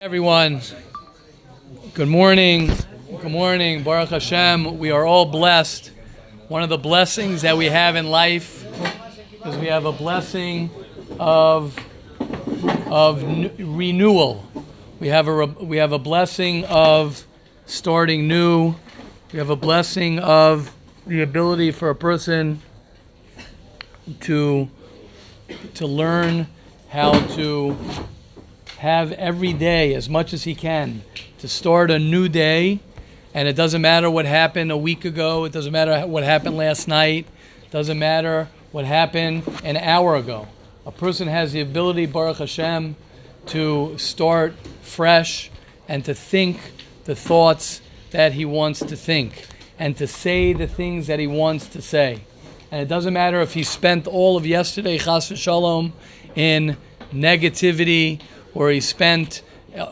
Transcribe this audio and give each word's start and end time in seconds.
Everyone, 0.00 0.60
good 1.94 2.06
morning. 2.06 2.70
Good 3.20 3.32
morning. 3.32 3.82
Baruch 3.82 4.10
Hashem. 4.10 4.78
We 4.78 4.92
are 4.92 5.04
all 5.04 5.24
blessed. 5.24 5.90
One 6.46 6.62
of 6.62 6.68
the 6.68 6.78
blessings 6.78 7.42
that 7.42 7.56
we 7.56 7.64
have 7.66 7.96
in 7.96 8.08
life 8.08 8.64
is 9.44 9.56
we 9.56 9.66
have 9.66 9.86
a 9.86 9.90
blessing 9.90 10.70
of 11.18 11.76
of 12.86 13.24
n- 13.24 13.50
renewal. 13.58 14.46
We 15.00 15.08
have 15.08 15.26
a 15.26 15.34
re- 15.34 15.46
we 15.46 15.78
have 15.78 15.90
a 15.90 15.98
blessing 15.98 16.64
of 16.66 17.26
starting 17.66 18.28
new. 18.28 18.76
We 19.32 19.40
have 19.40 19.50
a 19.50 19.56
blessing 19.56 20.20
of 20.20 20.72
the 21.08 21.22
ability 21.22 21.72
for 21.72 21.90
a 21.90 21.96
person 21.96 22.62
to 24.20 24.70
to 25.74 25.86
learn 25.88 26.46
how 26.88 27.18
to 27.34 27.76
have 28.78 29.10
every 29.12 29.52
day 29.52 29.92
as 29.92 30.08
much 30.08 30.32
as 30.32 30.44
he 30.44 30.54
can 30.54 31.02
to 31.38 31.48
start 31.48 31.90
a 31.90 31.98
new 31.98 32.28
day. 32.28 32.78
And 33.34 33.48
it 33.48 33.56
doesn't 33.56 33.82
matter 33.82 34.08
what 34.08 34.24
happened 34.24 34.70
a 34.70 34.76
week 34.76 35.04
ago. 35.04 35.44
It 35.44 35.52
doesn't 35.52 35.72
matter 35.72 36.06
what 36.06 36.22
happened 36.22 36.56
last 36.56 36.86
night. 36.86 37.26
It 37.64 37.70
doesn't 37.72 37.98
matter 37.98 38.48
what 38.70 38.84
happened 38.84 39.42
an 39.64 39.76
hour 39.76 40.14
ago. 40.14 40.46
A 40.86 40.92
person 40.92 41.26
has 41.26 41.52
the 41.52 41.60
ability 41.60 42.06
baruch 42.06 42.38
hashem 42.38 42.94
to 43.46 43.98
start 43.98 44.54
fresh 44.80 45.50
and 45.88 46.04
to 46.04 46.14
think 46.14 46.60
the 47.04 47.16
thoughts 47.16 47.80
that 48.12 48.34
he 48.34 48.44
wants 48.44 48.78
to 48.78 48.94
think 48.94 49.46
and 49.78 49.96
to 49.96 50.06
say 50.06 50.52
the 50.52 50.68
things 50.68 51.08
that 51.08 51.18
he 51.18 51.26
wants 51.26 51.66
to 51.68 51.82
say. 51.82 52.20
And 52.70 52.80
it 52.80 52.88
doesn't 52.88 53.12
matter 53.12 53.40
if 53.40 53.54
he 53.54 53.64
spent 53.64 54.06
all 54.06 54.36
of 54.36 54.46
yesterday 54.46 54.98
chas 54.98 55.30
v'shalom 55.30 55.92
in 56.36 56.76
negativity 57.12 58.20
or 58.58 58.72
he 58.72 58.80
spent 58.80 59.40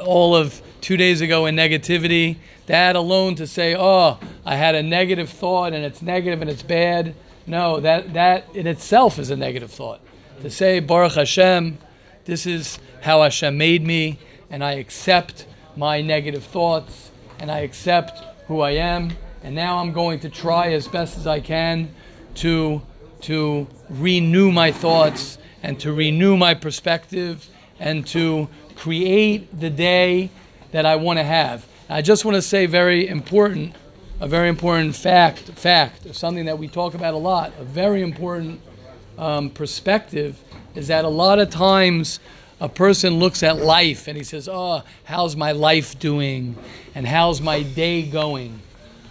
all 0.00 0.34
of 0.34 0.60
two 0.80 0.96
days 0.96 1.20
ago 1.20 1.46
in 1.46 1.54
negativity, 1.54 2.34
that 2.66 2.96
alone 2.96 3.36
to 3.36 3.46
say, 3.46 3.76
oh, 3.78 4.18
I 4.44 4.56
had 4.56 4.74
a 4.74 4.82
negative 4.82 5.30
thought 5.30 5.72
and 5.72 5.84
it's 5.84 6.02
negative 6.02 6.40
and 6.40 6.50
it's 6.50 6.64
bad. 6.64 7.14
No, 7.46 7.78
that, 7.78 8.12
that 8.14 8.52
in 8.56 8.66
itself 8.66 9.20
is 9.20 9.30
a 9.30 9.36
negative 9.36 9.70
thought. 9.70 10.00
To 10.42 10.50
say, 10.50 10.80
Baruch 10.80 11.12
Hashem, 11.12 11.78
this 12.24 12.44
is 12.44 12.80
how 13.02 13.22
Hashem 13.22 13.56
made 13.56 13.86
me, 13.86 14.18
and 14.50 14.64
I 14.64 14.72
accept 14.72 15.46
my 15.76 16.00
negative 16.00 16.42
thoughts, 16.42 17.12
and 17.38 17.52
I 17.52 17.60
accept 17.60 18.20
who 18.48 18.62
I 18.62 18.72
am, 18.72 19.12
and 19.44 19.54
now 19.54 19.78
I'm 19.78 19.92
going 19.92 20.18
to 20.20 20.28
try 20.28 20.72
as 20.72 20.88
best 20.88 21.16
as 21.16 21.28
I 21.28 21.38
can 21.38 21.94
to, 22.36 22.82
to 23.20 23.68
renew 23.88 24.50
my 24.50 24.72
thoughts 24.72 25.38
and 25.62 25.78
to 25.78 25.92
renew 25.92 26.36
my 26.36 26.54
perspective 26.54 27.48
and 27.78 28.06
to 28.08 28.48
create 28.74 29.58
the 29.58 29.70
day 29.70 30.30
that 30.72 30.86
I 30.86 30.96
want 30.96 31.18
to 31.18 31.24
have. 31.24 31.66
I 31.88 32.02
just 32.02 32.24
want 32.24 32.34
to 32.34 32.42
say 32.42 32.66
very 32.66 33.06
important, 33.08 33.74
a 34.20 34.28
very 34.28 34.48
important 34.48 34.96
fact, 34.96 35.40
fact, 35.40 36.14
something 36.14 36.46
that 36.46 36.58
we 36.58 36.68
talk 36.68 36.94
about 36.94 37.14
a 37.14 37.18
lot, 37.18 37.52
a 37.58 37.64
very 37.64 38.02
important 38.02 38.60
um, 39.18 39.50
perspective 39.50 40.42
is 40.74 40.88
that 40.88 41.04
a 41.04 41.08
lot 41.08 41.38
of 41.38 41.48
times 41.50 42.20
a 42.60 42.68
person 42.68 43.18
looks 43.18 43.42
at 43.42 43.56
life 43.56 44.08
and 44.08 44.16
he 44.16 44.24
says, 44.24 44.48
Oh, 44.50 44.82
how's 45.04 45.36
my 45.36 45.52
life 45.52 45.98
doing? 45.98 46.56
And 46.94 47.06
how's 47.06 47.40
my 47.40 47.62
day 47.62 48.02
going? 48.02 48.60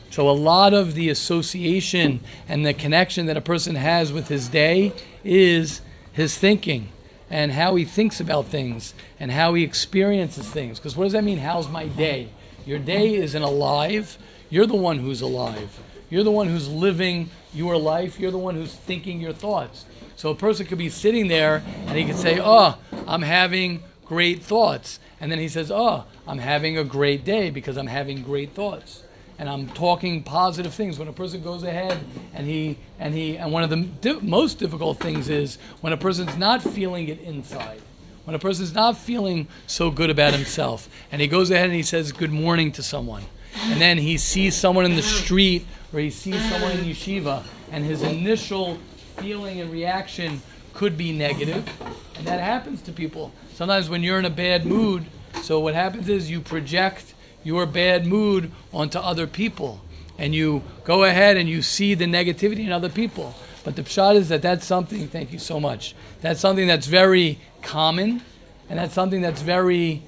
So, 0.09 0.29
a 0.29 0.31
lot 0.31 0.73
of 0.73 0.93
the 0.95 1.09
association 1.09 2.21
and 2.47 2.65
the 2.65 2.73
connection 2.73 3.25
that 3.25 3.37
a 3.37 3.41
person 3.41 3.75
has 3.75 4.13
with 4.13 4.27
his 4.27 4.47
day 4.47 4.93
is 5.23 5.81
his 6.13 6.37
thinking 6.37 6.89
and 7.29 7.51
how 7.51 7.75
he 7.75 7.85
thinks 7.85 8.19
about 8.19 8.45
things 8.45 8.93
and 9.19 9.31
how 9.31 9.53
he 9.53 9.63
experiences 9.63 10.49
things. 10.49 10.79
Because 10.79 10.95
what 10.95 11.05
does 11.05 11.13
that 11.13 11.23
mean? 11.23 11.39
How's 11.39 11.69
my 11.69 11.87
day? 11.87 12.29
Your 12.65 12.79
day 12.79 13.15
isn't 13.15 13.41
alive. 13.41 14.17
You're 14.49 14.65
the 14.65 14.75
one 14.75 14.99
who's 14.99 15.21
alive. 15.21 15.79
You're 16.09 16.23
the 16.23 16.31
one 16.31 16.47
who's 16.47 16.69
living 16.69 17.29
your 17.53 17.77
life. 17.77 18.19
You're 18.19 18.31
the 18.31 18.37
one 18.37 18.55
who's 18.55 18.73
thinking 18.73 19.19
your 19.19 19.33
thoughts. 19.33 19.85
So 20.15 20.29
a 20.29 20.35
person 20.35 20.65
could 20.65 20.77
be 20.77 20.89
sitting 20.89 21.27
there 21.27 21.63
and 21.87 21.97
he 21.97 22.05
could 22.05 22.15
say, 22.15 22.39
Oh, 22.41 22.77
I'm 23.07 23.23
having 23.23 23.83
great 24.05 24.41
thoughts. 24.43 24.99
And 25.19 25.31
then 25.31 25.39
he 25.39 25.47
says, 25.47 25.71
Oh, 25.71 26.05
I'm 26.27 26.37
having 26.37 26.77
a 26.77 26.83
great 26.83 27.25
day 27.25 27.49
because 27.49 27.77
I'm 27.77 27.87
having 27.87 28.21
great 28.21 28.53
thoughts 28.53 29.03
and 29.37 29.49
I'm 29.49 29.67
talking 29.69 30.23
positive 30.23 30.73
things. 30.73 30.97
When 30.97 31.07
a 31.07 31.13
person 31.13 31.41
goes 31.43 31.63
ahead 31.63 31.99
and 32.33 32.47
he 32.47 32.77
and 32.99 33.13
he 33.13 33.37
and 33.37 33.51
one 33.51 33.63
of 33.63 33.69
the 33.69 33.77
di- 33.77 34.19
most 34.21 34.59
difficult 34.59 34.99
things 34.99 35.29
is 35.29 35.57
when 35.81 35.93
a 35.93 35.97
person's 35.97 36.37
not 36.37 36.61
feeling 36.61 37.07
it 37.07 37.19
inside. 37.21 37.81
When 38.23 38.35
a 38.35 38.39
person's 38.39 38.73
not 38.73 38.97
feeling 38.97 39.47
so 39.67 39.91
good 39.91 40.09
about 40.09 40.33
himself, 40.33 40.89
and 41.11 41.21
he 41.21 41.27
goes 41.27 41.51
ahead 41.51 41.65
and 41.65 41.75
he 41.75 41.83
says 41.83 42.11
good 42.11 42.31
morning 42.31 42.71
to 42.71 42.81
someone, 42.81 43.23
and 43.65 43.79
then 43.79 43.99
he 43.99 44.17
sees 44.17 44.55
someone 44.55 44.85
in 44.85 44.95
the 44.95 45.03
street 45.03 45.67
or 45.93 45.99
he 45.99 46.09
sees 46.09 46.43
someone 46.49 46.71
in 46.71 46.85
yeshiva, 46.85 47.43
and 47.71 47.85
his 47.85 48.01
initial 48.01 48.77
feeling 49.17 49.61
and 49.61 49.71
reaction 49.71 50.41
could 50.73 50.97
be 50.97 51.11
negative, 51.11 51.69
and 52.17 52.27
that 52.27 52.39
happens 52.39 52.81
to 52.81 52.91
people. 52.91 53.31
Sometimes 53.53 53.89
when 53.89 54.03
you're 54.03 54.19
in 54.19 54.25
a 54.25 54.29
bad 54.29 54.65
mood, 54.65 55.05
so 55.41 55.59
what 55.59 55.73
happens 55.73 56.09
is 56.09 56.29
you 56.29 56.41
project 56.41 57.13
your 57.45 57.65
bad 57.65 58.05
mood 58.05 58.51
onto 58.73 58.99
other 58.99 59.27
people. 59.27 59.79
And 60.17 60.35
you 60.35 60.63
go 60.83 61.05
ahead 61.05 61.37
and 61.37 61.47
you 61.47 61.61
see 61.61 61.93
the 61.93 62.05
negativity 62.05 62.65
in 62.65 62.71
other 62.73 62.89
people. 62.89 63.35
But 63.63 63.75
the 63.77 63.83
pshat 63.83 64.15
is 64.15 64.29
that 64.29 64.41
that's 64.41 64.65
something, 64.65 65.07
thank 65.07 65.31
you 65.31 65.39
so 65.39 65.59
much, 65.59 65.95
that's 66.21 66.39
something 66.39 66.67
that's 66.67 66.87
very 66.87 67.39
common 67.61 68.21
and 68.69 68.79
that's 68.79 68.93
something 68.93 69.21
that's 69.21 69.41
very 69.41 70.01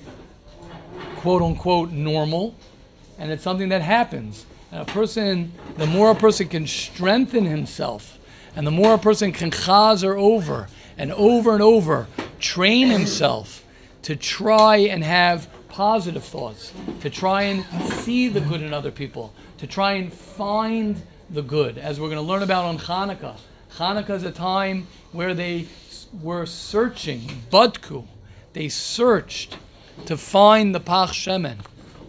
quote 1.18 1.42
unquote 1.42 1.92
normal 1.92 2.56
and 3.18 3.32
it's 3.32 3.44
something 3.44 3.70
that 3.70 3.82
happens. 3.82 4.46
And 4.72 4.82
a 4.82 4.86
person, 4.86 5.54
the 5.78 5.86
more 5.86 6.12
a 6.12 6.16
person 6.16 6.48
can 6.48 6.68
strengthen 6.68 7.46
himself 7.46 8.20
and 8.56 8.66
the 8.66 8.72
more 8.72 8.96
a 8.96 8.98
person 8.98 9.32
can 9.32 9.52
chazer 9.52 10.18
over 10.18 10.68
and 10.98 11.12
over 11.14 11.54
and 11.54 11.62
over, 11.62 12.08
train 12.40 12.88
himself 12.88 13.64
to 14.04 14.16
try 14.16 14.78
and 14.78 15.04
have 15.04 15.48
positive 15.78 16.24
thoughts, 16.24 16.74
to 17.02 17.08
try 17.08 17.44
and 17.44 17.64
see 17.92 18.28
the 18.28 18.42
good 18.42 18.64
in 18.64 18.74
other 18.74 18.90
people, 18.90 19.32
to 19.60 19.68
try 19.68 19.94
and 19.94 20.12
find 20.12 21.00
the 21.30 21.44
good, 21.44 21.78
as 21.78 22.00
we're 22.00 22.08
going 22.08 22.18
to 22.18 22.22
learn 22.24 22.42
about 22.42 22.66
on 22.66 22.80
Hanukkah. 22.80 23.38
Hanukkah 23.74 24.16
is 24.16 24.24
a 24.24 24.32
time 24.32 24.88
where 25.12 25.36
they 25.36 25.68
were 26.20 26.48
searching, 26.48 27.44
Budku. 27.52 28.08
They 28.54 28.70
searched 28.70 29.60
to 30.08 30.18
find 30.18 30.74
the 30.74 30.80
Pach 30.80 31.12
Shemen. 31.12 31.58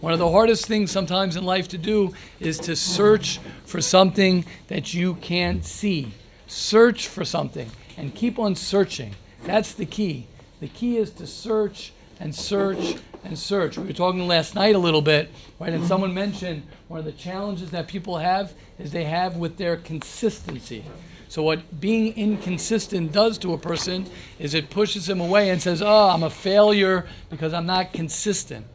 One 0.00 0.14
of 0.14 0.18
the 0.18 0.30
hardest 0.30 0.64
things 0.64 0.90
sometimes 0.90 1.36
in 1.36 1.44
life 1.44 1.68
to 1.68 1.76
do 1.76 2.14
is 2.40 2.58
to 2.60 2.74
search 2.74 3.38
for 3.66 3.82
something 3.82 4.46
that 4.68 4.94
you 4.94 5.16
can't 5.16 5.62
see. 5.62 6.14
Search 6.46 7.06
for 7.06 7.26
something 7.26 7.70
and 7.98 8.14
keep 8.14 8.38
on 8.38 8.54
searching. 8.54 9.14
That's 9.44 9.74
the 9.74 9.84
key. 9.84 10.26
The 10.60 10.68
key 10.68 10.96
is 10.96 11.10
to 11.10 11.26
search 11.26 11.92
and 12.20 12.34
search 12.34 12.96
and 13.24 13.38
search. 13.38 13.76
We 13.76 13.86
were 13.86 13.92
talking 13.92 14.26
last 14.26 14.54
night 14.54 14.74
a 14.74 14.78
little 14.78 15.02
bit, 15.02 15.30
right? 15.58 15.72
And 15.72 15.86
someone 15.86 16.14
mentioned 16.14 16.62
one 16.88 16.98
of 16.98 17.04
the 17.04 17.12
challenges 17.12 17.70
that 17.70 17.88
people 17.88 18.18
have 18.18 18.54
is 18.78 18.92
they 18.92 19.04
have 19.04 19.36
with 19.36 19.56
their 19.56 19.76
consistency. 19.76 20.84
So 21.28 21.42
what 21.42 21.80
being 21.80 22.16
inconsistent 22.16 23.12
does 23.12 23.36
to 23.38 23.52
a 23.52 23.58
person 23.58 24.06
is 24.38 24.54
it 24.54 24.70
pushes 24.70 25.08
him 25.08 25.20
away 25.20 25.50
and 25.50 25.60
says, 25.60 25.82
"Oh, 25.82 26.08
I'm 26.08 26.22
a 26.22 26.30
failure 26.30 27.06
because 27.28 27.52
I'm 27.52 27.66
not 27.66 27.92
consistent." 27.92 28.66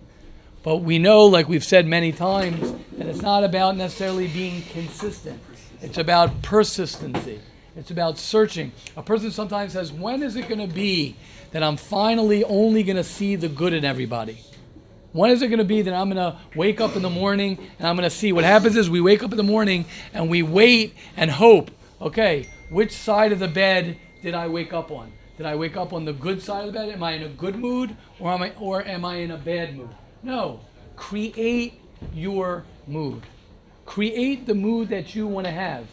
But 0.62 0.78
we 0.78 1.00
know, 1.00 1.26
like 1.26 1.50
we've 1.50 1.64
said 1.64 1.88
many 1.88 2.12
times, 2.12 2.74
that 2.98 3.08
it's 3.08 3.22
not 3.22 3.44
about 3.44 3.76
necessarily 3.76 4.28
being 4.28 4.62
consistent. 4.72 5.42
It's 5.82 5.98
about 5.98 6.42
persistency. 6.42 7.42
It's 7.76 7.90
about 7.90 8.18
searching. 8.18 8.72
A 8.96 9.02
person 9.02 9.32
sometimes 9.32 9.74
says, 9.74 9.92
When 9.92 10.22
is 10.22 10.36
it 10.36 10.48
going 10.48 10.62
to 10.62 10.74
be 10.74 11.16
that 11.52 11.64
I'm 11.64 11.78
finally 11.78 12.44
only 12.44 12.84
going 12.84 12.98
to 12.98 13.04
see 13.04 13.36
the 13.36 13.50
good 13.50 13.74
in 13.74 13.84
everybody? 13.84 14.40
When 15.12 15.32
is 15.32 15.42
it 15.42 15.48
going 15.48 15.60
to 15.60 15.66
be 15.66 15.82
that 15.84 15.94
I'm 15.94 16.10
going 16.10 16.32
to 16.32 16.40
wake 16.56 16.82
up 16.82 16.96
in 16.96 17.02
the 17.02 17.10
morning 17.10 17.58
and 17.78 17.88
I'm 17.88 17.96
going 17.96 18.10
to 18.10 18.16
see? 18.16 18.32
What 18.32 18.44
happens 18.44 18.76
is 18.76 18.90
we 18.90 19.02
wake 19.02 19.24
up 19.24 19.32
in 19.32 19.38
the 19.38 19.44
morning 19.44 19.86
and 20.14 20.30
we 20.30 20.42
wait 20.42 20.96
and 21.16 21.30
hope, 21.30 21.72
okay, 22.02 22.50
which 22.70 22.92
side 22.92 23.32
of 23.32 23.40
the 23.40 23.48
bed 23.48 23.98
did 24.22 24.34
I 24.34 24.48
wake 24.48 24.74
up 24.74 24.92
on? 24.92 25.12
Did 25.38 25.46
I 25.48 25.56
wake 25.56 25.78
up 25.78 25.94
on 25.94 26.06
the 26.06 26.14
good 26.14 26.42
side 26.42 26.68
of 26.68 26.74
the 26.74 26.80
bed? 26.80 26.90
Am 26.90 27.04
I 27.04 27.12
in 27.14 27.24
a 27.24 27.30
good 27.30 27.56
mood 27.56 27.96
or 28.20 28.32
am 28.32 28.44
I, 28.44 28.54
or 28.60 28.84
am 28.84 29.06
I 29.06 29.18
in 29.18 29.32
a 29.32 29.38
bad 29.38 29.76
mood? 29.76 29.90
No. 30.22 30.62
Create 30.96 31.80
your 32.14 32.66
mood. 32.88 33.24
Create 33.86 34.46
the 34.46 34.56
mood 34.56 34.90
that 34.90 35.16
you 35.16 35.28
want 35.28 35.46
to 35.46 35.52
have. 35.52 35.88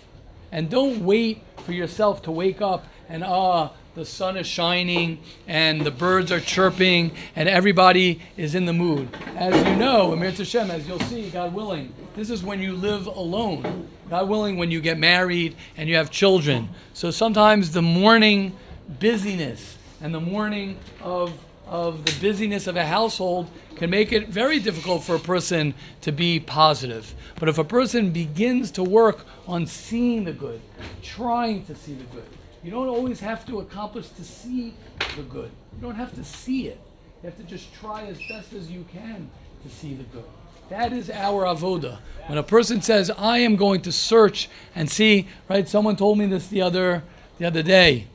And 0.53 0.69
don't 0.69 1.05
wait 1.05 1.43
for 1.65 1.73
yourself 1.73 2.23
to 2.23 2.31
wake 2.31 2.61
up 2.61 2.85
and, 3.09 3.25
ah, 3.25 3.71
the 3.95 4.05
sun 4.05 4.37
is 4.37 4.47
shining 4.47 5.19
and 5.49 5.83
the 5.83 5.91
birds 5.91 6.31
are 6.31 6.41
chirping 6.41 7.13
and 7.35 7.49
everybody 7.49 8.21
is 8.37 8.55
in 8.55 8.67
the 8.67 8.73
mood. 8.73 9.09
As 9.37 9.55
you 9.67 9.77
know, 9.77 10.13
Amir 10.13 10.31
Tashem, 10.31 10.71
as 10.71 10.87
you'll 10.87 11.01
see, 11.01 11.29
God 11.31 11.53
willing, 11.53 11.93
this 12.15 12.31
is 12.31 12.45
when 12.45 12.61
you 12.61 12.75
live 12.75 13.07
alone. 13.07 13.89
God 14.09 14.29
willing, 14.29 14.57
when 14.57 14.71
you 14.71 14.81
get 14.81 14.99
married 14.99 15.57
and 15.77 15.89
you 15.89 15.97
have 15.97 16.11
children. 16.11 16.69
So 16.95 17.11
sometimes 17.11 17.73
the 17.73 17.83
morning 17.83 18.57
busyness 19.01 19.77
and 20.01 20.15
the 20.15 20.21
morning 20.21 20.79
of 21.03 21.33
of 21.71 22.05
the 22.05 22.13
busyness 22.21 22.67
of 22.67 22.77
a 22.77 22.85
household 22.85 23.49
can 23.77 23.89
make 23.89 24.13
it 24.13 24.29
very 24.29 24.59
difficult 24.59 25.05
for 25.05 25.15
a 25.15 25.21
person 25.21 25.73
to 26.01 26.11
be 26.11 26.41
positive. 26.41 27.15
But 27.39 27.49
if 27.49 27.57
a 27.59 27.65
person 27.65 28.11
begins 28.11 28.73
to 28.73 28.83
work 28.83 29.25
on 29.47 29.67
seeing 29.67 30.25
the 30.25 30.33
good, 30.33 30.61
trying 31.01 31.65
to 31.67 31.75
see 31.77 31.95
the 31.95 32.05
good, 32.05 32.27
you 32.65 32.73
don't 32.73 32.89
always 32.89 33.21
have 33.21 33.47
to 33.47 33.61
accomplish 33.61 34.09
to 34.09 34.25
see 34.25 34.75
the 35.17 35.23
good. 35.23 35.51
You 35.77 35.81
don't 35.81 35.95
have 35.95 36.15
to 36.17 36.25
see 36.25 36.67
it. 36.67 36.81
You 37.23 37.31
have 37.31 37.39
to 37.39 37.45
just 37.45 37.73
try 37.73 38.05
as 38.07 38.19
best 38.29 38.53
as 38.53 38.69
you 38.69 38.85
can 38.93 39.31
to 39.63 39.69
see 39.71 39.95
the 39.95 40.05
good. 40.05 40.25
That 40.71 40.93
is 40.93 41.09
our 41.09 41.45
avoda. 41.45 41.99
When 42.27 42.39
a 42.39 42.43
person 42.43 42.83
says, 42.83 43.11
"I 43.17 43.39
am 43.39 43.57
going 43.57 43.81
to 43.83 43.93
search 43.93 44.49
and 44.75 44.91
see," 44.91 45.27
right? 45.49 45.69
Someone 45.69 45.97
told 45.97 46.19
me 46.19 46.27
this 46.27 46.49
the 46.49 46.63
other 46.63 47.05
the 47.39 47.47
other 47.47 47.63
day. 47.63 48.07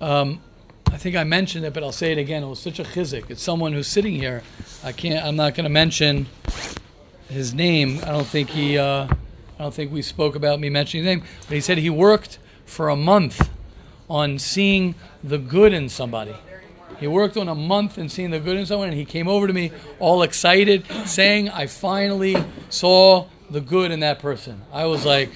Um, 0.00 0.40
I 0.94 0.96
think 0.96 1.16
I 1.16 1.24
mentioned 1.24 1.64
it, 1.64 1.74
but 1.74 1.82
I'll 1.82 1.90
say 1.90 2.12
it 2.12 2.18
again. 2.18 2.44
It 2.44 2.46
was 2.46 2.60
such 2.60 2.78
a 2.78 2.84
chizik. 2.84 3.28
It's 3.28 3.42
someone 3.42 3.72
who's 3.72 3.88
sitting 3.88 4.14
here. 4.14 4.44
I 4.84 4.92
can't. 4.92 5.26
I'm 5.26 5.34
not 5.34 5.56
going 5.56 5.64
to 5.64 5.70
mention 5.70 6.28
his 7.28 7.52
name. 7.52 7.98
I 8.04 8.12
don't 8.12 8.28
think 8.28 8.50
he. 8.50 8.78
Uh, 8.78 9.08
I 9.08 9.16
don't 9.58 9.74
think 9.74 9.90
we 9.90 10.02
spoke 10.02 10.36
about 10.36 10.60
me 10.60 10.70
mentioning 10.70 11.04
his 11.04 11.16
name. 11.16 11.24
But 11.48 11.54
he 11.56 11.60
said 11.60 11.78
he 11.78 11.90
worked 11.90 12.38
for 12.64 12.90
a 12.90 12.94
month 12.94 13.50
on 14.08 14.38
seeing 14.38 14.94
the 15.24 15.36
good 15.36 15.72
in 15.72 15.88
somebody. 15.88 16.36
He 17.00 17.08
worked 17.08 17.36
on 17.36 17.48
a 17.48 17.56
month 17.56 17.98
and 17.98 18.10
seeing 18.10 18.30
the 18.30 18.38
good 18.38 18.56
in 18.56 18.64
someone, 18.64 18.86
and 18.86 18.96
he 18.96 19.04
came 19.04 19.26
over 19.26 19.48
to 19.48 19.52
me 19.52 19.72
all 19.98 20.22
excited, 20.22 20.86
saying, 21.06 21.50
I 21.50 21.66
finally 21.66 22.36
saw 22.70 23.26
the 23.50 23.60
good 23.60 23.90
in 23.90 23.98
that 24.00 24.20
person. 24.20 24.62
I 24.72 24.84
was 24.84 25.04
like, 25.04 25.32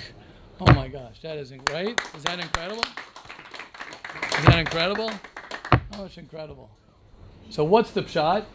oh 0.60 0.72
my 0.72 0.86
gosh, 0.86 1.20
that 1.22 1.36
isn't 1.36 1.68
right? 1.72 1.98
Is 2.16 2.22
that 2.22 2.38
incredible? 2.38 2.84
Is 2.84 4.44
that 4.44 4.58
incredible? 4.60 5.10
Oh, 5.98 6.04
it's 6.04 6.16
incredible. 6.16 6.70
So 7.50 7.64
what's 7.64 7.90
the 7.90 8.06
shot? 8.06 8.46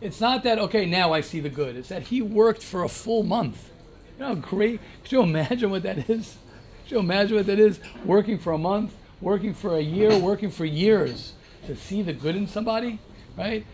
It's 0.00 0.20
not 0.20 0.42
that 0.42 0.58
okay. 0.58 0.84
Now 0.84 1.12
I 1.12 1.20
see 1.20 1.38
the 1.38 1.48
good. 1.48 1.76
It's 1.76 1.90
that 1.90 2.02
he 2.04 2.20
worked 2.20 2.62
for 2.62 2.82
a 2.82 2.88
full 2.88 3.22
month. 3.22 3.70
You 4.18 4.24
know, 4.24 4.34
great. 4.34 4.80
Could 5.02 5.12
you 5.12 5.22
imagine 5.22 5.70
what 5.70 5.84
that 5.84 6.10
is? 6.10 6.36
Could 6.82 6.90
you 6.90 6.98
imagine 6.98 7.36
what 7.36 7.46
that 7.46 7.60
is? 7.60 7.78
Working 8.04 8.36
for 8.36 8.52
a 8.52 8.58
month, 8.58 8.92
working 9.20 9.54
for 9.54 9.76
a 9.76 9.80
year, 9.80 10.18
working 10.18 10.50
for 10.50 10.64
years 10.64 11.34
to 11.66 11.76
see 11.76 12.02
the 12.02 12.12
good 12.12 12.34
in 12.34 12.48
somebody, 12.48 12.98
right? 13.36 13.64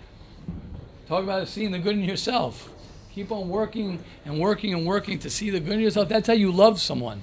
Talk 1.09 1.25
about 1.25 1.49
seeing 1.49 1.71
the 1.71 1.79
good 1.79 1.95
in 1.95 2.05
yourself. 2.05 2.71
Keep 3.15 3.33
on 3.33 3.49
working 3.49 4.05
and 4.27 4.39
working 4.39 4.75
and 4.75 4.85
working 4.85 5.19
to 5.21 5.31
see 5.31 5.49
the 5.49 5.61
good 5.61 5.75
in 5.75 5.81
yourself. 5.81 6.11
That's 6.11 6.27
how 6.27 6.35
you 6.35 6.53
love 6.53 6.79
someone. 6.79 7.23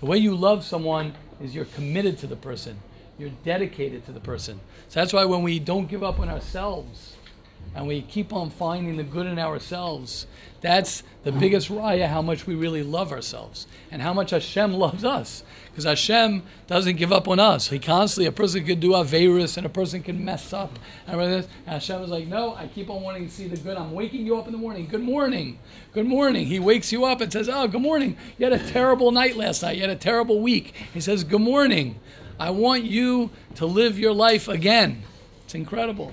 The 0.00 0.06
way 0.06 0.16
you 0.16 0.34
love 0.34 0.64
someone 0.64 1.14
is 1.42 1.54
you're 1.54 1.66
committed 1.66 2.16
to 2.18 2.26
the 2.26 2.36
person. 2.36 2.78
You're 3.18 3.30
dedicated 3.44 4.04
to 4.06 4.12
the 4.12 4.20
person. 4.20 4.60
So 4.88 5.00
that's 5.00 5.12
why 5.12 5.24
when 5.24 5.42
we 5.42 5.58
don't 5.58 5.88
give 5.88 6.02
up 6.02 6.18
on 6.18 6.28
ourselves 6.28 7.16
and 7.74 7.86
we 7.86 8.02
keep 8.02 8.32
on 8.32 8.50
finding 8.50 8.96
the 8.96 9.02
good 9.02 9.26
in 9.26 9.38
ourselves, 9.38 10.26
that's 10.60 11.02
the 11.24 11.32
biggest 11.32 11.68
raya 11.70 12.06
how 12.06 12.22
much 12.22 12.46
we 12.46 12.54
really 12.54 12.82
love 12.82 13.10
ourselves 13.10 13.66
and 13.90 14.00
how 14.00 14.12
much 14.12 14.30
Hashem 14.30 14.72
loves 14.74 15.04
us. 15.04 15.42
Because 15.70 15.84
Hashem 15.84 16.42
doesn't 16.66 16.96
give 16.96 17.12
up 17.12 17.26
on 17.28 17.40
us. 17.40 17.68
He 17.68 17.78
constantly, 17.78 18.26
a 18.26 18.32
person 18.32 18.64
could 18.64 18.78
do 18.78 18.90
Averis 18.90 19.56
and 19.56 19.64
a 19.64 19.70
person 19.70 20.02
can 20.02 20.22
mess 20.24 20.52
up. 20.52 20.78
And, 21.06 21.20
and 21.20 21.46
Hashem 21.66 22.02
is 22.02 22.10
like, 22.10 22.26
no, 22.26 22.54
I 22.54 22.66
keep 22.66 22.90
on 22.90 23.02
wanting 23.02 23.26
to 23.26 23.32
see 23.32 23.48
the 23.48 23.56
good. 23.56 23.76
I'm 23.76 23.92
waking 23.92 24.26
you 24.26 24.36
up 24.36 24.46
in 24.46 24.52
the 24.52 24.58
morning. 24.58 24.86
Good 24.86 25.00
morning. 25.00 25.58
Good 25.92 26.06
morning. 26.06 26.46
He 26.46 26.58
wakes 26.58 26.92
you 26.92 27.04
up 27.06 27.20
and 27.20 27.32
says, 27.32 27.48
oh, 27.48 27.66
good 27.68 27.80
morning. 27.80 28.16
You 28.38 28.50
had 28.50 28.60
a 28.60 28.70
terrible 28.70 29.12
night 29.12 29.36
last 29.36 29.62
night. 29.62 29.76
You 29.76 29.82
had 29.82 29.90
a 29.90 29.96
terrible 29.96 30.40
week. 30.40 30.74
He 30.92 31.00
says, 31.00 31.24
good 31.24 31.40
morning. 31.40 31.98
I 32.42 32.50
want 32.50 32.82
you 32.82 33.30
to 33.54 33.66
live 33.66 34.00
your 34.00 34.12
life 34.12 34.48
again. 34.48 35.04
It's 35.44 35.54
incredible. 35.54 36.12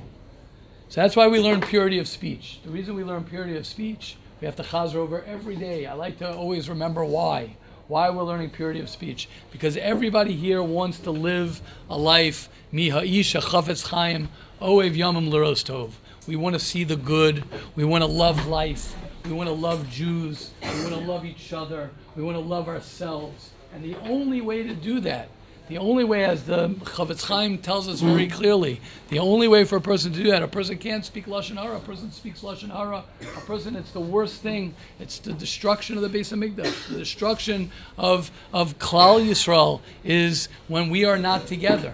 So 0.88 1.02
that's 1.02 1.16
why 1.16 1.28
we 1.28 1.40
learn 1.40 1.60
purity 1.60 1.98
of 1.98 2.08
speech. 2.08 2.60
The 2.64 2.70
reason 2.70 2.94
we 2.94 3.04
learn 3.04 3.24
purity 3.24 3.58
of 3.58 3.66
speech, 3.66 4.16
we 4.40 4.46
have 4.46 4.56
to 4.58 4.62
chazer 4.62 4.98
over 4.98 5.24
every 5.24 5.56
day. 5.56 5.88
I 5.88 5.94
like 5.94 6.20
to 6.20 6.31
always 6.31 6.70
remember 6.70 7.04
why 7.04 7.58
why 7.88 8.12
we're 8.12 8.22
learning 8.22 8.52
purity 8.52 8.80
of 8.80 8.90
speech. 8.90 9.28
Because 9.52 9.76
everybody 9.76 10.36
here 10.36 10.62
wants 10.62 11.00
to 11.00 11.10
live 11.10 11.64
a 11.90 11.98
life, 11.98 12.48
mi 12.72 12.90
ha'isha 12.90 13.42
chafetz 13.42 13.88
chaim, 13.88 14.30
oev 14.62 14.96
yamim 14.96 15.31
l'rostov. 15.31 16.00
We 16.28 16.36
want 16.36 16.54
to 16.54 16.60
see 16.60 16.84
the 16.84 16.96
good. 16.96 17.44
We 17.76 17.86
want 17.86 18.04
to 18.04 18.08
love 18.08 18.46
life. 18.46 18.96
We 19.26 19.31
want 19.31 19.50
to 19.50 19.56
love 19.56 19.90
Jews. 19.90 20.52
We 20.62 20.84
want 20.84 20.94
to 20.94 21.12
love 21.12 21.26
each 21.26 21.54
other. 21.54 21.90
We 22.16 22.22
want 22.22 22.38
to 22.38 22.44
love 22.44 22.68
ourselves. 22.68 23.50
And 23.74 23.84
the 23.84 23.96
only 24.02 24.42
way 24.42 24.62
to 24.62 24.76
do 24.76 25.00
that 25.00 25.30
the 25.69 25.77
only 25.77 26.04
way, 26.04 26.25
as 26.25 26.45
the 26.45 26.69
Chafetz 26.69 27.25
Chaim 27.25 27.60
tells 27.60 27.88
us 27.88 28.01
very 28.01 28.27
mm. 28.27 28.31
clearly, 28.31 28.81
the 29.10 29.19
only 29.19 29.48
way 29.48 29.63
for 29.63 29.75
a 29.75 29.81
person 29.81 30.12
to 30.12 30.24
do 30.24 30.31
that, 30.31 30.42
a 30.42 30.48
person 30.48 30.80
can't 30.80 31.06
speak 31.06 31.27
lashon 31.27 31.57
hara. 31.57 31.77
A 31.77 31.80
person 31.80 32.12
speaks 32.12 32.42
lashon 32.42 32.71
hara. 32.71 33.04
A 33.21 33.42
person, 33.42 33.75
it's 33.75 33.92
the 33.92 34.00
worst 34.00 34.42
thing. 34.42 34.74
It's 35.00 35.19
the 35.19 35.31
destruction 35.31 35.95
of 35.95 36.01
the 36.01 36.10
Beis 36.10 36.33
Hamikdash. 36.33 36.88
The 36.88 36.98
destruction 36.98 37.69
of 38.00 38.31
of 38.51 38.80
Klal 38.80 39.24
Yisrael 39.24 39.81
is 40.04 40.50
when 40.68 40.89
we 40.89 41.06
are 41.06 41.19
not 41.19 41.45
together. 41.45 41.94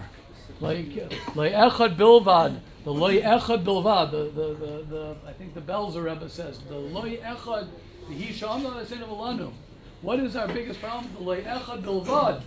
Like 0.58 0.86
like 1.34 1.52
echad 1.52 1.96
bilvad, 1.96 2.60
the 2.84 2.94
loy 2.94 3.20
echad 3.20 3.62
bilvad. 3.62 4.10
The, 4.10 4.16
the, 4.30 4.54
the, 4.54 4.86
the 4.88 5.16
I 5.26 5.32
think 5.34 5.52
the 5.52 5.60
Belzer 5.60 6.02
Rebbe 6.02 6.30
says 6.30 6.60
the 6.60 6.78
loy 6.78 7.18
echad 7.18 7.68
the 8.08 8.14
hishamna 8.14 9.52
What 10.00 10.20
is 10.20 10.34
our 10.34 10.48
biggest 10.48 10.80
problem? 10.80 11.12
The 11.18 11.22
loy 11.22 11.42
echad 11.42 11.82
bilvad. 11.82 12.40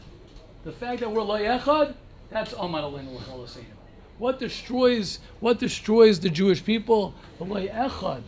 The 0.63 0.71
fact 0.71 1.00
that 1.00 1.11
we're 1.11 1.21
layechad, 1.21 1.95
that's 2.29 2.53
Amad 2.53 2.83
Aleinu 2.83 3.15
L'Chalaseinu. 3.15 3.63
What 4.17 4.39
destroys 4.39 5.19
what 5.39 5.59
destroys 5.59 6.19
the 6.19 6.29
Jewish 6.29 6.63
people? 6.63 7.13
The 7.38 7.45
layechad. 7.45 8.21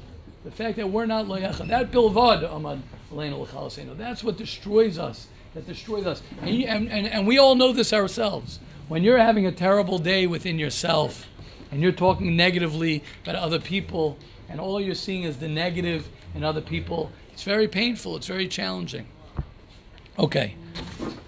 The 0.46 0.52
fact 0.52 0.78
that 0.78 0.90
we're 0.90 1.06
not 1.06 1.26
layechad. 1.26 1.68
That 1.68 1.92
bilvad 1.92 2.50
Amad 2.50 2.82
Aleinu 3.14 3.42
L'Chalaseinu. 3.42 3.98
That's 3.98 4.24
what 4.24 4.38
destroys 4.38 4.98
us. 4.98 5.28
That 5.54 5.68
destroys 5.68 6.06
us. 6.06 6.22
And, 6.42 6.64
and, 6.64 6.90
and, 6.90 7.08
and 7.08 7.28
we 7.28 7.38
all 7.38 7.56
know 7.56 7.74
this 7.74 7.92
ourselves. 7.92 8.60
When 8.88 9.04
you're 9.04 9.18
having 9.18 9.46
a 9.46 9.52
terrible 9.52 10.00
day 10.00 10.26
within 10.26 10.58
yourself, 10.58 11.28
and 11.72 11.82
you're 11.82 11.92
talking 11.92 12.36
negatively 12.36 13.04
about 13.24 13.36
other 13.36 13.60
people, 13.60 14.18
and 14.50 14.60
all 14.60 14.80
you're 14.80 14.96
seeing 14.96 15.24
is 15.24 15.38
the 15.38 15.48
negative 15.48 16.10
in 16.34 16.44
other 16.44 16.62
people, 16.62 17.12
it's 17.34 17.44
very 17.44 17.68
painful. 17.68 18.16
It's 18.16 18.28
very 18.28 18.48
challenging. 18.48 19.08
Okay. 20.22 20.54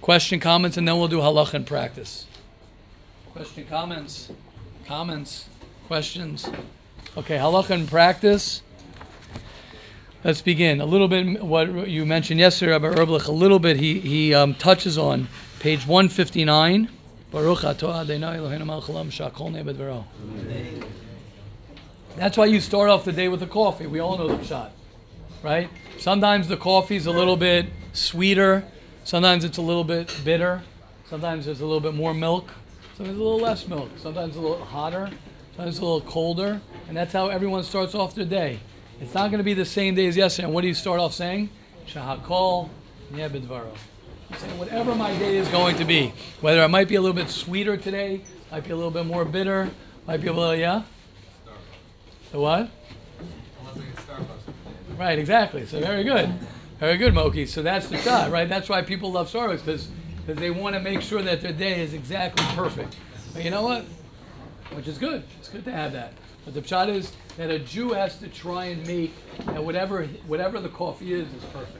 Question, 0.02 0.40
comments, 0.40 0.78
and 0.78 0.88
then 0.88 1.00
we'll 1.00 1.08
do 1.08 1.18
halach 1.18 1.56
and 1.56 1.66
practice. 1.66 2.28
Question, 3.34 3.66
comments, 3.66 4.32
comments, 4.86 5.50
questions. 5.88 6.48
Okay, 7.18 7.38
halach 7.38 7.72
and 7.72 7.90
practice. 7.90 8.62
Let's 10.24 10.44
begin. 10.44 10.80
A 10.80 10.86
little 10.86 11.08
bit 11.08 11.44
what 11.44 11.90
you 11.90 12.06
mentioned 12.06 12.40
yesterday 12.40 12.74
about 12.74 12.96
Erblich, 12.96 13.28
a 13.28 13.32
little 13.32 13.58
bit 13.58 13.78
he, 13.78 14.00
he 14.00 14.32
um, 14.36 14.54
touches 14.54 14.96
on 14.96 15.28
page 15.60 15.88
159. 15.88 16.88
That's 22.16 22.38
why 22.38 22.46
you 22.46 22.60
start 22.60 22.90
off 22.92 23.06
the 23.06 23.12
day 23.12 23.28
with 23.28 23.42
a 23.42 23.48
coffee. 23.48 23.88
We 23.88 23.98
all 23.98 24.20
know 24.20 24.36
the 24.36 24.46
shot, 24.46 24.72
right? 25.42 25.68
Sometimes 25.98 26.48
the 26.48 26.58
coffee's 26.58 27.08
a 27.08 27.12
little 27.12 27.38
bit 27.38 27.66
sweeter 27.94 28.66
Sometimes 29.04 29.44
it's 29.44 29.58
a 29.58 29.62
little 29.62 29.84
bit 29.84 30.16
bitter. 30.24 30.62
Sometimes 31.06 31.46
there's 31.46 31.60
a 31.60 31.66
little 31.66 31.82
bit 31.82 31.94
more 31.94 32.14
milk. 32.14 32.50
Sometimes 32.96 33.18
a 33.18 33.22
little 33.22 33.40
less 33.40 33.68
milk. 33.68 33.90
Sometimes 33.98 34.36
a 34.36 34.40
little 34.40 34.64
hotter. 34.64 35.10
Sometimes 35.56 35.78
a 35.80 35.82
little 35.82 36.02
colder. 36.02 36.62
And 36.88 36.96
that's 36.96 37.12
how 37.12 37.28
everyone 37.28 37.64
starts 37.64 37.94
off 37.94 38.16
their 38.16 38.26
day. 38.26 38.60
It's 39.02 39.14
not 39.14 39.30
going 39.30 39.40
to 39.40 39.44
be 39.44 39.54
the 39.54 39.66
same 39.66 39.96
day 39.96 40.08
as 40.08 40.16
yesterday. 40.16 40.46
And 40.46 40.54
what 40.54 40.62
do 40.62 40.68
you 40.68 40.74
start 40.74 41.00
off 41.00 41.14
saying? 41.14 41.50
Shahakol 41.88 42.70
Nebedvaro. 43.12 43.76
Saying 44.38 44.58
whatever 44.58 44.96
my 44.96 45.16
day 45.18 45.38
is 45.38 45.48
going 45.50 45.76
to 45.78 45.86
be, 45.86 46.14
whether 46.42 46.64
it 46.64 46.70
might 46.70 46.88
be 46.88 46.96
a 46.96 47.02
little 47.02 47.16
bit 47.16 47.30
sweeter 47.30 47.76
today, 47.76 48.22
might 48.52 48.64
be 48.64 48.72
a 48.72 48.76
little 48.76 48.90
bit 48.90 49.06
more 49.06 49.26
bitter, 49.26 49.70
might 50.08 50.22
be 50.22 50.28
a 50.28 50.34
little 50.34 50.56
yeah. 50.56 50.84
The 52.32 52.40
what? 52.40 52.70
Right, 54.98 55.20
exactly. 55.20 55.66
So 55.66 55.80
very 55.80 56.04
good. 56.04 56.34
Very 56.84 56.98
good, 56.98 57.14
Moki. 57.14 57.46
So 57.46 57.62
that's 57.62 57.88
the 57.88 57.98
shot, 58.00 58.30
right? 58.30 58.50
That's 58.50 58.68
why 58.68 58.82
people 58.82 59.10
love 59.10 59.32
Starbucks 59.32 59.64
because 59.64 59.88
because 60.18 60.38
they 60.38 60.52
want 60.52 60.76
to 60.76 60.82
make 60.82 61.00
sure 61.02 61.22
that 61.22 61.40
their 61.40 61.54
day 61.54 61.82
is 61.82 61.94
exactly 61.94 62.46
perfect. 62.58 62.98
But 63.34 63.46
you 63.46 63.52
know 63.52 63.62
what? 63.62 63.86
Which 64.74 64.90
is 64.90 64.98
good. 64.98 65.24
It's 65.40 65.48
good 65.48 65.64
to 65.64 65.72
have 65.72 65.94
that. 65.94 66.12
But 66.44 66.56
the 66.56 66.68
shot 66.68 66.90
is 66.90 67.14
that 67.38 67.50
a 67.50 67.60
Jew 67.60 67.94
has 67.94 68.18
to 68.18 68.28
try 68.28 68.66
and 68.66 68.86
make 68.86 69.14
that 69.46 69.64
whatever 69.64 70.08
whatever 70.28 70.60
the 70.60 70.68
coffee 70.68 71.14
is 71.14 71.26
is 71.34 71.44
perfect. 71.54 71.80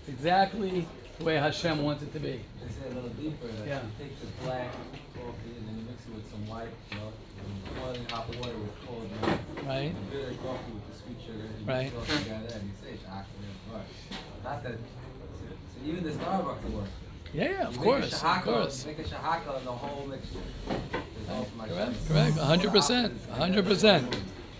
It's 0.00 0.10
exactly 0.10 0.86
the 1.18 1.24
way 1.24 1.36
Hashem 1.36 1.82
wants 1.82 2.02
it 2.02 2.12
to 2.12 2.20
be. 2.20 2.42
Say 2.68 2.90
a 2.90 2.94
little 2.94 3.08
deeper. 3.08 3.46
That 3.46 3.66
yeah. 3.66 3.80
You 3.80 3.88
take 3.98 4.20
the 4.20 4.26
black 4.44 4.70
coffee 5.14 5.56
and 5.56 5.68
then 5.68 5.78
you 5.78 5.84
mix 5.88 6.04
it 6.04 6.14
with 6.14 6.30
some 6.30 6.46
white 6.46 6.68
milk, 6.92 7.14
and 7.40 7.80
boiling 7.80 8.04
hot 8.10 8.28
water 8.36 8.58
with 8.58 8.86
cold 8.86 9.08
milk. 9.22 9.40
Right. 9.64 9.96
And 9.96 10.10
bitter 10.10 10.34
coffee 10.44 10.72
with 10.74 10.92
the 10.92 11.02
sweet 11.02 11.16
sugar. 11.24 11.48
And 11.48 11.66
right. 11.66 11.90
You 11.90 12.18
together 12.18 12.52
and 12.52 12.64
you 12.68 12.74
say 12.82 12.98
chocolate. 13.02 13.44
Not 14.44 14.62
that. 14.62 14.72
So, 14.72 15.86
even 15.86 16.04
the 16.04 16.10
Starbucks 16.10 16.70
work. 16.70 16.84
Yeah, 17.32 17.50
yeah, 17.50 17.66
of 17.66 17.78
course, 17.78 18.22
shahaka, 18.22 18.38
of 18.38 18.44
course. 18.44 18.86
Make 18.86 18.98
a 19.00 19.02
shahaka 19.02 19.64
the 19.64 19.72
whole 19.72 20.06
mixture. 20.06 20.38
all 21.30 21.44
for 21.44 21.56
my 21.56 21.66
Correct, 21.66 22.08
correct, 22.08 22.36
a 22.36 22.44
hundred 22.44 22.70
percent, 22.70 23.12
a 23.32 23.34
hundred 23.34 23.64
percent, 23.64 24.16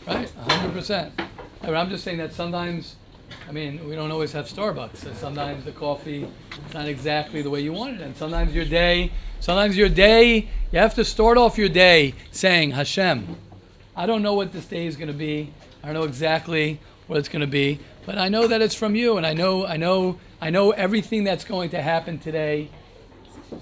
right, 0.09 0.33
a 0.37 0.53
hundred 0.53 0.73
percent. 0.73 1.13
I 1.63 1.67
mean, 1.67 1.77
I'm 1.77 1.89
just 1.89 2.03
saying 2.03 2.19
that 2.19 2.33
sometimes, 2.33 2.97
I 3.49 3.53
mean, 3.53 3.87
we 3.89 3.95
don't 3.95 4.11
always 4.11 4.33
have 4.33 4.47
Starbucks, 4.47 5.05
and 5.07 5.17
sometimes 5.17 5.65
the 5.65 5.73
coffee 5.73 6.25
is 6.25 6.75
not 6.75 6.89
exactly 6.89 7.43
the 7.43 7.51
way 7.51 7.61
you 7.61 7.73
want 7.73 8.01
it, 8.01 8.01
and 8.01 8.17
sometimes 8.17 8.55
your 8.55 8.65
day, 8.65 9.13
sometimes 9.39 9.77
your 9.77 9.89
day, 9.89 10.49
you 10.73 10.79
have 10.79 10.95
to 10.95 11.05
start 11.05 11.39
off 11.39 11.57
your 11.57 11.69
day 11.69 12.15
saying, 12.33 12.73
Hashem, 12.73 13.37
I 13.95 14.07
don't 14.07 14.23
know 14.23 14.35
what 14.35 14.53
this 14.53 14.65
day 14.65 14.87
is 14.87 14.97
going 14.97 15.09
to 15.09 15.15
be. 15.15 15.53
I 15.83 15.87
don't 15.87 15.95
know 15.95 16.05
exactly 16.05 16.81
what 17.07 17.19
it's 17.19 17.29
going 17.29 17.41
to 17.43 17.47
be, 17.47 17.79
but 18.07 18.19
I 18.19 18.29
know 18.29 18.47
that 18.47 18.61
it's 18.63 18.75
from 18.75 18.95
you, 18.95 19.17
and 19.17 19.27
I 19.27 19.33
know, 19.33 19.67
I 19.67 19.77
know, 19.77 20.19
I 20.41 20.51
know 20.51 20.71
everything 20.73 21.25
that's 21.25 21.45
going 21.45 21.71
to 21.71 21.83
happen 21.83 22.19
today 22.19 22.71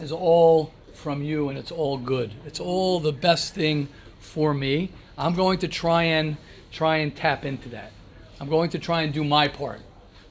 is 0.01 0.13
all 0.13 0.73
from 0.95 1.23
you, 1.23 1.49
and 1.49 1.59
it's 1.59 1.73
all 1.73 1.99
good. 1.99 2.33
It's 2.47 2.61
all 2.61 3.01
the 3.01 3.13
best 3.13 3.55
thing 3.55 3.89
for 4.21 4.55
me. 4.55 4.91
I'm 5.19 5.35
going 5.35 5.59
to 5.59 5.69
try 5.69 6.05
and 6.05 6.37
try 6.71 6.97
and 6.99 7.15
tap 7.15 7.45
into 7.45 7.69
that. 7.71 7.93
I'm 8.41 8.49
going 8.49 8.71
to 8.71 8.79
try 8.79 9.03
and 9.03 9.13
do 9.13 9.23
my 9.25 9.49
part. 9.49 9.81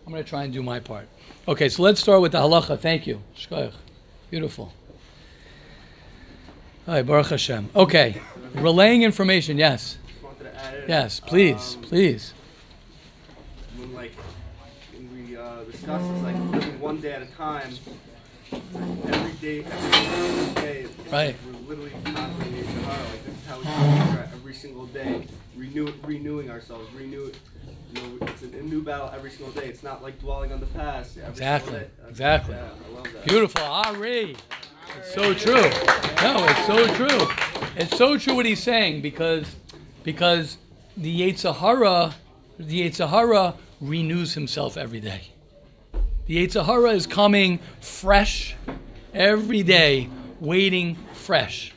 I'm 0.05 0.11
going 0.11 0.23
to 0.23 0.29
try 0.29 0.43
and 0.43 0.51
do 0.51 0.63
my 0.63 0.79
part. 0.79 1.07
Okay, 1.47 1.69
so 1.69 1.83
let's 1.83 2.01
start 2.01 2.21
with 2.21 2.31
the 2.31 2.39
halacha. 2.39 2.79
Thank 2.79 3.07
you. 3.07 3.21
Beautiful. 4.29 4.73
All 6.87 6.95
right, 6.95 7.05
Baruch 7.05 7.27
Hashem. 7.27 7.69
Okay, 7.75 8.21
relaying 8.55 9.03
information. 9.03 9.57
Yes. 9.57 9.97
Yes, 10.87 11.19
please, 11.19 11.75
um, 11.75 11.81
please. 11.83 12.33
When 13.77 13.93
like 13.93 14.13
discuss 15.71 16.01
this, 16.01 16.21
like 16.23 16.35
living 16.51 16.79
one 16.79 16.99
day 17.01 17.13
at 17.13 17.21
a 17.21 17.25
time, 17.27 17.73
every 18.51 19.31
day, 19.33 19.63
every 19.63 19.91
single 20.07 20.53
day, 20.63 20.85
Right. 21.11 21.35
we're 21.45 21.69
literally 21.69 21.91
constantly 22.03 22.63
Sahara. 22.63 23.03
Like 23.09 23.25
this 23.25 23.35
is 23.35 23.45
how 23.47 23.57
we 23.57 23.63
do 23.63 24.19
every 24.33 24.53
single 24.53 24.85
day, 24.87 25.27
renew, 25.55 25.93
renewing 26.03 26.49
ourselves, 26.49 26.91
renew. 26.93 27.31
You 27.93 28.01
know, 28.01 28.25
it's 28.27 28.41
a, 28.43 28.45
a 28.57 28.61
new 28.61 28.81
battle 28.81 29.11
every 29.13 29.31
single 29.31 29.51
day. 29.53 29.67
It's 29.67 29.83
not 29.83 30.01
like 30.01 30.19
dwelling 30.19 30.53
on 30.53 30.59
the 30.61 30.65
past. 30.67 31.17
Exactly, 31.17 31.81
exactly. 32.07 32.55
Yeah, 32.55 32.69
I 32.89 32.95
love 32.95 33.03
that. 33.13 33.25
Beautiful, 33.25 33.61
Ari. 33.63 34.35
It's 34.97 35.13
so 35.13 35.33
true. 35.33 35.53
No, 36.21 36.45
it's 36.47 36.65
so 36.65 36.87
true. 36.95 37.27
It's 37.75 37.97
so 37.97 38.17
true 38.17 38.35
what 38.35 38.45
he's 38.45 38.61
saying 38.63 39.01
because 39.01 39.55
because 40.03 40.57
the 40.97 41.21
Yetzer 41.21 41.55
Hara, 41.55 42.15
the 42.57 42.89
Yetzer 42.89 43.09
Hara 43.09 43.55
renews 43.81 44.33
himself 44.35 44.77
every 44.77 44.99
day. 44.99 45.29
The 46.31 46.47
Yetzer 46.47 46.65
Hara 46.65 46.91
is 46.91 47.07
coming 47.07 47.59
fresh 47.81 48.55
every 49.13 49.63
day, 49.63 50.09
waiting 50.39 50.95
fresh. 51.11 51.73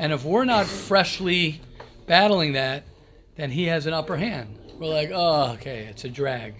And 0.00 0.12
if 0.12 0.24
we're 0.24 0.44
not 0.44 0.66
freshly 0.66 1.60
battling 2.06 2.54
that, 2.54 2.82
then 3.36 3.52
he 3.52 3.66
has 3.66 3.86
an 3.86 3.92
upper 3.92 4.16
hand. 4.16 4.58
We're 4.76 4.88
like, 4.88 5.12
oh, 5.14 5.52
okay, 5.52 5.84
it's 5.84 6.04
a 6.04 6.08
drag. 6.08 6.54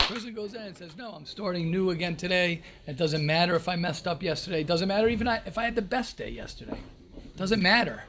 Person 0.00 0.34
goes 0.34 0.52
in 0.52 0.60
and 0.60 0.76
says, 0.76 0.94
"No, 0.98 1.12
I'm 1.12 1.24
starting 1.24 1.70
new 1.70 1.88
again 1.88 2.14
today. 2.14 2.60
It 2.86 2.98
doesn't 2.98 3.24
matter 3.24 3.54
if 3.54 3.70
I 3.70 3.76
messed 3.76 4.06
up 4.06 4.22
yesterday. 4.22 4.60
It 4.60 4.66
doesn't 4.66 4.88
matter 4.88 5.08
even 5.08 5.28
if 5.46 5.56
I 5.56 5.64
had 5.64 5.76
the 5.76 5.80
best 5.80 6.18
day 6.18 6.28
yesterday. 6.28 6.78
It 7.16 7.38
doesn't 7.38 7.62
matter. 7.62 8.04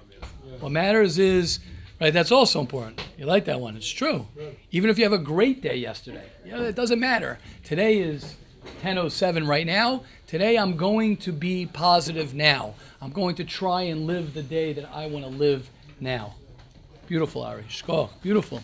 What 0.60 0.74
matters 0.74 1.18
is, 1.18 1.60
right? 2.02 2.12
That's 2.12 2.34
also 2.34 2.60
important. 2.60 3.02
You 3.18 3.28
like 3.28 3.46
that 3.46 3.62
one? 3.62 3.78
It's 3.78 3.90
true. 3.90 4.28
Even 4.72 4.90
if 4.90 4.98
you 4.98 5.06
have 5.06 5.14
a 5.14 5.18
great 5.18 5.62
day 5.62 5.78
yesterday, 5.78 6.26
yeah, 6.44 6.60
it 6.64 6.76
doesn't 6.76 7.00
matter. 7.00 7.40
Today 7.64 8.00
is 8.00 8.36
10:07 8.82 9.48
right 9.48 9.66
now. 9.66 10.04
Today 10.28 10.58
I'm 10.58 10.78
going 10.78 11.18
to 11.18 11.32
be 11.32 11.66
positive 11.66 12.34
now. 12.34 12.76
I'm 13.02 13.12
going 13.12 13.36
to 13.36 13.44
try 13.44 13.84
and 13.84 14.08
live 14.08 14.34
the 14.34 14.44
day 14.44 14.74
that 14.74 14.90
I 14.94 15.08
want 15.08 15.26
to 15.26 15.32
live 15.32 15.70
now. 16.00 16.36
Beautiful, 17.08 17.44
Ari. 17.44 17.64
Shkoch. 17.70 18.10
Beautiful. 18.22 18.64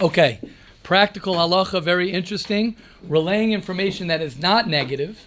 Okay. 0.00 0.40
Practical 0.82 1.34
halacha, 1.34 1.82
very 1.82 2.10
interesting. 2.10 2.76
Relaying 3.02 3.52
information 3.52 4.06
that 4.06 4.20
is 4.20 4.38
not 4.38 4.68
negative 4.68 5.26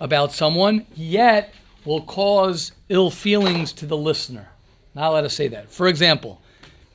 about 0.00 0.32
someone, 0.32 0.86
yet 0.94 1.54
will 1.84 2.02
cause 2.02 2.72
ill 2.88 3.10
feelings 3.10 3.72
to 3.72 3.86
the 3.86 3.96
listener. 3.96 4.48
Not 4.94 5.10
let 5.10 5.24
us 5.24 5.34
say 5.34 5.48
that. 5.48 5.70
For 5.70 5.88
example, 5.88 6.40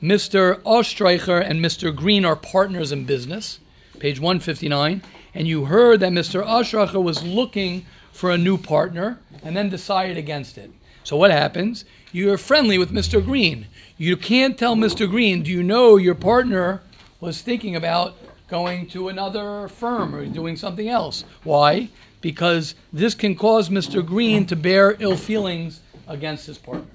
Mr. 0.02 0.60
Ostreicher 0.62 1.42
and 1.42 1.64
Mr. 1.64 1.94
Green 1.94 2.24
are 2.24 2.36
partners 2.36 2.92
in 2.92 3.04
business, 3.04 3.58
page 3.98 4.20
159, 4.20 5.02
and 5.38 5.46
you 5.46 5.66
heard 5.66 6.00
that 6.00 6.10
Mr. 6.10 6.44
Ostreicher 6.44 7.00
was 7.00 7.22
looking 7.22 7.86
for 8.10 8.32
a 8.32 8.36
new 8.36 8.58
partner 8.58 9.20
and 9.44 9.56
then 9.56 9.68
decided 9.68 10.18
against 10.18 10.58
it. 10.58 10.68
So 11.04 11.16
what 11.16 11.30
happens? 11.30 11.84
You're 12.10 12.36
friendly 12.36 12.76
with 12.76 12.90
Mr. 12.90 13.24
Green. 13.24 13.68
You 13.96 14.16
can't 14.16 14.58
tell 14.58 14.74
Mr. 14.74 15.08
Green, 15.08 15.44
do 15.44 15.52
you 15.52 15.62
know 15.62 15.96
your 15.96 16.16
partner 16.16 16.82
was 17.20 17.40
thinking 17.40 17.76
about 17.76 18.16
going 18.48 18.88
to 18.88 19.08
another 19.08 19.68
firm 19.68 20.12
or 20.12 20.26
doing 20.26 20.56
something 20.56 20.88
else? 20.88 21.22
Why? 21.44 21.90
Because 22.20 22.74
this 22.92 23.14
can 23.14 23.36
cause 23.36 23.68
Mr. 23.68 24.04
Green 24.04 24.44
to 24.46 24.56
bear 24.56 24.96
ill 24.98 25.16
feelings 25.16 25.78
against 26.08 26.46
his 26.46 26.58
partner. 26.58 26.90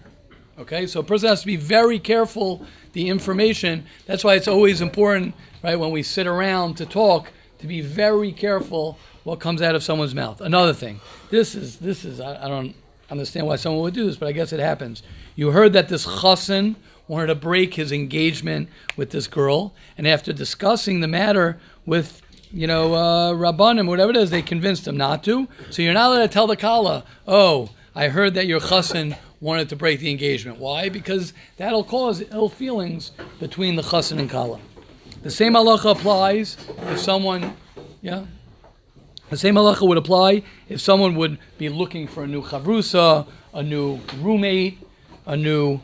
Okay, 0.59 0.85
so 0.85 0.99
a 0.99 1.03
person 1.03 1.29
has 1.29 1.39
to 1.39 1.47
be 1.47 1.55
very 1.55 1.97
careful 1.97 2.65
the 2.91 3.07
information. 3.07 3.85
That's 4.05 4.25
why 4.25 4.35
it's 4.35 4.49
always 4.49 4.81
important, 4.81 5.33
right, 5.63 5.79
when 5.79 5.91
we 5.91 6.03
sit 6.03 6.27
around 6.27 6.75
to 6.75 6.85
talk, 6.85 7.31
to 7.59 7.67
be 7.67 7.81
very 7.81 8.31
careful 8.31 8.97
what 9.23 9.39
comes 9.39 9.61
out 9.61 9.75
of 9.75 9.83
someone's 9.83 10.13
mouth. 10.13 10.41
Another 10.41 10.73
thing, 10.73 10.99
this 11.29 11.55
is 11.55 11.77
this 11.77 12.03
is 12.05 12.19
I, 12.19 12.45
I 12.45 12.47
don't 12.47 12.75
understand 13.09 13.47
why 13.47 13.55
someone 13.55 13.81
would 13.83 13.93
do 13.93 14.05
this, 14.05 14.17
but 14.17 14.27
I 14.27 14.31
guess 14.31 14.51
it 14.51 14.59
happens. 14.59 15.03
You 15.35 15.51
heard 15.51 15.73
that 15.73 15.89
this 15.89 16.05
chassan 16.05 16.75
wanted 17.07 17.27
to 17.27 17.35
break 17.35 17.75
his 17.75 17.91
engagement 17.91 18.69
with 18.95 19.11
this 19.11 19.27
girl, 19.27 19.73
and 19.97 20.07
after 20.07 20.33
discussing 20.33 20.99
the 20.99 21.07
matter 21.07 21.59
with 21.85 22.21
you 22.51 22.67
know 22.67 22.93
uh, 22.93 23.31
rabbanim, 23.33 23.87
whatever 23.87 24.11
it 24.11 24.17
is, 24.17 24.29
they 24.29 24.41
convinced 24.41 24.87
him 24.87 24.97
not 24.97 25.23
to. 25.23 25.47
So 25.69 25.81
you're 25.81 25.93
not 25.93 26.11
allowed 26.11 26.21
to 26.23 26.27
tell 26.27 26.47
the 26.47 26.57
kala, 26.57 27.03
oh, 27.27 27.69
I 27.95 28.09
heard 28.09 28.33
that 28.33 28.47
your 28.47 28.59
chassan 28.59 29.17
wanted 29.39 29.69
to 29.69 29.75
break 29.75 29.99
the 29.99 30.09
engagement. 30.09 30.57
Why? 30.57 30.89
Because 30.89 31.33
that'll 31.57 31.83
cause 31.83 32.23
ill 32.31 32.49
feelings 32.49 33.11
between 33.39 33.75
the 33.75 33.83
chassan 33.83 34.19
and 34.19 34.29
kala. 34.29 34.59
The 35.23 35.31
same 35.31 35.53
halacha 35.53 35.91
applies 35.91 36.57
if 36.89 36.99
someone, 36.99 37.55
yeah. 38.01 38.25
The 39.29 39.37
same 39.37 39.55
halacha 39.55 39.87
would 39.87 39.97
apply 39.97 40.43
if 40.67 40.81
someone 40.81 41.15
would 41.15 41.39
be 41.57 41.69
looking 41.69 42.07
for 42.07 42.23
a 42.23 42.27
new 42.27 42.41
chavrusa, 42.41 43.25
a 43.53 43.63
new 43.63 44.01
roommate, 44.17 44.79
a 45.25 45.37
new 45.37 45.79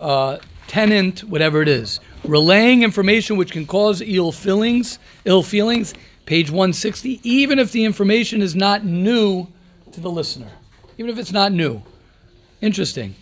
uh, 0.00 0.38
tenant, 0.66 1.24
whatever 1.24 1.60
it 1.60 1.68
is. 1.68 2.00
Relaying 2.24 2.82
information 2.82 3.36
which 3.36 3.52
can 3.52 3.66
cause 3.66 4.00
ill 4.00 4.32
feelings, 4.32 4.98
ill 5.26 5.42
feelings, 5.42 5.92
page 6.24 6.50
160, 6.50 7.20
even 7.22 7.58
if 7.58 7.72
the 7.72 7.84
information 7.84 8.40
is 8.40 8.56
not 8.56 8.82
new 8.82 9.46
to 9.92 10.00
the 10.00 10.10
listener. 10.10 10.48
Even 10.96 11.10
if 11.10 11.18
it's 11.18 11.32
not 11.32 11.52
new. 11.52 11.82
Interesting. 12.62 13.14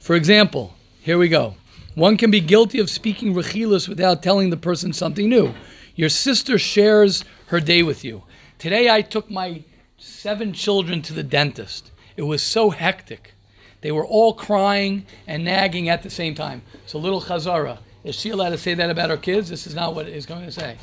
For 0.00 0.16
example, 0.16 0.74
here 1.02 1.18
we 1.18 1.28
go. 1.28 1.54
One 1.94 2.16
can 2.16 2.30
be 2.30 2.40
guilty 2.40 2.80
of 2.80 2.90
speaking 2.90 3.34
rechilas 3.34 3.88
without 3.88 4.22
telling 4.22 4.50
the 4.50 4.56
person 4.56 4.92
something 4.92 5.28
new. 5.28 5.54
Your 5.94 6.08
sister 6.08 6.58
shares 6.58 7.24
her 7.46 7.60
day 7.60 7.82
with 7.84 8.04
you. 8.04 8.24
Today 8.58 8.90
I 8.90 9.00
took 9.02 9.30
my 9.30 9.62
seven 9.96 10.52
children 10.52 11.02
to 11.02 11.12
the 11.12 11.22
dentist. 11.22 11.92
It 12.16 12.22
was 12.22 12.42
so 12.42 12.70
hectic. 12.70 13.34
They 13.80 13.92
were 13.92 14.04
all 14.04 14.34
crying 14.34 15.06
and 15.26 15.44
nagging 15.44 15.88
at 15.88 16.02
the 16.02 16.10
same 16.10 16.34
time. 16.34 16.62
So 16.86 16.98
little 16.98 17.20
Chazara, 17.20 17.78
is 18.02 18.16
she 18.16 18.30
allowed 18.30 18.50
to 18.50 18.58
say 18.58 18.74
that 18.74 18.90
about 18.90 19.10
her 19.10 19.16
kids? 19.16 19.48
This 19.48 19.66
is 19.66 19.74
not 19.74 19.94
what 19.94 20.08
it's 20.08 20.26
going 20.26 20.44
to 20.46 20.52
say. 20.52 20.76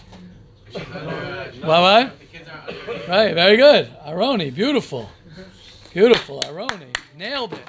What, 0.72 1.63
what? 1.63 2.13
Right, 3.10 3.34
very 3.34 3.58
good. 3.58 3.89
Aroni, 4.06 4.53
beautiful. 4.53 5.10
Beautiful, 5.91 6.41
Aroni. 6.44 6.96
Nailed 7.21 7.53
it. 7.53 7.59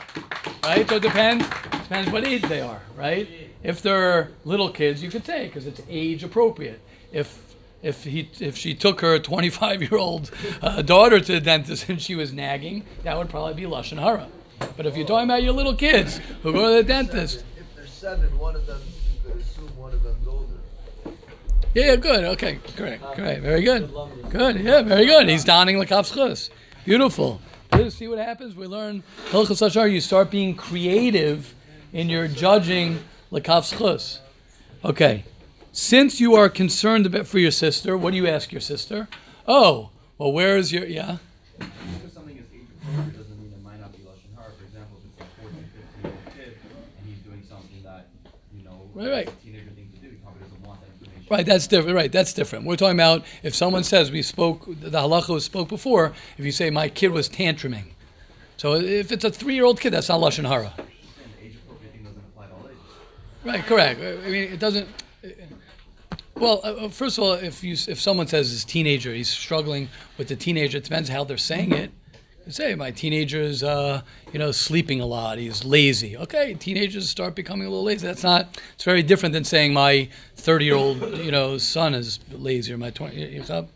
Right? 0.65 0.89
So 0.89 0.97
it 0.97 1.03
depends. 1.03 1.47
Depends 1.47 2.11
what 2.11 2.27
age 2.27 2.41
they 2.45 2.63
are, 2.63 2.81
right? 2.97 3.29
If 3.63 3.83
they're 3.83 4.31
little 4.47 4.71
kids, 4.71 5.03
you 5.03 5.11
could 5.11 5.27
say 5.27 5.47
because 5.47 5.67
it's 5.67 5.83
age 5.91 6.25
appropriate. 6.25 6.81
If 7.13 7.55
if 7.83 8.05
he 8.05 8.31
if 8.41 8.57
she 8.57 8.75
took 8.75 9.03
her 9.03 9.19
25 9.19 9.83
year 9.83 9.97
old 9.99 10.31
uh, 10.63 10.81
daughter 10.81 11.21
to 11.21 11.33
the 11.33 11.41
dentist 11.41 11.87
and 11.91 12.01
she 12.01 12.15
was 12.15 12.33
nagging, 12.33 12.87
that 13.03 13.19
would 13.19 13.29
probably 13.29 13.53
be 13.53 13.65
lashon 13.65 13.99
hara. 13.99 14.29
But 14.75 14.87
if 14.87 14.97
you're 14.97 15.07
talking 15.07 15.29
about 15.29 15.43
your 15.43 15.53
little 15.53 15.77
kids 15.77 16.19
who 16.43 16.55
go 16.55 16.69
to 16.71 16.83
the 16.83 16.89
dentist, 16.89 17.45
If 17.59 17.77
there's 17.77 17.93
seven, 17.93 18.39
one 18.39 18.57
of 18.57 18.67
them, 18.67 18.81
you 18.81 19.31
could 19.31 19.43
assume 19.43 19.77
one 19.77 19.93
of 19.93 20.03
them's 20.03 20.27
older. 20.27 21.15
yeah, 21.75 21.85
yeah, 21.89 21.97
good, 21.97 22.25
okay, 22.25 22.59
great, 22.75 23.03
great, 23.17 23.41
very 23.41 23.63
good, 23.63 23.93
good, 24.31 24.61
yeah, 24.61 24.81
very 24.81 25.05
good. 25.05 25.29
He's 25.29 25.45
donning 25.45 25.79
the 25.79 25.85
chus. 25.85 26.49
Beautiful. 26.87 27.43
See 27.73 28.07
what 28.07 28.19
happens? 28.19 28.55
We 28.55 28.67
learn 28.67 29.03
Hilchas 29.31 29.91
You 29.91 30.01
start 30.03 30.31
being 30.31 30.55
creative 30.55 31.55
in 31.93 32.11
your 32.11 32.29
judging 32.29 32.99
Lakav's 33.33 34.21
Okay. 34.85 35.25
Since 35.73 36.21
you 36.21 36.35
are 36.35 36.51
concerned 36.51 37.07
about 37.07 37.27
for 37.27 37.39
your 37.39 37.51
sister, 37.51 37.97
what 37.97 38.11
do 38.11 38.19
you 38.19 38.29
ask 38.29 38.53
your 38.53 38.61
sister? 38.61 39.09
Oh, 39.49 39.89
well, 40.19 40.33
where 40.33 40.59
is 40.59 40.71
your. 40.71 40.85
Yeah? 40.85 41.17
Right, 48.95 49.11
right. 49.11 49.31
Right, 51.33 51.47
that's 51.47 51.67
different. 51.67 51.97
Right, 51.97 52.13
that's 52.13 52.35
different. 52.35 52.67
We're 52.67 52.77
talking 52.77 52.99
about 52.99 53.25
if 53.43 53.55
someone 53.55 53.85
says 53.85 54.11
we 54.11 54.21
spoke, 54.21 54.67
the 54.67 54.91
halacha 54.91 55.41
spoke 55.41 55.67
before. 55.67 56.13
If 56.37 56.45
you 56.45 56.53
say 56.53 56.69
my 56.69 56.91
kid 56.91 57.09
was 57.09 57.27
tantruming, 57.27 57.95
so 58.59 58.75
if 58.75 59.11
it's 59.11 59.25
a 59.25 59.31
three-year-old 59.31 59.81
kid, 59.81 59.95
that's 59.95 60.11
not 60.11 60.21
lashon 60.21 60.47
hara. 60.47 60.75
Right, 63.47 63.65
correct. 63.65 64.01
I 64.01 64.29
mean, 64.29 64.53
it 64.53 64.59
doesn't. 64.59 64.87
Well, 66.35 66.61
uh, 66.63 66.85
uh, 66.85 66.89
first 66.91 67.17
of 67.17 67.25
all, 67.25 67.33
if 67.33 67.65
you 67.65 67.77
if 67.89 67.99
someone 67.99 68.27
says 68.27 68.51
his 68.51 68.67
teenager, 68.67 69.15
he's 69.15 69.31
struggling 69.31 69.89
with 70.19 70.29
the 70.29 70.37
teenager. 70.37 70.77
It 70.77 70.85
depends 70.85 71.09
how 71.09 71.25
they're 71.25 71.39
saying 71.39 71.73
it. 71.73 71.93
You 72.47 72.51
say 72.53 72.75
my 72.75 72.91
teenager's, 72.91 73.63
uh, 73.63 74.03
you 74.33 74.39
know, 74.39 74.51
sleeping 74.51 75.01
a 75.01 75.07
lot. 75.07 75.39
He's 75.39 75.65
lazy. 75.65 76.17
Okay, 76.17 76.55
teenagers 76.55 77.09
start 77.09 77.37
becoming 77.37 77.67
a 77.67 77.71
little 77.71 77.85
lazy. 77.85 78.07
That's 78.07 78.25
not. 78.25 78.59
It's 78.75 78.83
very 78.85 79.03
different 79.03 79.33
than 79.33 79.45
saying 79.45 79.73
my 79.73 80.09
thirty-year-old, 80.37 81.19
you 81.19 81.31
know, 81.31 81.57
son 81.59 81.95
is 81.95 82.19
lazy 82.33 82.73
or 82.73 82.79
my 82.79 82.91
twenty. 82.91 83.17
year 83.17 83.43
old 83.49 83.69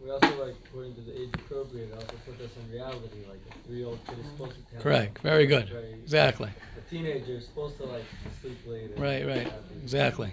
We 0.00 0.10
also 0.10 0.44
like 0.44 0.54
according 0.64 0.94
to 0.94 1.00
the 1.02 1.20
age 1.20 1.28
appropriate. 1.34 1.92
Also 1.92 2.06
put 2.24 2.38
this 2.38 2.50
in 2.64 2.72
reality. 2.72 3.08
Like 3.28 3.40
a 3.50 3.66
three-year-old 3.68 3.98
kid 4.06 4.18
is 4.18 4.26
supposed 4.30 4.52
to. 4.52 4.62
tend 4.70 4.82
Correct. 4.82 5.18
Very 5.18 5.46
good. 5.46 5.68
Very- 5.68 5.92
Exactly. 6.02 6.48
A 6.78 6.90
teenager 6.90 7.32
is 7.32 7.44
supposed 7.46 7.76
to 7.78 7.84
like 7.84 8.04
sleep 8.40 8.58
late. 8.66 8.90
Right. 8.96 9.26
Right. 9.26 9.42
have 9.42 9.52
these- 9.74 9.82
Exactly. 9.82 10.32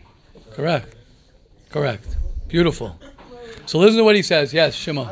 Correct. 0.51 0.95
Correct. 1.69 2.15
Beautiful. 2.47 2.97
So 3.65 3.79
listen 3.79 3.97
to 3.97 4.03
what 4.03 4.15
he 4.15 4.21
says. 4.21 4.53
Yes, 4.53 4.75
Shimon. 4.75 5.09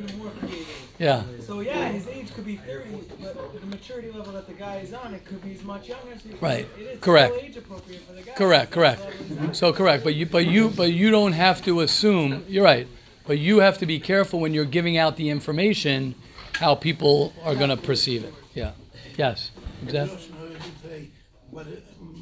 That's 0.00 0.12
something 0.12 0.16
even 0.16 0.18
more 0.18 0.30
creative. 0.38 0.88
Yeah. 0.98 1.22
So 1.40 1.60
yeah, 1.60 1.88
his 1.88 2.06
age 2.08 2.34
could 2.34 2.44
be 2.44 2.56
30, 2.56 2.90
but 3.22 3.60
the 3.60 3.66
maturity 3.66 4.10
level 4.10 4.32
that 4.32 4.46
the 4.46 4.52
guy 4.52 4.76
is 4.76 4.92
on, 4.92 5.14
it 5.14 5.24
could 5.24 5.42
be 5.42 5.54
as 5.54 5.62
much 5.62 5.88
younger. 5.88 6.18
So 6.18 6.36
Right. 6.40 6.66
It 6.78 6.82
is 6.82 7.00
Correct. 7.00 7.34
age 7.40 7.56
appropriate 7.56 8.02
for 8.02 8.12
the 8.12 8.22
guy. 8.22 8.32
Correct, 8.32 8.70
correct. 8.70 9.00
That's 9.02 9.16
all 9.16 9.26
he's 9.28 9.38
on. 9.38 9.54
So 9.54 9.72
correct, 9.72 10.04
but 10.04 10.14
you 10.14 10.26
but 10.26 10.46
you 10.46 10.68
but 10.68 10.92
you 10.92 11.10
don't 11.10 11.32
have 11.32 11.62
to 11.64 11.80
assume. 11.80 12.44
You're 12.48 12.64
right, 12.64 12.86
but 13.26 13.38
you 13.38 13.60
have 13.60 13.78
to 13.78 13.86
be 13.86 13.98
careful 13.98 14.40
when 14.40 14.52
you're 14.54 14.64
giving 14.64 14.96
out 14.98 15.16
the 15.16 15.28
information, 15.30 16.14
how 16.54 16.74
people 16.74 17.32
are 17.44 17.54
going 17.54 17.70
to 17.70 17.76
perceive 17.76 18.24
it. 18.24 18.34
Yeah. 18.54 18.72
Yes. 19.16 19.50
Exactly. 19.82 20.16
Lashon 20.18 20.38
Hara 20.38 20.62
should 20.62 20.82
say, 20.82 21.08
but 21.52 21.66
uh, 21.66 21.70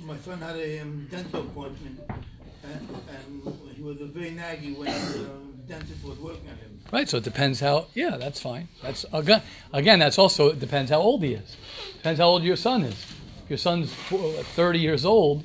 my 0.07 0.17
son 0.19 0.39
had 0.39 0.57
a 0.57 0.79
um, 0.81 1.09
dental 1.11 1.41
appointment, 1.43 2.01
and, 2.63 2.89
and 3.11 3.55
he 3.75 3.83
was 3.83 3.97
very 3.99 4.31
naggy 4.31 4.77
when 4.79 4.89
um, 4.89 5.48
dentist 5.69 6.05
was 6.05 6.19
working 6.19 6.49
on 6.49 6.57
him. 6.57 6.81
Right. 6.93 7.09
So 7.09 7.19
it 7.19 7.25
depends 7.25 7.61
how. 7.61 7.87
Yeah, 7.95 8.17
that's 8.17 8.41
fine. 8.41 8.69
That's 8.83 9.05
again. 9.13 9.43
Again, 9.73 9.99
that's 9.99 10.19
also 10.19 10.49
it 10.49 10.61
depends 10.61 10.91
how 10.91 11.01
old 11.01 11.23
he 11.23 11.35
is. 11.35 11.57
Depends 11.97 12.19
how 12.21 12.27
old 12.27 12.43
your 12.43 12.57
son 12.57 12.85
is. 12.85 12.95
If 13.45 13.51
your 13.51 13.59
son's 13.59 13.93
30 13.93 14.79
years 14.79 15.05
old, 15.05 15.45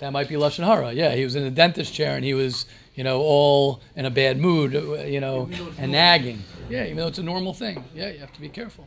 that 0.00 0.12
might 0.12 0.28
be 0.28 0.34
lashon 0.34 0.64
hara. 0.64 0.92
Yeah, 0.92 1.14
he 1.14 1.24
was 1.24 1.36
in 1.36 1.44
the 1.44 1.50
dentist 1.50 1.92
chair 1.92 2.16
and 2.16 2.24
he 2.24 2.34
was, 2.34 2.66
you 2.94 3.04
know, 3.04 3.20
all 3.20 3.80
in 3.94 4.06
a 4.06 4.10
bad 4.10 4.38
mood, 4.38 4.74
uh, 4.74 5.04
you 5.04 5.20
know, 5.20 5.48
and 5.78 5.92
nagging. 5.92 6.42
Yeah, 6.68 6.84
even 6.84 6.96
though 6.96 7.08
it's 7.08 7.18
a 7.18 7.22
normal 7.22 7.52
thing. 7.52 7.84
Yeah, 7.94 8.10
you 8.10 8.18
have 8.18 8.32
to 8.32 8.40
be 8.40 8.48
careful. 8.48 8.86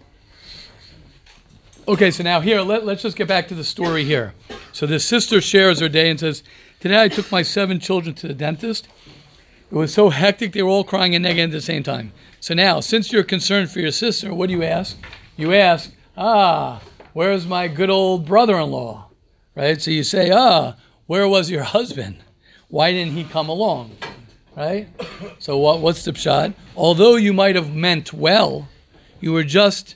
Okay, 1.88 2.12
so 2.12 2.24
now 2.24 2.40
here, 2.40 2.62
let, 2.62 2.86
let's 2.86 3.02
just 3.02 3.18
get 3.18 3.28
back 3.28 3.48
to 3.50 3.56
the 3.56 3.64
story 3.64 4.06
here. 4.06 4.34
So 4.72 4.86
this 4.86 5.06
sister 5.06 5.42
shares 5.42 5.80
her 5.82 5.90
day 5.90 6.10
and 6.10 6.20
says, 6.20 6.42
Today 6.80 7.04
I 7.04 7.08
took 7.08 7.32
my 7.32 7.44
seven 7.44 7.80
children 7.80 8.16
to 8.16 8.28
the 8.28 8.34
dentist. 8.34 8.88
It 9.74 9.78
was 9.78 9.92
so 9.92 10.10
hectic, 10.10 10.52
they 10.54 10.62
were 10.62 10.70
all 10.70 10.84
crying 10.84 11.16
and 11.16 11.24
nagging 11.24 11.46
at 11.46 11.52
the 11.52 11.60
same 11.60 11.82
time. 11.82 12.12
So 12.40 12.54
now, 12.54 12.80
since 12.80 13.12
you're 13.12 13.24
concerned 13.24 13.72
for 13.72 13.80
your 13.80 13.90
sister, 13.90 14.32
what 14.32 14.46
do 14.46 14.54
you 14.54 14.62
ask? 14.62 14.96
You 15.36 15.52
ask, 15.52 15.92
Ah, 16.16 16.80
where's 17.14 17.48
my 17.48 17.68
good 17.68 17.90
old 17.90 18.24
brother 18.24 18.60
in 18.60 18.70
law? 18.70 19.08
Right? 19.56 19.82
So 19.82 19.90
you 19.90 20.04
say, 20.04 20.30
Ah, 20.32 20.76
where 21.08 21.28
was 21.28 21.50
your 21.50 21.64
husband? 21.64 22.18
Why 22.68 22.92
didn't 22.92 23.14
he 23.14 23.24
come 23.24 23.50
along? 23.50 23.98
Right? 24.56 24.90
So 25.40 25.58
what, 25.58 25.80
what's 25.82 26.06
the 26.06 26.14
shot? 26.14 26.54
Although 26.76 27.16
you 27.16 27.34
might 27.34 27.56
have 27.56 27.74
meant 27.74 28.14
well, 28.14 28.68
you 29.22 29.34
were 29.34 29.44
just, 29.44 29.96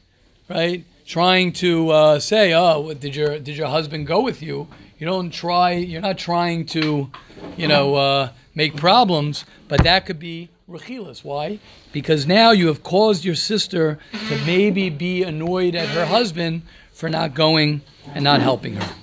right, 0.49 0.85
trying 1.05 1.53
to 1.53 1.91
uh, 1.91 2.19
say, 2.19 2.51
oh, 2.51 2.95
did 2.95 3.15
your 3.15 3.37
did 3.37 3.55
your 3.55 3.67
husband 3.67 4.07
go 4.07 4.21
with 4.21 4.41
you? 4.41 4.69
You 4.97 5.05
don't 5.05 5.31
try. 5.31 5.73
You're 5.73 6.01
not 6.01 6.17
trying 6.17 6.65
to, 6.67 7.11
you 7.55 7.67
know, 7.67 7.95
uh, 7.95 8.31
make 8.55 8.75
problems. 8.75 9.45
But 9.67 9.83
that 9.83 10.05
could 10.05 10.19
be 10.19 10.49
rechilas. 10.69 11.23
Why? 11.23 11.59
Because 11.91 12.25
now 12.25 12.51
you 12.51 12.67
have 12.67 12.83
caused 12.83 13.23
your 13.23 13.35
sister 13.35 13.99
to 14.29 14.45
maybe 14.45 14.89
be 14.89 15.23
annoyed 15.23 15.75
at 15.75 15.89
her 15.89 16.05
husband 16.05 16.63
for 16.93 17.09
not 17.09 17.33
going 17.33 17.81
and 18.13 18.23
not 18.23 18.41
helping 18.41 18.75
her. 18.75 18.95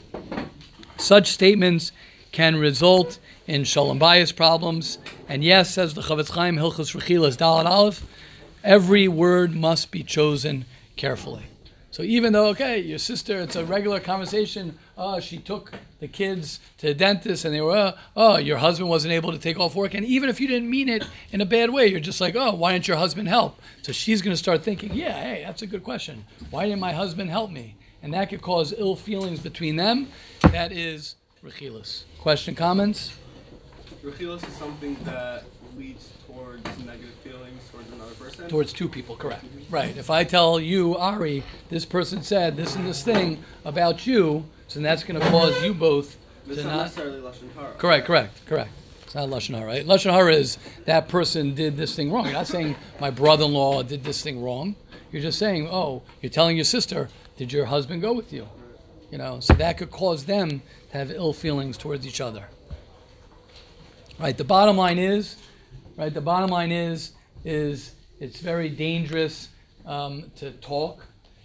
Such 0.97 1.29
statements 1.29 1.93
can 2.33 2.57
result 2.57 3.19
in 3.47 3.65
shalom 3.65 4.01
bayis 4.01 4.35
problems. 4.35 4.99
And 5.29 5.45
yes, 5.45 5.71
says 5.71 5.95
the 5.95 6.03
Chofetz 6.03 6.31
Chaim 6.31 6.57
Hilchos 6.57 6.95
Rechilas 6.99 7.37
Dalet 7.37 7.67
Aleph, 7.67 8.05
every 8.63 9.07
word 9.07 9.55
must 9.55 9.91
be 9.91 10.03
chosen 10.03 10.65
carefully. 10.97 11.45
So 11.91 12.03
even 12.03 12.33
though, 12.33 12.49
okay, 12.49 12.81
your 12.81 12.99
sister, 12.99 13.41
it's 13.41 13.55
a 13.55 13.65
regular 13.65 14.01
conversation. 14.01 14.79
Oh, 14.97 15.19
she 15.19 15.39
took 15.39 15.73
the 15.99 16.07
kids 16.07 16.61
to 16.79 16.87
the 16.87 16.95
dentist, 16.95 17.45
and 17.45 17.53
they 17.53 17.61
were, 17.61 17.77
uh, 17.77 17.93
oh, 18.17 18.37
your 18.37 18.59
husband 18.59 18.89
wasn't 18.89 19.13
able 19.13 19.33
to 19.33 19.39
take 19.39 19.59
off 19.59 19.75
work. 19.75 19.95
And 19.95 20.07
even 20.07 20.29
if 20.29 20.41
you 20.41 20.47
didn't 20.47 20.71
mean 20.71 20.89
it 20.89 21.05
in 21.33 21.41
a 21.41 21.47
bad 21.47 21.71
way, 21.71 21.89
you're 21.89 22.01
just 22.01 22.21
like, 22.21 22.37
oh, 22.37 22.55
why 22.55 22.73
didn't 22.73 22.87
your 22.87 22.97
husband 22.97 23.29
help? 23.29 23.61
So 23.83 23.93
she's 23.93 24.23
going 24.23 24.33
to 24.33 24.39
start 24.39 24.63
thinking, 24.63 24.95
yeah, 24.95 25.21
hey, 25.21 25.43
that's 25.45 25.63
a 25.63 25.67
good 25.67 25.83
question. 25.83 26.25
Why 26.51 26.65
didn't 26.67 26.81
my 26.81 26.93
husband 26.93 27.31
help 27.31 27.51
me? 27.51 27.77
And 28.03 28.15
that 28.15 28.31
could 28.31 28.43
cause 28.43 28.73
ill 28.77 28.97
feelings 28.97 29.41
between 29.41 29.77
them. 29.77 30.09
That 30.43 30.71
is 30.71 31.17
rechilas. 31.43 32.05
Question, 32.21 32.55
comments? 32.55 33.15
Rechilas 34.05 34.47
is 34.47 34.55
something 34.55 34.97
that 35.05 35.45
leads 35.77 36.13
towards 36.27 36.65
negative 36.85 37.15
feelings 37.25 37.63
towards 37.73 37.91
another 37.93 38.15
person. 38.15 38.49
Towards 38.49 38.73
two 38.73 38.89
people, 38.89 39.17
correct. 39.17 39.45
Right. 39.71 39.97
If 39.97 40.11
I 40.11 40.25
tell 40.25 40.61
you, 40.61 40.97
Ari, 40.97 41.43
this 41.71 41.85
person 41.85 42.23
said 42.23 42.57
this 42.57 42.77
and 42.77 42.87
this 42.87 43.03
thing 43.03 43.43
about 43.65 44.07
you, 44.07 44.45
so 44.69 44.81
that's 44.81 45.05
going 45.05 45.21
to 45.21 45.27
cause 45.29 45.63
you 45.63 45.75
both 45.75 46.17
It's 46.47 46.57
to 46.59 46.65
not 46.65 46.77
not. 46.77 46.83
necessarily 46.85 47.21
lashon 47.21 47.55
hara. 47.55 47.73
Correct, 47.75 48.07
correct, 48.07 48.47
correct. 48.47 48.71
It's 49.05 49.15
not 49.15 49.29
lashon 49.29 49.55
hara. 49.57 49.67
Right? 49.67 49.87
Lashon 49.87 50.13
hara 50.13 50.35
is 50.35 50.59
that 50.87 51.09
person 51.09 51.55
did 51.55 51.77
this 51.77 51.95
thing 51.95 52.11
wrong. 52.13 52.25
You're 52.25 52.35
not 52.35 52.47
saying 52.47 52.77
my 53.01 53.11
brother-in-law 53.11 53.85
did 53.85 54.05
this 54.05 54.23
thing 54.23 54.43
wrong. 54.43 54.77
You're 55.13 55.23
just 55.23 55.39
saying, 55.39 55.69
oh, 55.71 56.03
you're 56.21 56.31
telling 56.31 56.57
your 56.57 56.65
sister, 56.65 57.09
did 57.37 57.53
your 57.53 57.67
husband 57.67 58.03
go 58.03 58.13
with 58.13 58.33
you? 58.33 58.49
You 59.11 59.19
know, 59.19 59.39
so 59.39 59.55
that 59.55 59.79
could 59.79 59.93
cause 59.93 60.25
them 60.25 60.61
to 60.91 60.99
have 60.99 61.11
ill 61.13 61.33
feelings 61.33 61.77
towards 61.79 62.05
each 62.07 62.21
other. 62.21 62.49
Right. 64.19 64.37
The 64.37 64.45
bottom 64.45 64.77
line 64.77 64.99
is, 64.99 65.37
right. 65.97 66.13
The 66.13 66.21
bottom 66.21 66.51
line 66.51 66.73
is, 66.73 67.13
is 67.45 67.95
it's 68.19 68.41
very 68.41 68.69
dangerous 68.69 69.49
um, 69.87 70.31
to 70.37 70.51
talk, 70.53 71.05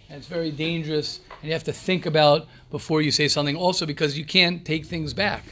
and 0.10 0.18
it's 0.18 0.28
very 0.28 0.52
dangerous, 0.52 1.20
and 1.42 1.48
you 1.48 1.54
have 1.54 1.64
to 1.66 1.74
think 1.74 2.06
about 2.06 2.48
before 2.72 3.02
you 3.02 3.12
say 3.12 3.28
something. 3.28 3.56
Also, 3.56 3.86
because 3.86 4.18
you 4.18 4.26
can't 4.26 4.66
take 4.66 4.86
things 4.86 5.14
back. 5.14 5.44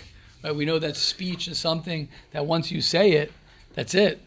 Right. 0.43 0.55
We 0.55 0.65
know 0.65 0.79
that 0.79 0.95
speech 0.95 1.47
is 1.47 1.57
something 1.57 2.09
that 2.31 2.45
once 2.45 2.71
you 2.71 2.81
say 2.81 3.11
it, 3.11 3.31
that's 3.73 3.93
it. 3.93 4.21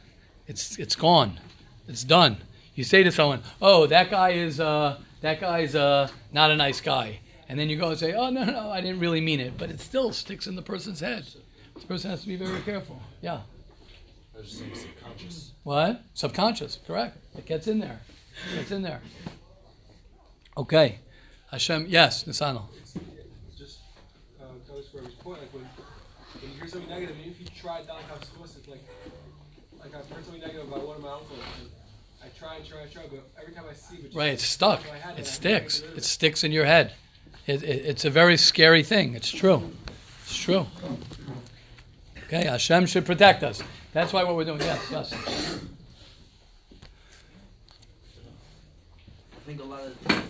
It's 0.47 0.79
it's 0.79 0.95
gone. 0.95 1.40
It's 1.88 2.05
done. 2.05 2.38
You 2.75 2.85
say 2.85 3.03
to 3.03 3.12
someone, 3.12 3.43
"Oh, 3.61 3.87
that 3.87 4.11
guy 4.11 4.31
is 4.31 4.61
uh, 4.61 4.99
that 5.21 5.40
guy's 5.40 5.75
uh, 5.75 6.09
not 6.33 6.51
a 6.51 6.57
nice 6.57 6.81
guy," 6.81 7.21
and 7.49 7.59
then 7.59 7.69
you 7.69 7.77
go 7.77 7.90
and 7.90 7.99
say, 7.99 8.12
"Oh 8.12 8.31
no, 8.31 8.45
no, 8.45 8.71
I 8.71 8.81
didn't 8.81 9.01
really 9.01 9.21
mean 9.21 9.40
it," 9.40 9.59
but 9.59 9.71
it 9.71 9.81
still 9.81 10.12
sticks 10.12 10.47
in 10.47 10.57
the 10.57 10.62
person's 10.62 11.01
head. 11.01 11.27
This 11.75 11.85
person 11.85 12.11
has 12.11 12.23
to 12.23 12.29
be 12.29 12.37
very 12.37 12.61
careful. 12.61 13.01
Yeah. 13.23 13.40
I 14.35 14.38
was 14.38 14.49
just 14.49 14.61
saying 14.61 14.75
subconscious. 14.75 15.53
What? 15.64 16.03
Subconscious. 16.14 16.79
Correct. 16.87 17.16
It 17.37 17.47
gets 17.47 17.66
in 17.66 17.79
there. 17.79 18.01
It 18.53 18.57
gets 18.57 18.71
in 18.71 18.83
there. 18.83 19.01
Okay. 20.56 20.98
Hashem. 21.50 21.86
Yes, 21.88 22.24
Nisanel. 22.24 22.64
it's 22.74 23.58
just 23.58 23.78
uh, 24.40 24.44
goes 24.68 24.88
for 24.88 24.98
point. 25.22 25.40
Like 25.40 25.52
when, 25.52 25.62
when 25.64 26.52
you 26.52 26.58
hear 26.58 26.68
something 26.68 26.88
negative, 26.88 27.16
even 27.18 27.32
if 27.32 27.40
you 27.40 27.46
try 27.60 27.78
not 27.78 27.86
to 27.86 27.92
have 28.04 28.18
it's 28.22 28.68
like 28.68 28.80
like 29.80 29.94
I've 29.94 30.08
heard 30.10 30.24
something 30.24 30.40
negative 30.40 30.68
about 30.68 30.86
one 30.86 30.96
of 30.96 31.02
my 31.02 31.12
uncles. 31.12 31.38
And 31.60 31.70
I 32.22 32.28
try 32.38 32.56
and 32.56 32.66
try 32.66 32.82
and 32.82 32.92
try, 32.92 33.02
but 33.10 33.22
every 33.40 33.54
time 33.54 33.64
I 33.70 33.74
see 33.74 33.96
it, 33.96 34.04
just 34.04 34.16
Right. 34.16 34.32
It's 34.32 34.44
stuck. 34.44 34.84
in 34.84 34.90
my 34.92 34.98
head, 34.98 35.10
and 35.16 35.20
It 35.20 35.26
sticks. 35.26 35.80
can't 35.80 35.82
get 35.82 35.88
rid 35.88 35.92
of 35.92 35.98
It 35.98 36.04
sticks 36.04 36.44
in 36.44 36.52
your 36.52 36.64
head. 36.66 36.92
It, 37.46 37.62
it, 37.62 37.86
it's 37.86 38.04
a 38.04 38.10
very 38.10 38.36
scary 38.36 38.82
thing. 38.82 39.14
It's 39.14 39.30
true. 39.30 39.72
It's 40.22 40.36
true. 40.36 40.66
Okay. 42.26 42.44
Hashem 42.44 42.86
should 42.86 43.06
protect 43.06 43.42
us. 43.42 43.62
That's 43.92 44.12
why 44.12 44.22
what 44.24 44.36
we're 44.36 44.44
doing. 44.44 44.60
Yes. 44.60 44.86
Yes. 44.90 45.12
I 49.36 49.40
think 49.46 49.60
a 49.60 49.64
lot 49.64 49.80
of 49.80 50.04
times 50.06 50.24
it 50.26 50.30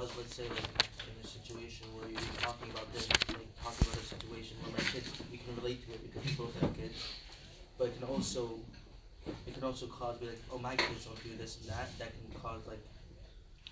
cause, 0.00 0.16
let's 0.16 0.34
say, 0.34 0.48
like 0.48 0.88
in 1.04 1.24
a 1.24 1.26
situation 1.26 1.86
where 1.94 2.08
you're 2.08 2.20
talking 2.40 2.70
about 2.70 2.90
this, 2.92 3.08
like 3.28 3.48
talking 3.62 3.86
about 3.86 4.00
a 4.00 4.06
situation 4.06 4.56
where 4.62 4.72
my 4.72 4.84
kids, 4.90 5.12
we 5.30 5.36
can 5.36 5.54
relate 5.56 5.84
to 5.86 5.92
it 5.92 6.00
because 6.02 6.24
we 6.24 6.36
both 6.36 6.60
have 6.60 6.74
kids, 6.74 6.96
but 7.76 7.88
it 7.88 7.98
can 7.98 8.08
also, 8.08 8.58
it 9.46 9.52
can 9.54 9.62
also 9.62 9.86
cause 9.86 10.16
be 10.18 10.26
like, 10.26 10.40
oh, 10.52 10.58
my 10.58 10.74
kids 10.76 11.04
don't 11.04 11.22
do 11.22 11.36
this 11.36 11.58
and 11.60 11.70
that. 11.70 11.98
That 11.98 12.12
can 12.12 12.40
cause 12.40 12.62
like, 12.66 12.80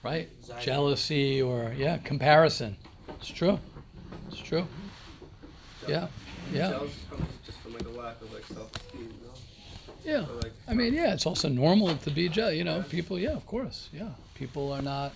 Right. 0.03 0.29
Anxiety. 0.43 0.65
Jealousy 0.65 1.43
or 1.43 1.75
yeah, 1.77 1.97
comparison. 1.99 2.77
It's 3.19 3.29
true. 3.29 3.59
It's 4.31 4.39
true. 4.39 4.67
Yeah, 5.89 6.07
yeah, 6.53 6.71
Jealousy 6.71 6.95
comes 7.11 7.27
just 7.45 7.59
from 7.59 7.73
like 7.73 7.87
a 7.87 7.89
lack 7.89 8.21
of 8.21 8.33
like 8.33 8.45
self-esteem, 8.45 9.01
you 9.01 10.15
know? 10.15 10.29
yeah. 10.29 10.51
I 10.69 10.75
mean, 10.75 10.95
yeah, 10.95 11.15
it's 11.15 11.27
also 11.27 11.49
normal 11.49 11.97
to 11.97 12.11
be 12.11 12.29
jealous. 12.29 12.55
You 12.55 12.65
know, 12.65 12.85
people. 12.89 13.19
Yeah, 13.19 13.33
of 13.33 13.47
course. 13.47 13.89
Yeah, 13.93 14.11
people 14.35 14.71
are 14.73 14.83
not. 14.83 15.13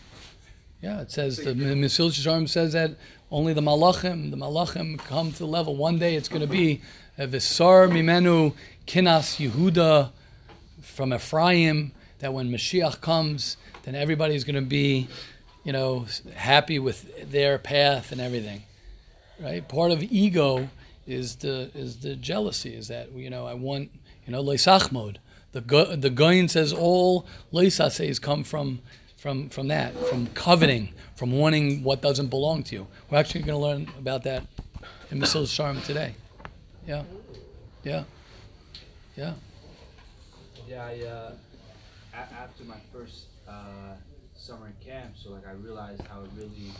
Yeah, 0.83 1.01
it 1.01 1.13
says 1.13 1.37
the 1.37 1.53
Mesilas 1.53 2.19
Yesharim 2.21 2.49
says 2.49 2.73
that 2.73 2.97
only 3.31 3.53
the 3.53 3.61
malachim, 3.61 4.33
the 4.33 4.37
malachim 4.37 4.99
come 4.99 5.31
to 5.31 5.39
the 5.39 5.47
level. 5.47 5.77
One 5.77 6.01
day 6.01 6.17
it's 6.17 6.29
going 6.29 6.43
to 6.43 6.49
be 6.49 6.81
a 7.17 7.29
visar 7.29 7.89
mimenu 7.89 8.55
kinas 8.85 9.39
Yehuda 9.39 10.11
from 10.83 11.13
Ephraim. 11.15 11.93
That 12.19 12.35
when 12.35 12.51
Mashiach 12.51 13.01
comes, 13.01 13.57
then 13.85 13.95
everybody's 13.95 14.43
going 14.43 14.57
to 14.57 14.61
be, 14.61 15.07
you 15.63 15.73
know, 15.73 16.07
happy 16.35 16.81
with 16.81 17.31
their 17.31 17.59
path 17.59 18.11
and 18.11 18.21
everything. 18.21 18.65
Right. 19.41 19.67
Part 19.67 19.93
of 19.93 20.03
ego 20.03 20.69
is 21.07 21.37
the 21.37 21.71
is 21.75 21.99
the 21.99 22.17
jealousy. 22.17 22.75
Is 22.75 22.89
that 22.89 23.13
you 23.13 23.31
know 23.31 23.47
I 23.47 23.55
want 23.55 23.91
you 24.27 24.33
know 24.33 24.43
leisachmod. 24.43 25.17
The 25.53 25.61
go- 25.61 25.95
the 25.97 26.11
Goyin 26.11 26.51
says 26.51 26.73
all 26.73 27.27
leisases 27.53 28.21
come 28.21 28.43
from 28.43 28.81
from 29.23 29.49
from 29.49 29.69
that 29.69 29.95
from 30.09 30.27
coveting 30.35 30.93
from 31.15 31.31
wanting 31.31 31.85
what 31.85 32.03
doesn't 32.03 32.27
belong 32.27 32.65
to 32.65 32.75
you. 32.75 32.87
We're 33.09 33.19
actually 33.19 33.43
going 33.43 33.57
to 33.61 33.65
learn 33.65 33.87
about 33.97 34.25
that 34.25 34.43
in 35.13 35.21
Mesilas 35.21 35.47
Yesharim 35.55 35.85
today. 35.87 36.17
Yeah, 36.89 37.05
yeah, 37.85 38.03
yeah. 39.17 39.35
Yeah, 40.69 40.85
I, 40.85 41.01
uh, 41.07 41.33
a- 42.15 42.33
after 42.43 42.65
my 42.65 42.79
first 42.93 43.27
uh, 43.49 43.95
summer 44.37 44.67
in 44.67 44.75
camp, 44.85 45.13
so 45.17 45.31
like 45.31 45.47
I 45.47 45.53
realized 45.53 46.03
how 46.09 46.23
it 46.23 46.31
really 46.37 46.73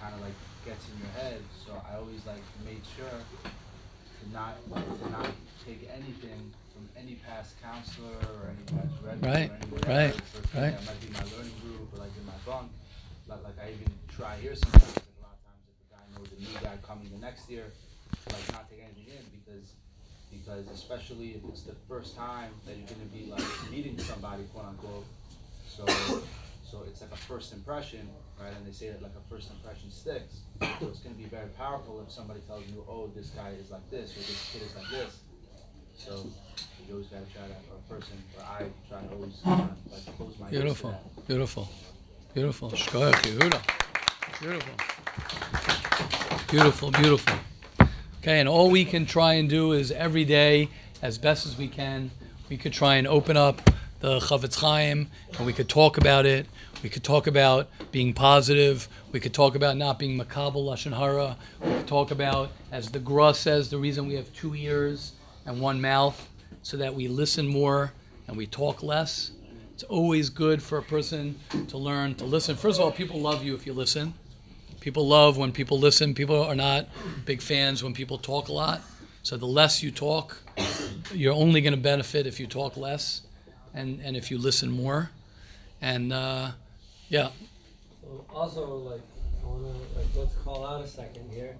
kind 0.00 0.12
of 0.14 0.20
like 0.22 0.34
gets 0.66 0.84
in 0.88 0.98
your 0.98 1.12
head. 1.22 1.40
So 1.64 1.80
I 1.88 1.96
always 1.98 2.26
like 2.26 2.42
made 2.64 2.82
sure 2.96 3.06
to 3.44 4.32
not 4.32 4.56
to 4.66 5.10
not 5.12 5.30
take 5.64 5.88
anything 5.94 6.52
any 6.96 7.16
past 7.26 7.60
counselor 7.62 8.16
or 8.40 8.50
any 8.50 8.64
past 8.78 8.94
red 9.02 9.24
Right, 9.24 9.50
or 9.50 9.90
any 9.90 9.94
right, 9.94 10.14
things 10.14 10.54
right. 10.54 10.72
That 10.72 10.86
might 10.86 11.00
be 11.00 11.10
my 11.12 11.24
learning 11.36 11.58
group 11.62 11.92
or 11.94 11.98
like 11.98 12.14
in 12.18 12.26
my 12.26 12.38
bunk. 12.46 12.70
Like, 13.28 13.42
like 13.42 13.58
I 13.58 13.70
even 13.72 13.92
try 14.08 14.36
here 14.36 14.54
sometimes. 14.54 14.96
Like 14.96 15.04
a 15.18 15.22
lot 15.22 15.34
of 15.34 15.42
times, 15.44 15.64
if 15.68 15.76
a 15.80 15.88
guy 15.94 16.04
knows 16.14 16.28
a 16.30 16.38
new 16.40 16.56
guy 16.62 16.76
coming 16.86 17.10
the 17.10 17.18
next 17.18 17.50
year, 17.50 17.72
like 18.30 18.52
not 18.52 18.70
take 18.70 18.82
anything 18.84 19.08
in 19.10 19.24
because 19.32 19.74
because 20.30 20.66
especially 20.68 21.38
if 21.38 21.42
it's 21.48 21.62
the 21.62 21.76
first 21.88 22.16
time 22.16 22.50
that 22.66 22.76
you're 22.76 22.88
gonna 22.88 23.10
be 23.12 23.30
like 23.30 23.44
meeting 23.70 23.98
somebody, 23.98 24.44
quote 24.52 24.66
unquote. 24.66 25.04
So 25.68 25.86
so 26.64 26.82
it's 26.86 27.00
like 27.00 27.12
a 27.12 27.16
first 27.16 27.52
impression, 27.52 28.08
right? 28.40 28.52
And 28.56 28.66
they 28.66 28.72
say 28.72 28.90
that 28.90 29.02
like 29.02 29.14
a 29.16 29.28
first 29.30 29.50
impression 29.50 29.90
sticks. 29.90 30.42
So 30.80 30.88
it's 30.88 31.00
gonna 31.00 31.14
be 31.14 31.24
very 31.24 31.48
powerful 31.56 32.02
if 32.06 32.12
somebody 32.12 32.40
tells 32.46 32.66
you, 32.66 32.84
oh, 32.88 33.10
this 33.14 33.28
guy 33.30 33.50
is 33.60 33.70
like 33.70 33.88
this 33.90 34.10
or 34.16 34.20
this 34.20 34.50
kid 34.52 34.62
is 34.62 34.74
like 34.74 34.90
this. 34.90 35.18
So 35.96 36.26
you 36.86 36.94
always 36.94 37.06
gotta 37.08 37.24
try 37.32 37.46
that, 37.48 37.62
or 37.70 37.76
a 37.78 37.94
person, 37.94 38.16
or 38.36 38.42
I 38.42 38.66
try 38.88 39.00
to 39.00 39.14
always 39.14 39.40
kind 39.42 39.68
like 39.90 40.16
close 40.16 40.34
my 40.38 40.46
ears 40.46 40.52
to 40.52 40.60
Beautiful, 40.60 40.90
that. 40.90 41.26
beautiful, 41.26 41.68
beautiful. 42.34 42.70
Shkoyach 42.70 43.14
er 43.14 43.38
Yehuda. 43.38 43.60
Beautiful. 44.40 44.74
Beautiful, 46.50 46.90
beautiful. 46.90 47.34
Okay, 48.20 48.40
and 48.40 48.48
all 48.48 48.70
we 48.70 48.84
can 48.84 49.06
try 49.06 49.34
and 49.34 49.48
do 49.48 49.72
is 49.72 49.90
every 49.92 50.24
day, 50.24 50.68
as 51.02 51.18
best 51.18 51.46
as 51.46 51.56
we 51.56 51.68
can, 51.68 52.10
we 52.48 52.56
could 52.56 52.72
try 52.72 52.96
and 52.96 53.06
open 53.06 53.36
up 53.36 53.70
the 54.00 54.18
Chofetz 54.18 54.60
Chaim, 54.60 55.08
and 55.36 55.46
we 55.46 55.52
could 55.52 55.68
talk 55.68 55.96
about 55.96 56.26
it. 56.26 56.46
We 56.82 56.90
could 56.90 57.02
talk 57.04 57.26
about 57.26 57.68
being 57.90 58.12
positive. 58.12 58.88
We 59.12 59.20
could 59.20 59.32
talk 59.32 59.54
about 59.54 59.76
not 59.78 59.98
being 59.98 60.18
makabel 60.18 60.64
lashon 60.64 60.96
hara. 60.96 61.36
We 61.62 61.72
could 61.72 61.86
talk 61.86 62.10
about, 62.10 62.50
as 62.70 62.90
the 62.90 62.98
Gra 62.98 63.32
says, 63.32 63.70
the 63.70 63.78
reason 63.78 64.06
we 64.06 64.14
have 64.14 64.30
two 64.34 64.54
ears 64.54 65.12
and 65.46 65.60
one 65.60 65.80
mouth, 65.80 66.28
so 66.62 66.76
that 66.76 66.94
we 66.94 67.08
listen 67.08 67.46
more 67.46 67.92
and 68.26 68.36
we 68.36 68.46
talk 68.46 68.82
less. 68.82 69.30
It's 69.74 69.82
always 69.82 70.30
good 70.30 70.62
for 70.62 70.78
a 70.78 70.82
person 70.82 71.38
to 71.68 71.76
learn 71.76 72.14
to 72.16 72.24
listen. 72.24 72.56
First 72.56 72.78
of 72.78 72.84
all, 72.84 72.92
people 72.92 73.20
love 73.20 73.42
you 73.42 73.54
if 73.54 73.66
you 73.66 73.72
listen. 73.72 74.14
People 74.80 75.06
love 75.08 75.36
when 75.36 75.50
people 75.52 75.78
listen. 75.78 76.14
People 76.14 76.42
are 76.42 76.54
not 76.54 76.88
big 77.24 77.42
fans 77.42 77.82
when 77.82 77.92
people 77.92 78.18
talk 78.18 78.48
a 78.48 78.52
lot. 78.52 78.82
So 79.22 79.36
the 79.36 79.46
less 79.46 79.82
you 79.82 79.90
talk, 79.90 80.36
you're 81.12 81.32
only 81.34 81.60
going 81.60 81.74
to 81.74 81.80
benefit 81.80 82.26
if 82.26 82.38
you 82.38 82.46
talk 82.46 82.76
less, 82.76 83.22
and 83.72 84.00
and 84.00 84.16
if 84.16 84.30
you 84.30 84.36
listen 84.38 84.70
more. 84.70 85.10
And 85.80 86.12
uh, 86.12 86.50
yeah, 87.08 87.30
So 88.02 88.24
also, 88.34 88.76
like, 88.76 89.00
I 89.42 89.46
wanna, 89.46 89.68
like, 89.96 90.06
let's 90.14 90.34
call 90.44 90.66
out 90.66 90.82
a 90.82 90.86
second 90.86 91.30
here. 91.32 91.56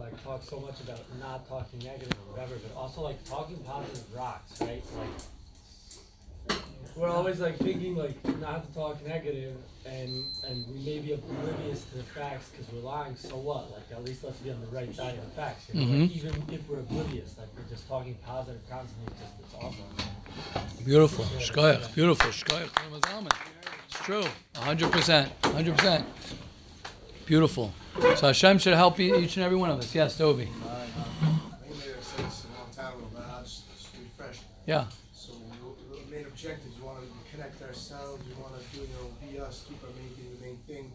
Like, 0.00 0.24
talk 0.24 0.42
so 0.42 0.58
much 0.60 0.80
about 0.80 1.00
not 1.20 1.46
talking 1.48 1.78
negative 1.80 2.12
or 2.26 2.32
whatever, 2.32 2.54
but 2.56 2.74
also 2.76 3.02
like 3.02 3.22
talking 3.24 3.58
positive 3.58 4.04
rocks, 4.16 4.60
right? 4.60 4.82
Like, 4.98 6.58
we're 6.96 7.08
always 7.08 7.38
like 7.40 7.56
thinking 7.58 7.96
like 7.96 8.16
not 8.40 8.66
to 8.66 8.74
talk 8.74 9.06
negative, 9.06 9.54
and 9.86 10.24
and 10.48 10.66
we 10.68 10.80
may 10.84 10.98
be 10.98 11.12
oblivious 11.12 11.84
to 11.84 11.98
the 11.98 12.02
facts 12.02 12.48
because 12.50 12.72
we're 12.72 12.80
lying. 12.80 13.14
So 13.14 13.36
what? 13.36 13.70
Like, 13.70 13.82
at 13.92 14.04
least 14.04 14.24
let's 14.24 14.38
be 14.38 14.50
on 14.50 14.60
the 14.60 14.66
right 14.68 14.92
side 14.94 15.14
of 15.18 15.24
the 15.24 15.30
facts. 15.30 15.68
You 15.72 15.80
know? 15.80 15.86
Like, 15.86 16.10
Mhm. 16.10 16.16
even 16.16 16.42
if 16.52 16.68
we're 16.68 16.80
oblivious, 16.80 17.36
like 17.38 17.48
we're 17.56 17.68
just 17.68 17.86
talking 17.86 18.14
positive 18.26 18.60
constantly, 18.68 19.12
just 19.20 19.34
it's 19.38 19.54
awesome. 19.54 20.84
beautiful. 20.84 21.24
Shkoyach, 21.38 21.94
beautiful. 21.94 22.30
Shkoyach. 22.30 22.70
It's 23.88 23.98
true. 24.00 24.24
hundred 24.56 24.90
percent. 24.90 25.30
hundred 25.44 25.76
percent. 25.76 26.06
Beautiful. 27.26 27.72
So 28.16 28.26
Hashem 28.26 28.58
should 28.58 28.74
help 28.74 28.98
e- 29.00 29.14
each 29.16 29.36
and 29.36 29.44
every 29.44 29.56
one 29.56 29.70
of 29.70 29.78
us. 29.78 29.94
Yes, 29.94 30.18
Dovi. 30.18 30.46
Um, 30.46 30.50
I 30.62 31.56
think 31.64 31.78
maybe 31.78 31.92
I 31.92 32.20
a 32.20 32.22
long 32.58 32.70
time 32.74 32.98
ago, 32.98 33.06
but 33.14 33.24
I'll 33.30 33.42
just, 33.42 33.64
just. 33.76 34.42
Yeah. 34.66 34.84
So 35.12 35.32
the 35.32 35.96
the 35.96 36.10
main 36.16 36.26
objectives, 36.26 36.76
we 36.78 36.86
want 36.86 37.00
to 37.02 37.30
connect 37.34 37.62
ourselves, 37.62 38.22
we 38.26 38.34
want 38.42 38.54
to 38.60 38.76
do, 38.76 38.82
you 38.82 38.88
know, 38.88 39.32
be 39.32 39.40
us, 39.40 39.64
keep 39.68 39.82
our 39.82 39.90
main 39.90 40.10
thing 40.14 40.36
the 40.38 40.46
main 40.46 40.58
thing. 40.66 40.92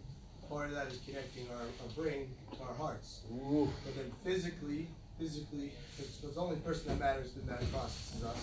Part 0.50 0.70
of 0.70 0.76
that 0.76 0.88
is 0.88 1.00
connecting 1.06 1.48
our, 1.52 1.62
our 1.64 1.92
brain 1.98 2.30
to 2.56 2.64
our 2.64 2.74
hearts. 2.76 3.22
But 3.30 3.96
then 3.96 4.12
physically, 4.24 4.88
physically, 5.20 5.72
it's 5.98 6.18
the 6.18 6.40
only 6.40 6.58
person 6.58 6.88
that 6.90 7.00
matters 7.00 7.32
in 7.36 7.48
that 7.48 7.60
process 7.72 8.14
is 8.18 8.24
us. 8.24 8.38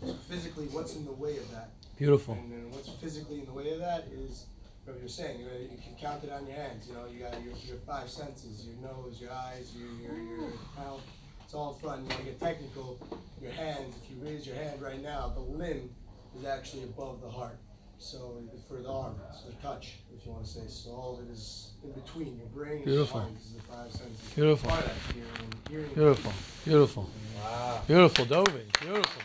So 0.00 0.14
physically, 0.30 0.66
what's 0.66 0.94
in 0.94 1.04
the 1.04 1.12
way 1.12 1.38
of 1.38 1.50
that? 1.50 1.70
Beautiful. 1.98 2.34
And 2.34 2.52
then 2.52 2.70
what's 2.70 2.88
physically 2.88 3.40
in 3.40 3.46
the 3.46 3.52
way 3.52 3.72
of 3.72 3.80
that 3.80 4.06
is 4.14 4.46
what 4.84 4.98
you're 4.98 5.08
saying. 5.08 5.40
You, 5.40 5.46
you 5.70 5.78
can 5.82 5.94
count 6.00 6.24
it 6.24 6.32
on 6.32 6.46
your 6.46 6.56
hands. 6.56 6.88
You 6.88 6.94
know, 6.94 7.06
you 7.06 7.20
got 7.20 7.34
your, 7.42 7.54
your 7.64 7.78
five 7.86 8.08
senses: 8.08 8.66
your 8.66 8.76
nose, 8.76 9.20
your 9.20 9.32
eyes, 9.32 9.72
your 9.76 9.88
your, 10.00 10.22
your 10.22 10.48
mm. 10.48 10.76
mouth. 10.76 11.02
It's 11.44 11.54
all 11.54 11.74
front. 11.74 12.02
You 12.02 12.08
want 12.08 12.20
to 12.20 12.24
get 12.24 12.40
technical. 12.40 12.98
Your 13.40 13.52
hands. 13.52 13.94
If 14.02 14.10
you 14.10 14.16
raise 14.24 14.46
your 14.46 14.56
hand 14.56 14.80
right 14.80 15.02
now, 15.02 15.32
the 15.34 15.40
limb 15.40 15.90
is 16.38 16.44
actually 16.44 16.84
above 16.84 17.20
the 17.20 17.30
heart. 17.30 17.58
So 17.98 18.42
for 18.68 18.78
the 18.78 18.90
arm, 18.90 19.14
so 19.32 19.48
the 19.48 19.54
touch, 19.62 19.98
if 20.16 20.26
you 20.26 20.32
want 20.32 20.44
to 20.44 20.50
say. 20.50 20.62
So 20.66 20.90
all 20.90 21.20
of 21.20 21.28
it 21.28 21.32
is 21.32 21.70
in 21.84 21.92
between 21.92 22.36
your 22.36 22.46
brain 22.46 22.78
and 22.78 22.84
Beautiful. 22.84 23.20
your 23.20 23.28
heart. 23.28 23.40
Is 23.40 23.52
the 23.52 23.62
five 23.62 23.92
senses. 23.92 24.34
Beautiful. 24.34 24.70
Part 24.70 24.84
of 24.84 24.88
that's 24.88 25.12
hearing, 25.12 25.54
hearing. 25.70 25.94
Beautiful. 25.94 26.32
Beautiful. 26.64 27.10
Wow. 27.44 27.82
Beautiful, 27.86 28.24
Dovey. 28.24 28.64
Beautiful. 28.80 29.22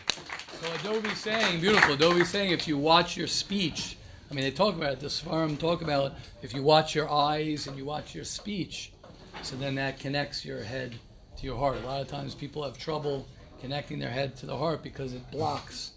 So 0.60 0.70
what 0.70 0.82
Dovey's 0.84 1.18
saying, 1.18 1.60
beautiful. 1.60 1.96
Dovey's 1.96 2.28
saying 2.30 2.52
if 2.52 2.68
you 2.68 2.78
watch 2.78 3.16
your 3.16 3.26
speech, 3.26 3.96
I 4.30 4.34
mean, 4.34 4.44
they 4.44 4.50
talk 4.50 4.74
about 4.74 4.92
it. 4.92 5.00
The 5.00 5.06
Svarim 5.06 5.58
talk 5.58 5.80
about 5.80 6.14
if 6.42 6.52
you 6.52 6.62
watch 6.62 6.94
your 6.94 7.10
eyes 7.10 7.66
and 7.66 7.76
you 7.76 7.84
watch 7.84 8.14
your 8.14 8.24
speech, 8.24 8.92
so 9.42 9.56
then 9.56 9.76
that 9.76 9.98
connects 9.98 10.44
your 10.44 10.62
head 10.62 10.96
to 11.38 11.46
your 11.46 11.56
heart. 11.56 11.78
A 11.82 11.86
lot 11.86 12.00
of 12.00 12.08
times 12.08 12.34
people 12.34 12.62
have 12.64 12.76
trouble 12.78 13.26
connecting 13.60 13.98
their 13.98 14.10
head 14.10 14.36
to 14.36 14.46
the 14.46 14.56
heart 14.56 14.82
because 14.82 15.14
it 15.14 15.30
blocks 15.30 15.92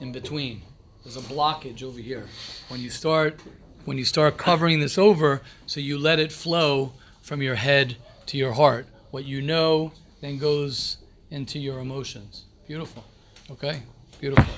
in 0.00 0.12
between. 0.12 0.62
There's 1.04 1.16
a 1.16 1.20
blockage 1.20 1.82
over 1.82 2.00
here. 2.00 2.26
When 2.68 2.80
you 2.80 2.90
start, 2.90 3.40
when 3.84 3.98
you 3.98 4.04
start 4.04 4.38
covering 4.38 4.80
this 4.80 4.98
over, 4.98 5.42
so 5.66 5.78
you 5.80 5.98
let 5.98 6.18
it 6.18 6.32
flow 6.32 6.94
from 7.20 7.42
your 7.42 7.56
head 7.56 7.96
to 8.26 8.36
your 8.36 8.52
heart. 8.52 8.86
What 9.10 9.24
you 9.24 9.42
know 9.42 9.92
then 10.20 10.38
goes 10.38 10.96
into 11.30 11.58
your 11.58 11.78
emotions. 11.78 12.44
Beautiful. 12.66 13.04
Okay? 13.50 13.82
Beautiful. 14.26 14.54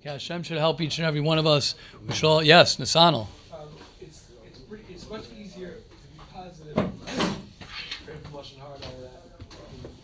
Okay, 0.00 0.10
Hashem 0.10 0.42
should 0.42 0.58
help 0.58 0.78
each 0.82 0.98
and 0.98 1.06
every 1.06 1.22
one 1.22 1.38
of 1.38 1.46
us. 1.46 1.74
We 2.06 2.12
should 2.12 2.26
all, 2.28 2.42
yes, 2.42 2.76
Nisanel. 2.76 3.26
Um, 3.50 3.60
it's 3.98 4.24
it's 4.46 4.58
pretty 4.58 4.84
it's 4.92 5.08
much 5.08 5.24
easier 5.40 5.68
to 5.68 5.74
be 6.12 6.20
positive, 6.34 6.74
frame 6.74 8.18
from 8.22 8.32
Lashon 8.32 8.58
Hara 8.58 8.74
and 8.74 8.84
all 8.84 9.00
that, 9.00 9.40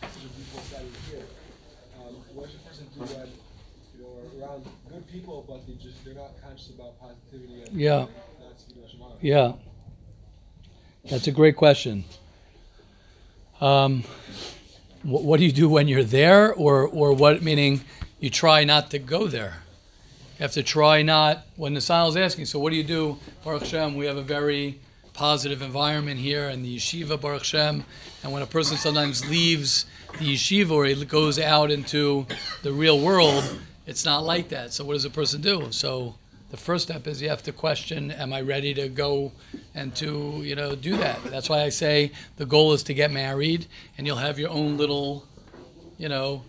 than 0.01 0.09
to 0.09 0.27
be 0.29 0.43
both 0.51 0.65
sides 0.67 0.97
here. 1.11 1.21
Um, 1.99 2.15
what 2.33 2.49
if 2.49 2.55
a 2.55 2.67
person 2.67 2.87
do 2.97 3.05
that, 3.13 3.27
you 3.95 4.01
know, 4.03 4.47
around 4.47 4.65
good 4.89 5.07
people, 5.11 5.45
but 5.47 5.67
they 5.67 5.73
just 5.73 6.03
they're 6.03 6.15
not 6.15 6.31
conscious 6.43 6.71
about 6.71 6.99
positivity 6.99 7.61
and 7.67 7.79
Yeah. 7.79 7.99
not 7.99 8.09
speaking 8.57 8.81
Lashon 8.81 8.97
Hara. 8.97 9.11
Yeah. 9.21 9.51
That's 11.07 11.27
a 11.27 11.31
great 11.31 11.55
question. 11.55 12.03
Um, 13.61 14.05
what, 15.03 15.21
what 15.21 15.39
do 15.39 15.45
you 15.45 15.51
do 15.51 15.69
when 15.69 15.87
you're 15.87 16.03
there, 16.03 16.51
or, 16.51 16.87
or 16.87 17.13
what, 17.13 17.43
meaning 17.43 17.81
you 18.23 18.29
try 18.29 18.63
not 18.63 18.89
to 18.89 18.97
go 18.97 19.27
there? 19.27 19.63
You 20.39 20.43
have 20.43 20.53
to 20.53 20.63
try 20.63 21.01
not, 21.01 21.45
when 21.57 21.73
the 21.73 21.79
is 21.79 21.89
asking, 21.89 22.45
so 22.45 22.57
what 22.57 22.69
do 22.69 22.77
you 22.77 22.83
do? 22.85 23.17
Baruch 23.43 23.63
Hashem, 23.63 23.95
we 23.95 24.05
have 24.05 24.15
a 24.15 24.21
very 24.21 24.79
positive 25.11 25.61
environment 25.61 26.21
here 26.21 26.47
in 26.47 26.63
the 26.63 26.77
yeshiva 26.77 27.19
Baruch 27.19 27.43
Shem. 27.43 27.83
And 28.23 28.31
when 28.31 28.41
a 28.41 28.45
person 28.45 28.77
sometimes 28.77 29.29
leaves 29.29 29.85
the 30.19 30.35
yeshiva 30.35 30.71
or 30.71 30.85
he 30.85 31.03
goes 31.03 31.37
out 31.37 31.69
into 31.69 32.25
the 32.61 32.71
real 32.71 32.97
world, 32.97 33.59
it's 33.85 34.05
not 34.05 34.23
like 34.23 34.47
that. 34.47 34.71
So 34.71 34.85
what 34.85 34.93
does 34.93 35.03
a 35.03 35.09
person 35.09 35.41
do? 35.41 35.67
So 35.71 36.15
the 36.49 36.55
first 36.55 36.85
step 36.85 37.05
is 37.07 37.21
you 37.21 37.27
have 37.27 37.43
to 37.43 37.51
question, 37.51 38.09
am 38.09 38.31
I 38.31 38.39
ready 38.39 38.73
to 38.75 38.87
go 38.87 39.33
and 39.75 39.93
to, 39.97 40.39
you 40.45 40.55
know, 40.55 40.75
do 40.75 40.95
that? 40.95 41.25
That's 41.25 41.49
why 41.49 41.63
I 41.63 41.67
say 41.67 42.13
the 42.37 42.45
goal 42.45 42.71
is 42.71 42.83
to 42.83 42.93
get 42.93 43.11
married 43.11 43.65
and 43.97 44.07
you'll 44.07 44.15
have 44.15 44.39
your 44.39 44.49
own 44.49 44.77
little, 44.77 45.25
you 45.97 46.07
know, 46.07 46.43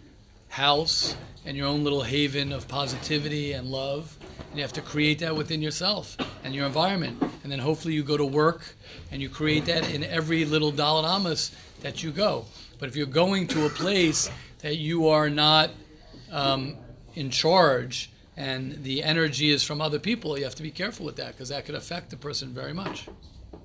house 0.54 1.16
and 1.44 1.56
your 1.56 1.66
own 1.66 1.82
little 1.82 2.02
haven 2.02 2.52
of 2.52 2.68
positivity 2.68 3.52
and 3.52 3.66
love. 3.66 4.16
And 4.50 4.56
you 4.56 4.62
have 4.62 4.72
to 4.74 4.80
create 4.80 5.18
that 5.18 5.34
within 5.34 5.60
yourself 5.60 6.16
and 6.44 6.54
your 6.54 6.64
environment. 6.64 7.20
And 7.42 7.50
then 7.50 7.58
hopefully 7.58 7.94
you 7.94 8.04
go 8.04 8.16
to 8.16 8.24
work 8.24 8.76
and 9.10 9.20
you 9.20 9.28
create 9.28 9.66
that 9.66 9.92
in 9.92 10.04
every 10.04 10.44
little 10.44 10.72
Dalet 10.72 11.16
Amos 11.16 11.50
that 11.80 12.04
you 12.04 12.12
go. 12.12 12.46
But 12.78 12.88
if 12.88 12.94
you're 12.94 13.06
going 13.06 13.48
to 13.48 13.66
a 13.66 13.68
place 13.68 14.30
that 14.60 14.76
you 14.76 15.08
are 15.08 15.28
not 15.28 15.70
um, 16.30 16.76
in 17.14 17.30
charge 17.30 18.10
and 18.36 18.84
the 18.84 19.02
energy 19.02 19.50
is 19.50 19.64
from 19.64 19.80
other 19.80 19.98
people, 19.98 20.38
you 20.38 20.44
have 20.44 20.54
to 20.54 20.62
be 20.62 20.70
careful 20.70 21.04
with 21.04 21.16
that 21.16 21.32
because 21.32 21.48
that 21.48 21.66
could 21.66 21.74
affect 21.74 22.10
the 22.10 22.16
person 22.16 22.54
very 22.54 22.72
much. 22.72 23.08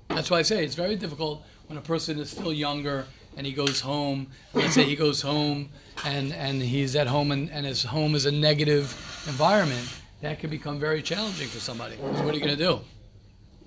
That's 0.07 0.31
why 0.31 0.39
I 0.39 0.41
say 0.41 0.65
it's 0.65 0.75
very 0.75 0.95
difficult 0.95 1.43
when 1.67 1.77
a 1.77 1.81
person 1.81 2.19
is 2.19 2.31
still 2.31 2.51
younger 2.51 3.05
and 3.37 3.45
he 3.45 3.53
goes 3.53 3.81
home. 3.81 4.27
Let's 4.53 4.73
say 4.73 4.83
he 4.83 4.95
goes 4.95 5.21
home 5.21 5.69
and, 6.05 6.33
and 6.33 6.61
he's 6.61 6.95
at 6.95 7.07
home 7.07 7.31
and, 7.31 7.49
and 7.51 7.65
his 7.65 7.83
home 7.83 8.15
is 8.15 8.25
a 8.25 8.31
negative 8.31 8.91
environment. 9.27 9.87
That 10.21 10.39
could 10.39 10.49
become 10.49 10.79
very 10.79 11.01
challenging 11.01 11.47
for 11.47 11.59
somebody. 11.59 11.95
'Cause 11.95 12.21
What 12.21 12.33
are 12.33 12.37
you 12.37 12.43
going 12.43 12.57
to 12.57 12.63
do? 12.63 12.79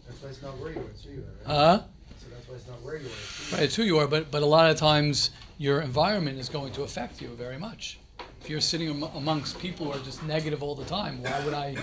That's 0.06 0.22
why 0.22 0.28
it's 0.30 0.42
not 0.42 0.58
where 0.58 0.72
you 0.72 0.80
are, 0.80 0.90
it's 0.90 1.04
who 1.04 1.10
you 1.12 1.20
are, 1.20 1.22
right? 1.48 1.56
Huh? 1.56 1.82
So 2.20 2.26
that's 2.34 2.48
why 2.48 2.54
it's 2.56 2.66
not 2.68 2.82
where 2.82 2.96
you 2.96 3.06
are, 3.06 3.08
it's 3.08 3.50
you. 3.50 3.56
Right, 3.56 3.64
it's 3.64 3.76
who 3.76 3.82
you 3.82 3.98
are, 3.98 4.06
but, 4.06 4.30
but 4.30 4.42
a 4.42 4.46
lot 4.46 4.70
of 4.70 4.76
times 4.76 5.30
your 5.58 5.80
environment 5.80 6.38
is 6.38 6.48
going 6.48 6.72
to 6.74 6.82
affect 6.82 7.22
you 7.22 7.28
very 7.28 7.58
much. 7.58 7.98
If 8.42 8.50
you're 8.50 8.60
sitting 8.60 8.88
am- 8.90 9.04
amongst 9.14 9.58
people 9.60 9.86
who 9.86 9.92
are 9.92 10.04
just 10.04 10.22
negative 10.24 10.62
all 10.62 10.74
the 10.74 10.84
time, 10.84 11.22
why 11.22 11.44
would 11.44 11.54
I 11.54 11.76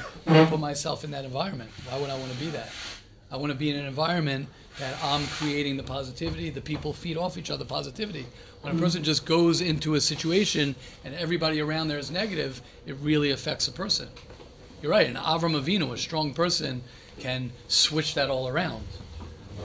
put 0.45 0.59
myself 0.59 1.03
in 1.03 1.11
that 1.11 1.25
environment? 1.25 1.71
Why 1.89 1.97
would 1.99 2.09
I 2.09 2.17
want 2.19 2.31
to 2.33 2.37
be 2.37 2.47
that? 2.51 2.69
I 3.31 3.37
want 3.37 3.51
to 3.51 3.57
be 3.57 3.69
in 3.69 3.77
an 3.77 3.85
environment 3.85 4.49
that 4.79 4.97
I'm 5.03 5.25
creating 5.27 5.77
the 5.77 5.83
positivity, 5.83 6.49
the 6.49 6.61
people 6.61 6.93
feed 6.93 7.17
off 7.17 7.37
each 7.37 7.51
other 7.51 7.65
positivity. 7.65 8.25
When 8.61 8.75
a 8.75 8.79
person 8.79 9.03
just 9.03 9.25
goes 9.25 9.61
into 9.61 9.95
a 9.95 10.01
situation 10.01 10.75
and 11.03 11.13
everybody 11.15 11.59
around 11.61 11.89
there 11.89 11.99
is 11.99 12.09
negative, 12.09 12.61
it 12.85 12.95
really 13.01 13.31
affects 13.31 13.67
a 13.67 13.71
person. 13.71 14.07
You're 14.81 14.91
right, 14.91 15.07
and 15.07 15.17
Avram 15.17 15.59
Avinu, 15.59 15.91
a 15.91 15.97
strong 15.97 16.33
person, 16.33 16.83
can 17.19 17.51
switch 17.67 18.15
that 18.15 18.29
all 18.29 18.47
around. 18.47 18.85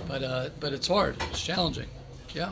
But 0.09 0.23
uh, 0.25 0.49
but 0.59 0.73
it's 0.73 0.89
hard. 0.89 1.17
It's 1.31 1.41
challenging. 1.41 1.87
Yeah. 2.35 2.51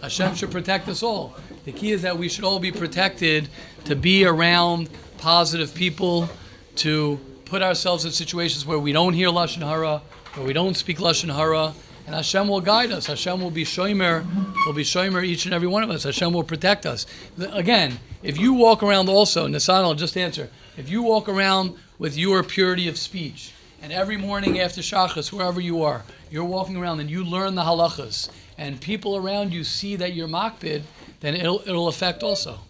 Hashem 0.00 0.34
should 0.34 0.52
protect 0.52 0.88
us 0.88 1.02
all. 1.02 1.34
The 1.64 1.72
key 1.72 1.90
is 1.90 2.02
that 2.02 2.16
we 2.16 2.28
should 2.28 2.44
all 2.44 2.60
be 2.60 2.70
protected 2.70 3.48
to 3.84 3.96
be 3.96 4.24
around 4.24 4.88
positive 5.18 5.74
people, 5.74 6.28
to 6.76 7.18
put 7.44 7.62
ourselves 7.62 8.04
in 8.04 8.12
situations 8.12 8.64
where 8.64 8.78
we 8.78 8.92
don't 8.92 9.14
hear 9.14 9.28
lashon 9.28 9.62
hara, 9.62 10.00
where 10.34 10.46
we 10.46 10.52
don't 10.52 10.76
speak 10.76 10.98
lashon 10.98 11.34
hara, 11.34 11.74
and 12.06 12.14
Hashem 12.14 12.48
will 12.48 12.60
guide 12.60 12.90
us. 12.92 13.06
Hashem 13.06 13.40
will 13.40 13.50
be 13.50 13.64
shomer, 13.64 14.24
will 14.66 14.72
be 14.72 14.82
shomer 14.82 15.24
each 15.24 15.44
and 15.44 15.54
every 15.54 15.68
one 15.68 15.82
of 15.82 15.90
us. 15.90 16.04
Hashem 16.04 16.32
will 16.32 16.44
protect 16.44 16.86
us. 16.86 17.06
Again, 17.52 17.98
if 18.22 18.38
you 18.38 18.52
walk 18.52 18.82
around 18.82 19.08
also, 19.08 19.46
Nisan, 19.46 19.84
I'll 19.84 19.94
just 19.94 20.16
answer. 20.16 20.50
If 20.76 20.88
you 20.88 21.02
walk 21.02 21.28
around 21.28 21.76
with 21.98 22.16
your 22.16 22.42
purity 22.42 22.88
of 22.88 22.96
speech, 22.96 23.52
and 23.82 23.92
every 23.92 24.16
morning 24.16 24.58
after 24.60 24.80
Shachas, 24.80 25.32
wherever 25.32 25.60
you 25.60 25.82
are, 25.82 26.04
you're 26.30 26.44
walking 26.44 26.76
around 26.76 27.00
and 27.00 27.10
you 27.10 27.24
learn 27.24 27.54
the 27.54 27.62
halachas, 27.62 28.28
and 28.58 28.80
people 28.80 29.16
around 29.16 29.52
you 29.52 29.64
see 29.64 29.96
that 29.96 30.12
you're 30.12 30.28
makbid, 30.28 30.82
then 31.20 31.34
it'll, 31.34 31.60
it'll 31.60 31.88
affect 31.88 32.22
also. 32.22 32.60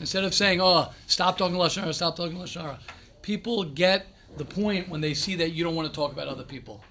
Instead 0.00 0.24
of 0.24 0.34
saying, 0.34 0.60
oh, 0.60 0.92
stop 1.06 1.38
talking 1.38 1.56
Lashon 1.56 1.82
Hara, 1.82 1.92
stop 1.92 2.16
talking 2.16 2.36
Lashon 2.36 2.62
Hara, 2.62 2.78
people 3.22 3.64
get 3.64 4.06
the 4.36 4.44
point 4.44 4.88
when 4.88 5.00
they 5.00 5.14
see 5.14 5.36
that 5.36 5.50
you 5.50 5.64
don't 5.64 5.74
want 5.74 5.88
to 5.88 5.94
talk 5.94 6.12
about 6.12 6.28
other 6.28 6.44
people. 6.44 6.82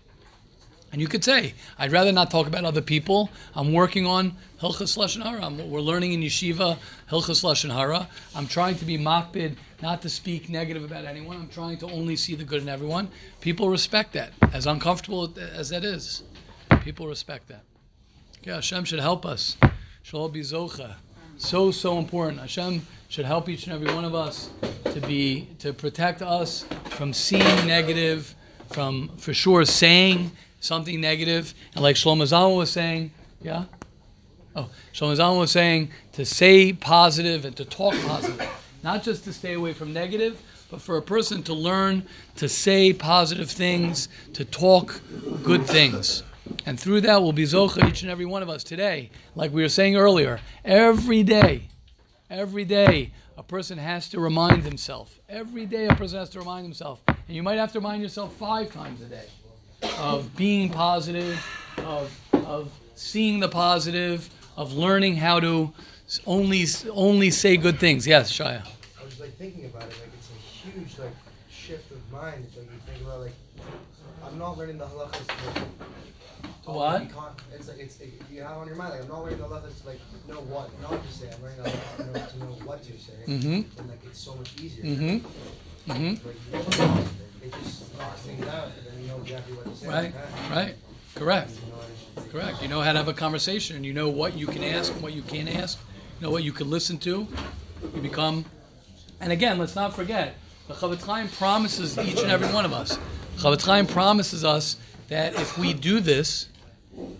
And 0.91 1.01
you 1.01 1.07
could 1.07 1.23
say, 1.23 1.55
I'd 1.79 1.91
rather 1.91 2.11
not 2.11 2.29
talk 2.29 2.45
about 2.45 2.65
other 2.65 2.81
people. 2.81 3.31
I'm 3.55 3.73
working 3.73 4.05
on 4.05 4.37
Hilchas 4.61 4.95
Lashon 4.95 5.23
Hara. 5.23 5.49
We're 5.49 5.79
learning 5.79 6.13
in 6.13 6.21
yeshiva 6.21 6.77
Hilchas 7.09 7.43
Lashon 7.43 7.73
Hara. 7.73 8.07
I'm 8.35 8.45
trying 8.45 8.75
to 8.75 8.85
be 8.85 8.99
makbid, 8.99 9.55
not 9.81 10.03
to 10.03 10.09
speak 10.09 10.49
negative 10.49 10.83
about 10.83 11.05
anyone. 11.05 11.37
I'm 11.37 11.49
trying 11.49 11.77
to 11.77 11.87
only 11.87 12.15
see 12.15 12.35
the 12.35 12.43
good 12.43 12.61
in 12.61 12.69
everyone. 12.69 13.09
People 13.41 13.69
respect 13.69 14.13
that, 14.13 14.33
as 14.51 14.67
uncomfortable 14.67 15.33
as 15.55 15.69
that 15.69 15.83
is. 15.83 16.21
People 16.81 17.07
respect 17.07 17.47
that. 17.47 17.63
Yeah, 18.43 18.55
Hashem 18.55 18.85
should 18.85 18.99
help 18.99 19.25
us. 19.25 19.57
All 20.13 20.29
be 20.29 20.41
zocha. 20.41 20.97
So 21.37 21.71
so 21.71 21.97
important. 21.97 22.39
Hashem 22.39 22.85
should 23.13 23.25
help 23.25 23.47
each 23.47 23.67
and 23.67 23.75
every 23.75 23.93
one 23.93 24.03
of 24.03 24.15
us 24.15 24.49
to 24.85 24.99
be 25.01 25.47
to 25.59 25.71
protect 25.71 26.23
us 26.23 26.65
from 26.85 27.13
seeing 27.13 27.67
negative, 27.67 28.33
from 28.71 29.07
for 29.17 29.35
sure 29.35 29.63
saying 29.65 30.31
something 30.59 30.99
negative, 30.99 31.53
and 31.75 31.83
like 31.83 31.95
Shlomo 31.95 32.23
Zalman 32.23 32.57
was 32.57 32.71
saying, 32.71 33.11
yeah. 33.39 33.65
Oh, 34.55 34.67
Shlomo 34.93 35.15
Zalman 35.15 35.41
was 35.41 35.51
saying 35.51 35.91
to 36.13 36.25
say 36.25 36.73
positive 36.73 37.45
and 37.45 37.55
to 37.55 37.65
talk 37.65 37.93
positive, 38.01 38.49
not 38.81 39.03
just 39.03 39.25
to 39.25 39.33
stay 39.33 39.53
away 39.53 39.73
from 39.73 39.93
negative, 39.93 40.41
but 40.71 40.81
for 40.81 40.97
a 40.97 41.01
person 41.03 41.43
to 41.43 41.53
learn 41.53 42.07
to 42.37 42.49
say 42.49 42.93
positive 42.93 43.51
things, 43.51 44.09
to 44.33 44.43
talk 44.43 45.01
good 45.43 45.67
things. 45.67 46.23
And 46.65 46.79
through 46.79 47.01
that 47.01 47.21
will 47.21 47.31
be 47.31 47.43
Zocha, 47.43 47.87
each 47.87 48.01
and 48.01 48.09
every 48.09 48.25
one 48.25 48.41
of 48.41 48.49
us 48.49 48.63
today. 48.63 49.11
Like 49.35 49.53
we 49.53 49.61
were 49.61 49.69
saying 49.69 49.97
earlier, 49.97 50.39
every 50.65 51.21
day, 51.21 51.67
every 52.33 52.65
day, 52.65 53.11
a 53.37 53.43
person 53.43 53.77
has 53.77 54.09
to 54.09 54.19
remind 54.19 54.63
himself. 54.63 55.19
Every 55.29 55.65
day, 55.65 55.85
a 55.85 55.95
person 55.95 56.19
has 56.19 56.29
to 56.31 56.39
remind 56.39 56.65
himself. 56.65 57.01
And 57.07 57.17
you 57.29 57.43
might 57.43 57.57
have 57.57 57.71
to 57.73 57.79
remind 57.79 58.01
yourself 58.01 58.33
five 58.35 58.73
times 58.73 59.01
a 59.01 59.05
day 59.05 59.27
of 59.99 60.35
being 60.35 60.69
positive, 60.69 61.45
of, 61.77 62.11
of 62.33 62.71
seeing 62.95 63.39
the 63.39 63.49
positive, 63.49 64.29
of 64.57 64.73
learning 64.73 65.17
how 65.17 65.39
to 65.39 65.71
only, 66.25 66.65
only 66.91 67.29
say 67.29 67.55
good 67.55 67.79
things. 67.79 68.07
Yes, 68.07 68.31
Shaya. 68.31 68.65
I 68.99 69.05
was 69.05 69.19
like 69.19 69.35
thinking 69.37 69.65
about 69.65 69.83
it, 69.83 69.89
like 69.89 70.09
it's 70.17 70.29
a 70.29 70.69
huge 70.69 70.99
like 70.99 71.13
shift 71.51 71.91
of 71.91 72.11
mind. 72.11 72.45
It's 72.47 72.57
like 72.57 72.65
you 72.65 72.79
think 72.87 73.01
about 73.05 73.21
like 73.21 73.33
I'm 74.25 74.37
not 74.39 74.57
learning 74.57 74.77
the 74.77 74.85
halachas 74.85 75.27
to 75.27 75.47
like, 75.47 75.55
To 75.55 76.49
oh, 76.49 76.52
what? 76.65 77.01
it's 77.53 77.67
like 77.67 77.77
it's 77.79 77.99
like, 77.99 78.13
you 78.31 78.41
have 78.41 78.57
on 78.57 78.67
your 78.67 78.75
mind 78.75 78.91
like 78.93 79.01
I'm 79.03 79.09
not 79.09 79.23
learning 79.23 79.39
the 79.39 79.45
halachas 79.45 79.81
to 79.81 79.87
like 79.87 79.99
know 80.27 80.35
what 80.35 80.69
not 80.81 81.05
to 81.05 81.11
say. 81.13 81.29
I'm 81.33 81.41
learning 81.43 81.63
the 81.63 81.69
halachas 81.69 81.97
to 81.97 82.05
know, 82.05 82.25
to 82.25 82.39
know 82.39 82.65
what 82.65 82.83
to 82.83 82.91
say. 82.99 83.13
Mhm. 83.27 83.65
And 83.79 83.89
like 83.89 83.99
it's 84.05 84.19
so 84.19 84.35
much 84.35 84.51
easier. 84.61 84.83
Mhm. 84.83 85.21
Mhm. 85.87 86.25
Like, 86.25 86.35
you 86.51 87.47
it 87.47 87.53
just 87.61 87.97
knocks 87.97 88.21
things 88.21 88.47
out, 88.47 88.67
and 88.77 88.87
then 88.87 89.01
you 89.01 89.07
know 89.09 89.17
exactly 89.21 89.53
what 89.55 89.65
to 89.65 89.75
say. 89.75 89.87
Right, 89.87 90.13
right. 90.49 90.75
Correct. 91.15 91.51
you 91.51 91.69
know, 91.71 91.81
and 91.81 91.91
it's- 92.17 92.31
Correct. 92.31 92.61
You 92.61 92.67
know 92.69 92.81
how 92.81 92.91
to 92.93 92.97
have 92.97 93.07
a 93.09 93.13
conversation, 93.13 93.75
and 93.75 93.85
you 93.85 93.93
know 93.93 94.07
what 94.09 94.37
you 94.37 94.47
can 94.47 94.63
ask 94.63 94.91
and 94.93 95.01
what 95.01 95.13
you 95.13 95.21
can't 95.23 95.49
ask. 95.53 95.77
You 96.19 96.27
know 96.27 96.31
what 96.31 96.43
you 96.43 96.53
can 96.53 96.69
listen 96.69 96.97
to. 96.99 97.27
You 97.93 98.01
become. 98.01 98.45
And 99.19 99.31
again, 99.33 99.57
let's 99.59 99.75
not 99.75 99.93
forget, 99.95 100.35
the 100.67 100.73
Chofetz 100.73 101.01
Chaim 101.05 101.27
promises 101.27 101.97
each 101.97 102.21
and 102.21 102.31
every 102.31 102.47
one 102.47 102.63
of 102.65 102.71
us. 102.73 102.97
Chofetz 103.37 103.65
Chaim 103.65 103.85
promises 103.85 104.43
us 104.45 104.77
that 105.09 105.35
if 105.35 105.57
we 105.57 105.73
do 105.73 105.99
this, 105.99 106.47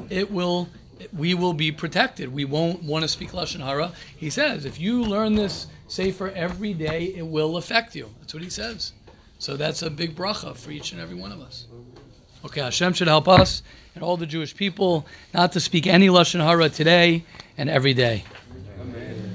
it 0.10 0.32
will, 0.32 0.70
we 1.16 1.34
will 1.34 1.54
be 1.54 1.72
protected. 1.72 2.34
We 2.34 2.46
won't 2.46 2.84
want 2.84 3.04
to 3.04 3.08
speak 3.08 3.32
lashon 3.32 3.64
hara. 3.64 3.92
He 4.16 4.30
says, 4.30 4.66
if 4.66 4.80
you 4.80 5.04
learn 5.04 5.36
this 5.36 5.68
sefer 5.88 6.30
every 6.30 6.74
day, 6.74 7.14
it 7.16 7.28
will 7.28 7.58
affect 7.58 7.96
you. 7.96 8.10
That's 8.20 8.34
what 8.34 8.44
he 8.44 8.50
says. 8.50 8.94
So 9.40 9.58
that's 9.58 9.82
a 9.82 9.90
big 9.90 10.16
bracha 10.16 10.56
for 10.56 10.72
each 10.72 10.92
and 10.92 11.02
every 11.02 11.16
one 11.16 11.32
of 11.32 11.42
us. 11.42 11.66
Okay, 12.46 12.62
Hashem 12.62 12.94
should 12.94 13.08
help 13.08 13.28
us 13.28 13.64
and 13.96 14.04
all 14.04 14.18
the 14.18 14.26
Jewish 14.26 14.56
people 14.56 15.06
not 15.34 15.52
to 15.54 15.60
speak 15.60 15.88
any 15.88 16.08
lashon 16.08 16.44
hara 16.44 16.70
today 16.70 17.24
and 17.58 17.70
every 17.70 17.94
day. 17.94 18.24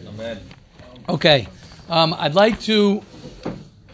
Amen. 0.06 0.40
Okay, 1.08 1.48
um, 1.88 2.14
I'd 2.18 2.34
like 2.34 2.60
to 2.62 3.02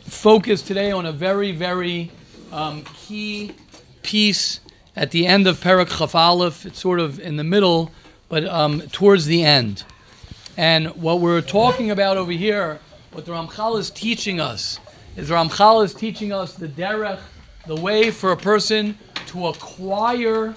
focus 0.04 0.62
today 0.62 0.90
on 0.90 1.06
a 1.06 1.12
very, 1.12 1.52
very 1.52 2.10
um, 2.50 2.82
key 2.94 3.52
piece 4.02 4.60
at 4.96 5.10
the 5.10 5.26
end 5.26 5.46
of 5.46 5.60
Perek 5.60 5.98
Chaf 5.98 6.14
Aleph. 6.14 6.66
It's 6.66 6.80
sort 6.80 7.00
of 7.00 7.18
in 7.20 7.36
the 7.36 7.44
middle, 7.44 7.90
but 8.28 8.44
um, 8.46 8.82
towards 8.92 9.26
the 9.26 9.42
end. 9.44 9.84
And 10.56 10.88
what 10.96 11.20
we're 11.20 11.40
talking 11.40 11.90
about 11.90 12.16
over 12.16 12.32
here, 12.32 12.78
what 13.12 13.26
the 13.26 13.32
Ramchal 13.32 13.78
is 13.78 13.90
teaching 13.90 14.40
us, 14.40 14.78
is 15.16 15.30
Ramchal 15.30 15.84
is 15.84 15.94
teaching 15.94 16.32
us 16.32 16.54
the 16.54 16.68
derech, 16.68 17.20
the 17.66 17.76
way 17.76 18.10
for 18.10 18.32
a 18.32 18.36
person 18.36 18.98
to 19.26 19.48
acquire 19.48 20.54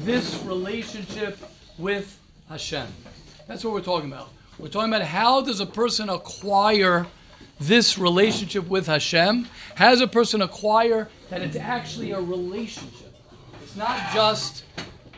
this 0.00 0.42
relationship 0.44 1.38
with 1.78 2.18
Hashem. 2.48 2.86
That's 3.46 3.64
what 3.64 3.72
we're 3.72 3.80
talking 3.80 4.12
about. 4.12 4.30
We're 4.58 4.68
talking 4.68 4.92
about 4.92 5.06
how 5.06 5.40
does 5.40 5.60
a 5.60 5.66
person 5.66 6.08
acquire 6.08 7.06
this 7.58 7.96
relationship 7.96 8.68
with 8.68 8.86
Hashem? 8.86 9.48
How 9.76 9.90
does 9.90 10.00
a 10.00 10.06
person 10.06 10.42
acquire 10.42 11.08
that 11.30 11.42
it's 11.42 11.56
actually 11.56 12.10
a 12.12 12.20
relationship? 12.20 13.11
It's 13.72 13.78
not 13.78 14.12
just, 14.12 14.64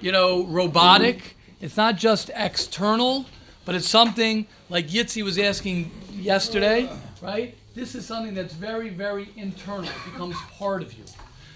you 0.01 0.13
know, 0.13 0.45
robotic. 0.45 1.37
It's 1.61 1.77
not 1.77 1.97
just 1.97 2.31
external, 2.37 3.27
but 3.65 3.75
it's 3.75 3.89
something 3.89 4.47
like 4.71 4.87
Yitzi 4.87 5.25
was 5.25 5.41
asking 5.41 5.91
yesterday, 6.13 6.89
right? 7.21 7.57
This 7.75 7.97
is 7.97 8.07
something 8.07 8.33
that's 8.33 8.55
very, 8.55 8.91
very 8.91 9.31
internal. 9.35 9.83
It 9.87 10.13
becomes 10.13 10.37
part 10.57 10.83
of 10.83 10.93
you. 10.93 11.03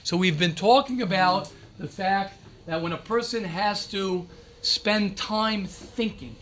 So 0.03 0.17
we've 0.17 0.41
been 0.41 0.57
talking 0.57 1.01
about 1.01 1.53
the 1.79 1.87
fact 1.87 2.35
that 2.67 2.83
when 2.83 2.91
a 2.91 2.99
person 2.99 3.45
has 3.45 3.87
to 3.93 4.27
spend 4.63 5.17
time 5.17 5.67
thinking, 5.67 6.35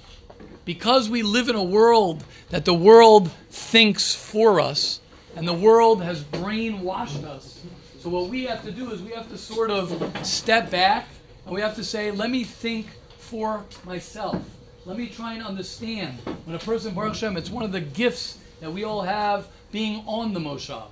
because 0.65 1.11
we 1.11 1.23
live 1.23 1.51
in 1.51 1.55
a 1.55 1.63
world 1.63 2.25
that 2.49 2.65
the 2.65 2.73
world 2.73 3.31
thinks 3.51 4.15
for 4.15 4.59
us, 4.59 5.01
and 5.37 5.47
the 5.47 5.53
world 5.53 6.03
has 6.03 6.23
brainwashed 6.25 7.25
us. 7.25 7.61
So 8.07 8.11
what 8.11 8.29
we 8.29 8.45
have 8.45 8.63
to 8.63 8.71
do 8.71 8.93
is 8.93 9.03
we 9.03 9.11
have 9.11 9.29
to 9.31 9.37
sort 9.37 9.69
of 9.69 10.25
step 10.25 10.71
back 10.71 11.09
and 11.45 11.53
we 11.53 11.61
have 11.61 11.75
to 11.75 11.83
say, 11.83 12.13
let 12.13 12.31
me 12.31 12.45
think 12.45 12.87
for 13.19 13.65
myself. 13.85 14.41
Let 14.85 14.97
me 14.97 15.09
try 15.09 15.35
and 15.35 15.43
understand. 15.43 16.17
When 16.45 16.55
a 16.55 16.61
person, 16.61 16.95
Baruch 16.95 17.15
Hashem, 17.15 17.37
it's 17.37 17.51
one 17.51 17.65
of 17.65 17.73
the 17.73 17.81
gifts 17.81 18.39
that 18.61 18.73
we 18.73 18.85
all 18.85 19.03
have 19.03 19.49
being 19.73 20.05
on 20.07 20.35
the 20.35 20.39
Moshav. 20.39 20.85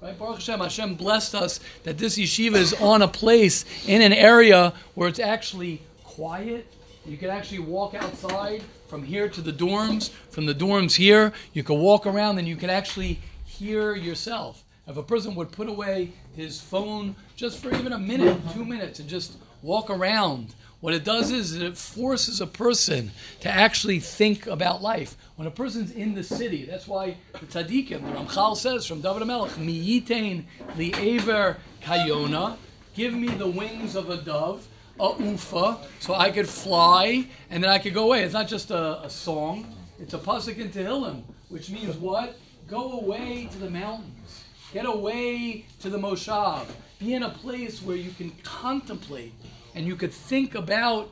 Right? 0.00 0.16
Baruch 0.16 0.36
Hashem, 0.36 0.60
Hashem 0.60 0.94
blessed 0.94 1.34
us 1.34 1.58
that 1.82 1.98
this 1.98 2.16
yeshiva 2.16 2.54
is 2.54 2.72
on 2.74 3.02
a 3.02 3.08
place 3.08 3.64
in 3.88 4.00
an 4.00 4.12
area 4.12 4.72
where 4.94 5.08
it's 5.08 5.18
actually 5.18 5.82
quiet. 6.04 6.72
You 7.04 7.16
can 7.16 7.30
actually 7.30 7.58
walk 7.58 7.94
outside 7.94 8.62
from 8.86 9.02
here 9.02 9.28
to 9.30 9.40
the 9.40 9.52
dorms, 9.52 10.10
from 10.30 10.46
the 10.46 10.54
dorms 10.54 10.94
here. 10.94 11.32
You 11.54 11.64
can 11.64 11.80
walk 11.80 12.06
around 12.06 12.38
and 12.38 12.46
you 12.46 12.54
can 12.54 12.70
actually 12.70 13.18
hear 13.46 13.96
yourself. 13.96 14.62
If 14.86 14.96
a 14.96 15.02
person 15.02 15.34
would 15.36 15.50
put 15.50 15.68
away 15.68 16.12
his 16.36 16.60
phone 16.60 17.16
just 17.36 17.58
for 17.58 17.74
even 17.74 17.92
a 17.92 17.98
minute, 17.98 18.38
two 18.52 18.64
minutes, 18.64 19.00
and 19.00 19.08
just 19.08 19.36
walk 19.62 19.90
around, 19.90 20.54
what 20.80 20.94
it 20.94 21.04
does 21.04 21.30
is 21.30 21.54
it 21.54 21.78
forces 21.78 22.40
a 22.40 22.46
person 22.46 23.12
to 23.40 23.48
actually 23.48 24.00
think 24.00 24.48
about 24.48 24.82
life. 24.82 25.16
When 25.36 25.46
a 25.46 25.50
person's 25.50 25.92
in 25.92 26.14
the 26.14 26.24
city, 26.24 26.64
that's 26.64 26.88
why 26.88 27.16
the 27.32 27.46
tzaddikim, 27.46 27.88
the 27.88 28.18
Ramchal 28.18 28.56
says 28.56 28.84
from 28.84 29.00
David 29.00 29.26
Melech, 29.26 29.52
miyitain 29.52 30.44
li'ever 30.76 31.56
kayona, 31.82 32.56
give 32.94 33.14
me 33.14 33.28
the 33.28 33.46
wings 33.46 33.94
of 33.94 34.10
a 34.10 34.16
dove, 34.16 34.66
a 34.98 35.14
ufa, 35.20 35.78
so 36.00 36.14
I 36.14 36.32
could 36.32 36.48
fly, 36.48 37.26
and 37.48 37.62
then 37.62 37.70
I 37.70 37.78
could 37.78 37.94
go 37.94 38.04
away. 38.06 38.24
It's 38.24 38.34
not 38.34 38.48
just 38.48 38.72
a, 38.72 39.04
a 39.04 39.10
song, 39.10 39.72
it's 40.00 40.14
a 40.14 40.18
pasuk 40.18 40.58
in 40.58 40.70
Tehillim, 40.70 41.22
which 41.48 41.70
means 41.70 41.96
what? 41.96 42.36
Go 42.66 43.00
away 43.00 43.48
to 43.52 43.58
the 43.58 43.70
mountains. 43.70 44.41
Get 44.72 44.86
away 44.86 45.66
to 45.80 45.90
the 45.90 45.98
Moshav. 45.98 46.64
Be 46.98 47.12
in 47.12 47.22
a 47.22 47.28
place 47.28 47.82
where 47.82 47.96
you 47.96 48.10
can 48.10 48.30
contemplate 48.42 49.34
and 49.74 49.86
you 49.86 49.96
could 49.96 50.14
think 50.14 50.54
about 50.54 51.10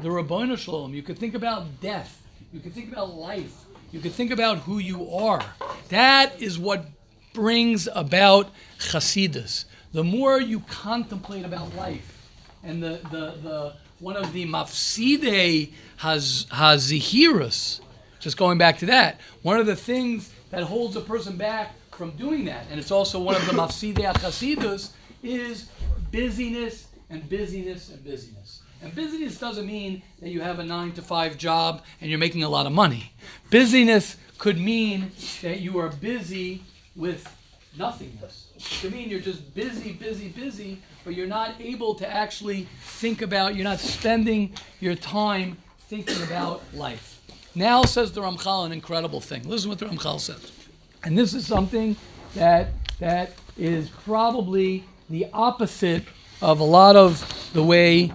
the 0.00 0.08
Rabbanu 0.08 0.56
Shalom. 0.56 0.94
You 0.94 1.02
could 1.02 1.18
think 1.18 1.34
about 1.34 1.80
death. 1.80 2.22
You 2.52 2.60
could 2.60 2.72
think 2.72 2.92
about 2.92 3.14
life. 3.14 3.64
You 3.90 3.98
could 3.98 4.12
think 4.12 4.30
about 4.30 4.58
who 4.58 4.78
you 4.78 5.12
are. 5.12 5.42
That 5.88 6.40
is 6.40 6.56
what 6.56 6.86
brings 7.32 7.88
about 7.96 8.50
Chasidus. 8.78 9.64
The 9.92 10.04
more 10.04 10.40
you 10.40 10.60
contemplate 10.60 11.44
about 11.44 11.74
life, 11.74 12.28
and 12.62 12.80
the, 12.80 13.00
the, 13.10 13.34
the 13.42 13.74
one 13.98 14.16
of 14.16 14.32
the 14.32 14.46
mafside 14.46 15.72
has 15.96 16.46
hazihirus, 16.46 17.80
just 18.20 18.36
going 18.36 18.56
back 18.58 18.78
to 18.78 18.86
that, 18.86 19.20
one 19.42 19.58
of 19.58 19.66
the 19.66 19.74
things 19.74 20.32
that 20.50 20.62
holds 20.62 20.94
a 20.94 21.00
person 21.00 21.36
back 21.36 21.74
from 22.00 22.12
doing 22.12 22.46
that, 22.46 22.64
and 22.70 22.80
it's 22.80 22.90
also 22.90 23.20
one 23.20 23.34
of 23.34 23.44
the 23.44 23.52
mafside 23.52 23.94
chasidus, 24.14 24.92
is 25.22 25.68
busyness 26.10 26.86
and 27.10 27.28
busyness 27.28 27.90
and 27.90 28.02
busyness. 28.02 28.62
And 28.80 28.94
busyness 28.94 29.38
doesn't 29.38 29.66
mean 29.66 30.00
that 30.22 30.30
you 30.30 30.40
have 30.40 30.60
a 30.60 30.64
nine 30.64 30.92
to 30.92 31.02
five 31.02 31.36
job 31.36 31.82
and 32.00 32.08
you're 32.08 32.18
making 32.18 32.42
a 32.42 32.48
lot 32.48 32.64
of 32.64 32.72
money. 32.72 33.12
Busyness 33.50 34.16
could 34.38 34.58
mean 34.58 35.12
that 35.42 35.60
you 35.60 35.78
are 35.78 35.90
busy 35.90 36.62
with 36.96 37.22
nothingness. 37.76 38.46
It 38.56 38.80
could 38.80 38.94
mean 38.94 39.10
you're 39.10 39.20
just 39.20 39.54
busy, 39.54 39.92
busy, 39.92 40.28
busy, 40.28 40.80
but 41.04 41.14
you're 41.14 41.26
not 41.26 41.60
able 41.60 41.94
to 41.96 42.10
actually 42.10 42.66
think 42.80 43.20
about, 43.20 43.56
you're 43.56 43.64
not 43.64 43.78
spending 43.78 44.54
your 44.80 44.94
time 44.94 45.58
thinking 45.80 46.22
about 46.22 46.62
life. 46.72 47.20
Now 47.54 47.82
says 47.82 48.12
the 48.12 48.22
Ramchal 48.22 48.64
an 48.64 48.72
incredible 48.72 49.20
thing. 49.20 49.46
Listen 49.46 49.68
what 49.68 49.78
the 49.78 49.84
Ramchal 49.84 50.18
says. 50.18 50.59
And 51.02 51.16
this 51.16 51.34
is 51.34 51.46
something 51.46 51.96
that 52.34 52.68
that 52.98 53.32
is 53.56 53.88
probably 53.88 54.84
the 55.08 55.26
opposite 55.32 56.04
of 56.42 56.60
a 56.60 56.64
lot 56.64 56.96
of 56.96 57.50
the 57.52 57.62
way 57.62 58.12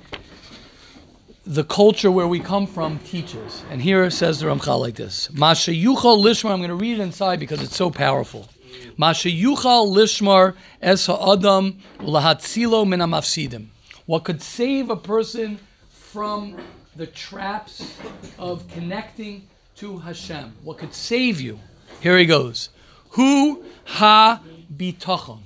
the 1.45 1.63
culture 1.63 2.09
where 2.09 2.27
we 2.27 2.39
come 2.39 2.65
from 2.65 2.97
teaches. 2.99 3.63
And 3.69 3.81
here 3.81 4.03
it 4.03 4.11
says 4.11 4.39
the 4.39 4.47
Ramchal 4.47 4.79
like 4.79 4.95
this: 4.95 5.31
Masha 5.31 5.71
yuchal 5.71 6.23
lishmar. 6.23 6.51
I'm 6.51 6.59
going 6.59 6.69
to 6.69 6.75
read 6.75 6.99
it 6.99 7.03
inside 7.03 7.39
because 7.39 7.61
it's 7.61 7.75
so 7.75 7.91
powerful. 7.91 8.49
Masha 8.97 9.29
yuchal 9.29 9.93
lishmar 9.95 10.55
es 10.81 11.07
ha'adam 11.07 11.79
ulahatzilo 11.99 12.87
min 12.87 12.99
amafsidim. 12.99 13.67
What 14.05 14.23
could 14.23 14.41
save 14.41 14.89
a 14.89 14.95
person 14.95 15.59
from 15.89 16.57
the 16.95 17.07
traps 17.07 17.95
of 18.37 18.67
connecting 18.69 19.47
to 19.77 19.97
Hashem? 19.99 20.53
What 20.63 20.77
could 20.77 20.93
save 20.93 21.41
you? 21.41 21.59
Here 22.01 22.17
he 22.17 22.25
goes. 22.25 22.69
Hu 23.15 23.63
ha 23.85 24.41
bitachon 24.75 25.39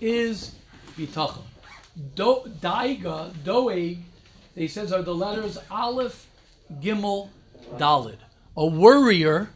is 0.00 0.56
bitachon. 0.98 1.44
Do, 2.16 2.42
daiga, 2.60 3.32
doeg, 3.44 3.98
they 4.56 4.66
says 4.66 4.92
are 4.92 5.02
the 5.02 5.14
letters 5.14 5.56
aleph, 5.70 6.28
gimel, 6.80 7.28
dalid. 7.76 8.18
A 8.56 8.66
worrier, 8.66 9.50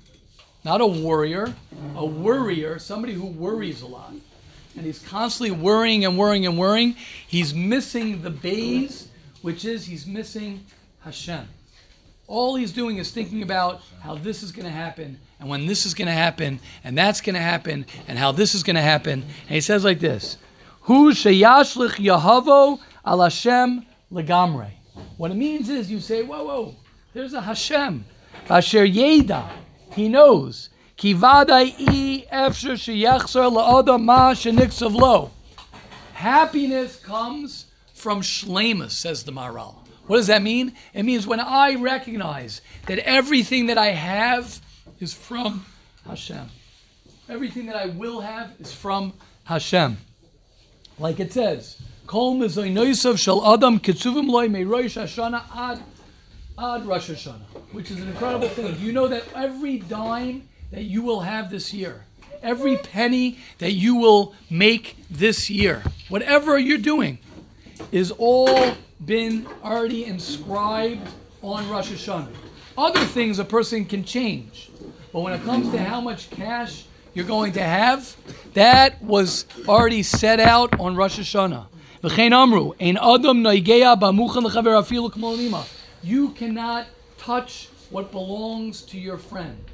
not 0.65 0.81
a 0.81 0.87
warrior, 0.87 1.55
a 1.97 2.07
worrier, 2.07 2.79
somebody 2.79 3.15
who 3.15 3.27
worries 3.27 3.83
a 3.83 3.89
lot. 3.89 4.13
And 4.77 4.87
he's 4.87 5.01
constantly 5.01 5.51
worrying 5.51 6.05
and 6.05 6.17
worrying 6.17 6.47
and 6.47 6.57
worrying. 6.57 6.95
He's 7.27 7.53
missing 7.53 8.23
the 8.23 8.31
bays, 8.31 9.09
which 9.43 9.65
is 9.65 9.87
he's 9.87 10.07
missing 10.07 10.65
Hashem. 11.01 11.49
All 12.29 12.57
he's 12.57 12.73
doing 12.73 12.99
is 12.99 13.11
thinking 13.11 13.43
about 13.43 13.81
how 14.01 14.15
this 14.15 14.43
is 14.43 14.53
going 14.53 14.67
to 14.67 14.71
happen, 14.71 15.19
and 15.41 15.49
when 15.49 15.65
this 15.65 15.87
is 15.87 15.95
going 15.95 16.09
to 16.09 16.13
happen, 16.13 16.61
and 16.85 16.97
that's 16.97 17.23
going 17.23 17.35
to 17.35 17.41
happen, 17.41 17.87
and 18.07 18.19
how 18.19 18.33
this 18.33 18.55
is 18.55 18.63
going 18.63 18.77
to 18.77 18.83
happen. 18.83 19.23
And 19.23 19.49
he 19.49 19.63
says 19.63 19.83
like 19.83 19.99
this: 19.99 20.37
Hu 20.83 21.13
sheyashlich 21.13 21.97
Yahavo 21.97 22.81
al 23.05 23.23
Hashem 23.23 23.87
legamre. 24.13 24.73
What 25.17 25.31
it 25.31 25.37
means 25.37 25.71
is 25.71 25.91
you 25.91 26.01
say, 26.01 26.23
whoa, 26.23 26.45
whoa, 26.45 26.75
there's 27.15 27.33
a 27.33 27.41
Hashem. 27.41 28.05
Asher 28.51 28.87
Yeda, 28.87 29.49
he 29.93 30.09
knows. 30.09 30.69
Kivadai 30.99 31.75
i 31.79 32.27
efsher 32.31 32.75
sheyachzor 32.75 33.51
la'odam 33.51 34.05
ma 34.05 34.33
sheniksav 34.33 34.95
lo. 34.95 35.31
Happiness 36.13 36.97
comes 36.97 37.67
from 37.95 38.21
shlemus, 38.21 38.91
says 38.91 39.25
the 39.25 39.33
Maral. 39.33 39.77
What 40.09 40.17
does 40.17 40.27
that 40.29 40.43
mean? 40.43 40.73
It 40.95 41.03
means 41.05 41.27
when 41.27 41.39
I 41.39 41.75
recognize 41.75 42.63
that 42.87 42.99
everything 43.01 43.67
that 43.67 43.77
I 43.77 43.89
have 43.89 44.61
is 44.99 45.13
from 45.13 45.67
Hashem. 46.07 46.49
Everything 47.29 47.67
that 47.67 47.77
I 47.77 47.87
will 47.87 48.23
have 48.23 48.55
is 48.59 48.73
from 48.73 49.13
Hashem. 49.45 49.99
Like 50.99 51.21
it 51.21 51.35
says, 51.35 51.79
Kol 52.07 52.37
mezoinoisav 52.37 53.19
shel 53.19 53.55
adam 53.55 53.79
kitzuvim 53.79 54.29
loy 54.29 54.49
meirosh 54.49 54.99
Hashana 54.99 55.45
ad 55.55 55.83
ad 56.59 56.87
Rosh 56.87 57.11
Hashanah, 57.11 57.73
which 57.73 57.91
is 57.91 58.01
an 58.01 58.09
incredible 58.09 58.49
thing. 58.49 58.81
You 58.81 58.93
know 58.93 59.09
that 59.09 59.25
every 59.35 59.79
dime 59.79 60.49
that 60.71 60.85
you 60.85 61.03
will 61.03 61.21
have 61.21 61.51
this 61.51 61.75
year, 61.75 62.07
every 62.43 62.79
penny 62.79 63.39
that 63.59 63.73
you 63.73 63.95
will 63.97 64.35
make 64.49 64.97
this 65.11 65.51
year, 65.51 65.83
whatever 66.09 66.59
you're 66.59 66.79
doing, 66.79 67.19
is 67.93 68.11
all 68.13 68.75
been 69.05 69.47
already 69.63 70.05
inscribed 70.05 71.09
on 71.43 71.69
Rosh 71.69 71.91
Hashanah. 71.91 72.35
Other 72.77 73.05
things 73.05 73.39
a 73.39 73.45
person 73.45 73.85
can 73.85 74.05
change, 74.05 74.71
but 75.13 75.21
when 75.21 75.33
it 75.33 75.43
comes 75.43 75.71
to 75.73 75.79
how 75.79 76.01
much 76.01 76.31
cash 76.31 76.85
you're 77.15 77.25
going 77.27 77.53
to 77.53 77.63
have, 77.63 78.17
that 78.55 79.03
was 79.03 79.47
already 79.67 80.03
set 80.03 80.41
out 80.41 80.79
on 80.79 80.95
Rosh 80.95 81.19
Hashanah. 81.19 81.67
V'chein 82.03 82.33
amru, 82.33 82.73
ein 82.81 82.97
adam 82.97 83.43
noigeya 83.43 83.99
b'muchan 83.99 84.45
l'chaver 84.45 84.71
afilu 84.71 85.11
k'mol 85.13 85.69
You 86.03 86.31
cannot 86.31 86.87
touch 87.19 87.69
what 87.91 88.13
belongs 88.13 88.83
to 88.83 88.99
your 88.99 89.19
friend. 89.19 89.65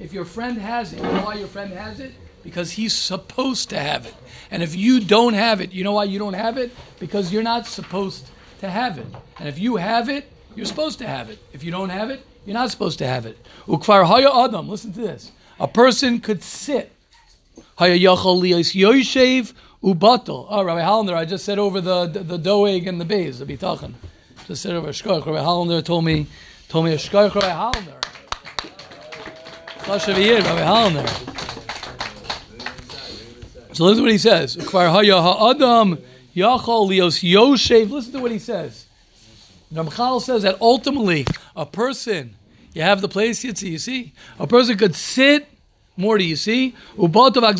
If 0.00 0.12
your 0.12 0.24
friend 0.24 0.56
has 0.58 0.92
it, 0.92 1.00
why 1.00 1.34
your 1.34 1.48
friend 1.48 1.72
has 1.72 2.00
it? 2.00 2.14
Because 2.44 2.72
he's 2.72 2.92
supposed 2.92 3.70
to 3.70 3.78
have 3.78 4.06
it. 4.06 4.14
And 4.50 4.62
if 4.62 4.76
you 4.76 5.00
don't 5.00 5.34
have 5.34 5.60
it, 5.60 5.72
you 5.72 5.82
know 5.82 5.92
why 5.92 6.04
you 6.04 6.18
don't 6.18 6.34
have 6.34 6.58
it? 6.58 6.70
Because 7.00 7.32
you're 7.32 7.42
not 7.42 7.66
supposed 7.66 8.28
to 8.60 8.70
have 8.70 8.98
it. 8.98 9.06
And 9.38 9.48
if 9.48 9.58
you 9.58 9.76
have 9.76 10.08
it, 10.08 10.30
you're 10.54 10.66
supposed 10.66 10.98
to 11.00 11.06
have 11.08 11.30
it. 11.30 11.38
If 11.52 11.64
you 11.64 11.72
don't 11.72 11.88
have 11.88 12.10
it, 12.10 12.24
you're 12.46 12.54
not 12.54 12.70
supposed 12.70 12.98
to 12.98 13.06
have 13.06 13.26
it. 13.26 13.38
Ukvar 13.66 14.06
haya 14.06 14.30
adam, 14.44 14.68
listen 14.68 14.92
to 14.92 15.00
this. 15.00 15.32
A 15.58 15.66
person 15.66 16.20
could 16.20 16.42
sit. 16.42 16.92
Haya 17.76 17.98
yachal 17.98 18.40
liyos 18.40 18.74
yoshev 18.74 19.54
Ubatel. 19.84 20.46
Oh, 20.48 20.64
Rabbi 20.64 20.80
Hollander, 20.80 21.14
I 21.14 21.26
just 21.26 21.44
said 21.44 21.58
over 21.58 21.78
the 21.78 22.06
the, 22.06 22.20
the 22.20 22.38
doeg 22.38 22.86
and 22.86 22.98
the 22.98 23.04
bays, 23.04 23.38
the 23.38 23.44
bitachon. 23.44 23.92
Just 24.46 24.62
said 24.62 24.74
over 24.74 24.88
Shkoch. 24.88 25.26
Rabbi 25.26 25.42
Hollander 25.42 25.82
told 25.82 26.06
me 26.06 26.26
told 26.68 26.86
me 26.86 26.94
a 26.94 26.96
Shkoch 26.96 27.34
Rabbi 27.34 27.50
Hollander. 27.50 28.00
Rabbi 29.86 30.62
Hollander. 30.62 31.43
So 33.74 33.84
listen 33.84 33.98
to 33.98 34.02
what 34.02 34.12
he 34.12 34.18
says. 34.18 34.56
Listen 37.90 38.12
to 38.12 38.20
what 38.20 38.30
he 38.30 38.38
says. 38.38 38.86
Ramchal 39.72 40.20
says 40.20 40.42
that 40.44 40.60
ultimately 40.60 41.26
a 41.56 41.66
person, 41.66 42.36
you 42.72 42.82
have 42.82 43.00
the 43.00 43.08
place, 43.08 43.44
Yitzi, 43.44 43.72
you 43.72 43.78
see? 43.78 44.12
A 44.38 44.46
person 44.46 44.78
could 44.78 44.94
sit, 44.94 45.48
more 45.96 46.18
do 46.18 46.24
you 46.24 46.36
see? 46.36 46.76
Listen 46.96 47.32
to 47.32 47.40
what 47.40 47.58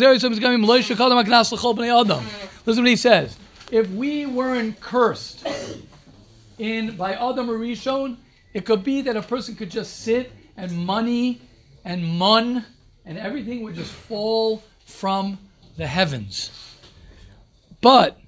he 2.87 2.97
says. 2.97 3.37
If 3.73 3.91
we 3.91 4.27
weren't 4.27 4.81
cursed 4.81 5.45
in 6.59 6.97
by 6.97 7.15
Adam 7.15 7.51
or 7.51 7.59
Rishon, 7.59 8.19
it 8.53 8.65
could 8.65 8.85
be 8.85 9.01
that 9.03 9.17
a 9.17 9.23
person 9.23 9.57
could 9.57 9.71
just 9.71 10.03
sit 10.03 10.31
and 10.57 10.71
money 10.87 11.41
and 11.85 12.05
mun 12.05 12.65
and 13.05 13.19
everything 13.19 13.65
would 13.65 13.75
just 13.75 13.91
fall 13.91 14.63
from 14.87 15.39
the 15.77 15.87
heavens. 15.87 16.51
But 17.81 18.19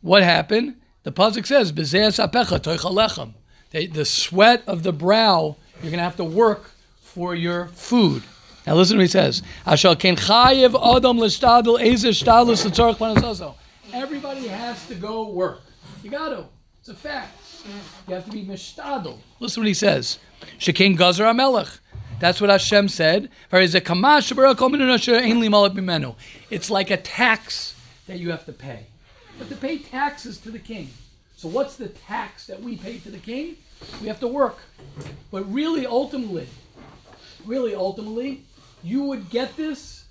what 0.00 0.22
happened? 0.22 0.76
The 1.02 1.12
pasuk 1.12 1.46
says, 1.46 1.72
"B'zeas 1.72 2.18
apecha 2.24 2.58
toichalechem." 2.60 3.34
The 3.92 4.04
sweat 4.04 4.62
of 4.66 4.82
the 4.82 4.92
brow, 4.92 5.56
you're 5.82 5.90
going 5.90 5.98
to 5.98 6.04
have 6.04 6.16
to 6.16 6.24
work 6.24 6.70
for 7.00 7.34
your 7.34 7.68
food. 7.68 8.22
Now 8.66 8.74
listen 8.74 8.96
to 8.96 9.00
what 9.00 9.04
he 9.04 9.08
says. 9.08 9.42
Everybody 13.94 14.46
has 14.48 14.86
to 14.86 14.94
go 14.94 15.28
work. 15.28 15.62
You 16.02 16.10
got 16.10 16.28
to. 16.28 16.46
It's 16.80 16.88
a 16.88 16.94
fact. 16.94 17.38
You 18.08 18.14
have 18.14 18.24
to 18.24 18.30
be 18.30 18.44
mishtadel. 18.44 19.18
Listen 19.40 19.54
to 19.54 19.60
what 19.60 19.68
he 19.68 19.74
says. 19.74 20.18
Shekin 20.58 20.96
gazer 20.96 21.24
amelech. 21.24 21.80
That's 22.22 22.40
what 22.40 22.50
Hashem 22.50 22.86
said. 22.86 23.30
It's 23.50 23.74
like 26.70 26.90
a 26.90 26.96
tax 26.96 27.74
that 28.06 28.18
you 28.20 28.30
have 28.30 28.46
to 28.46 28.52
pay. 28.52 28.86
But 29.40 29.48
to 29.48 29.56
pay 29.56 29.78
taxes 29.78 30.38
to 30.38 30.52
the 30.52 30.60
king. 30.60 30.90
So 31.34 31.48
what's 31.48 31.74
the 31.74 31.88
tax 31.88 32.46
that 32.46 32.62
we 32.62 32.76
pay 32.76 32.98
to 33.00 33.10
the 33.10 33.18
king? 33.18 33.56
We 34.00 34.06
have 34.06 34.20
to 34.20 34.28
work. 34.28 34.58
But 35.32 35.52
really, 35.52 35.84
ultimately, 35.84 36.46
really, 37.44 37.74
ultimately, 37.74 38.44
you 38.84 39.02
would 39.02 39.28
get 39.28 39.56
this 39.56 40.04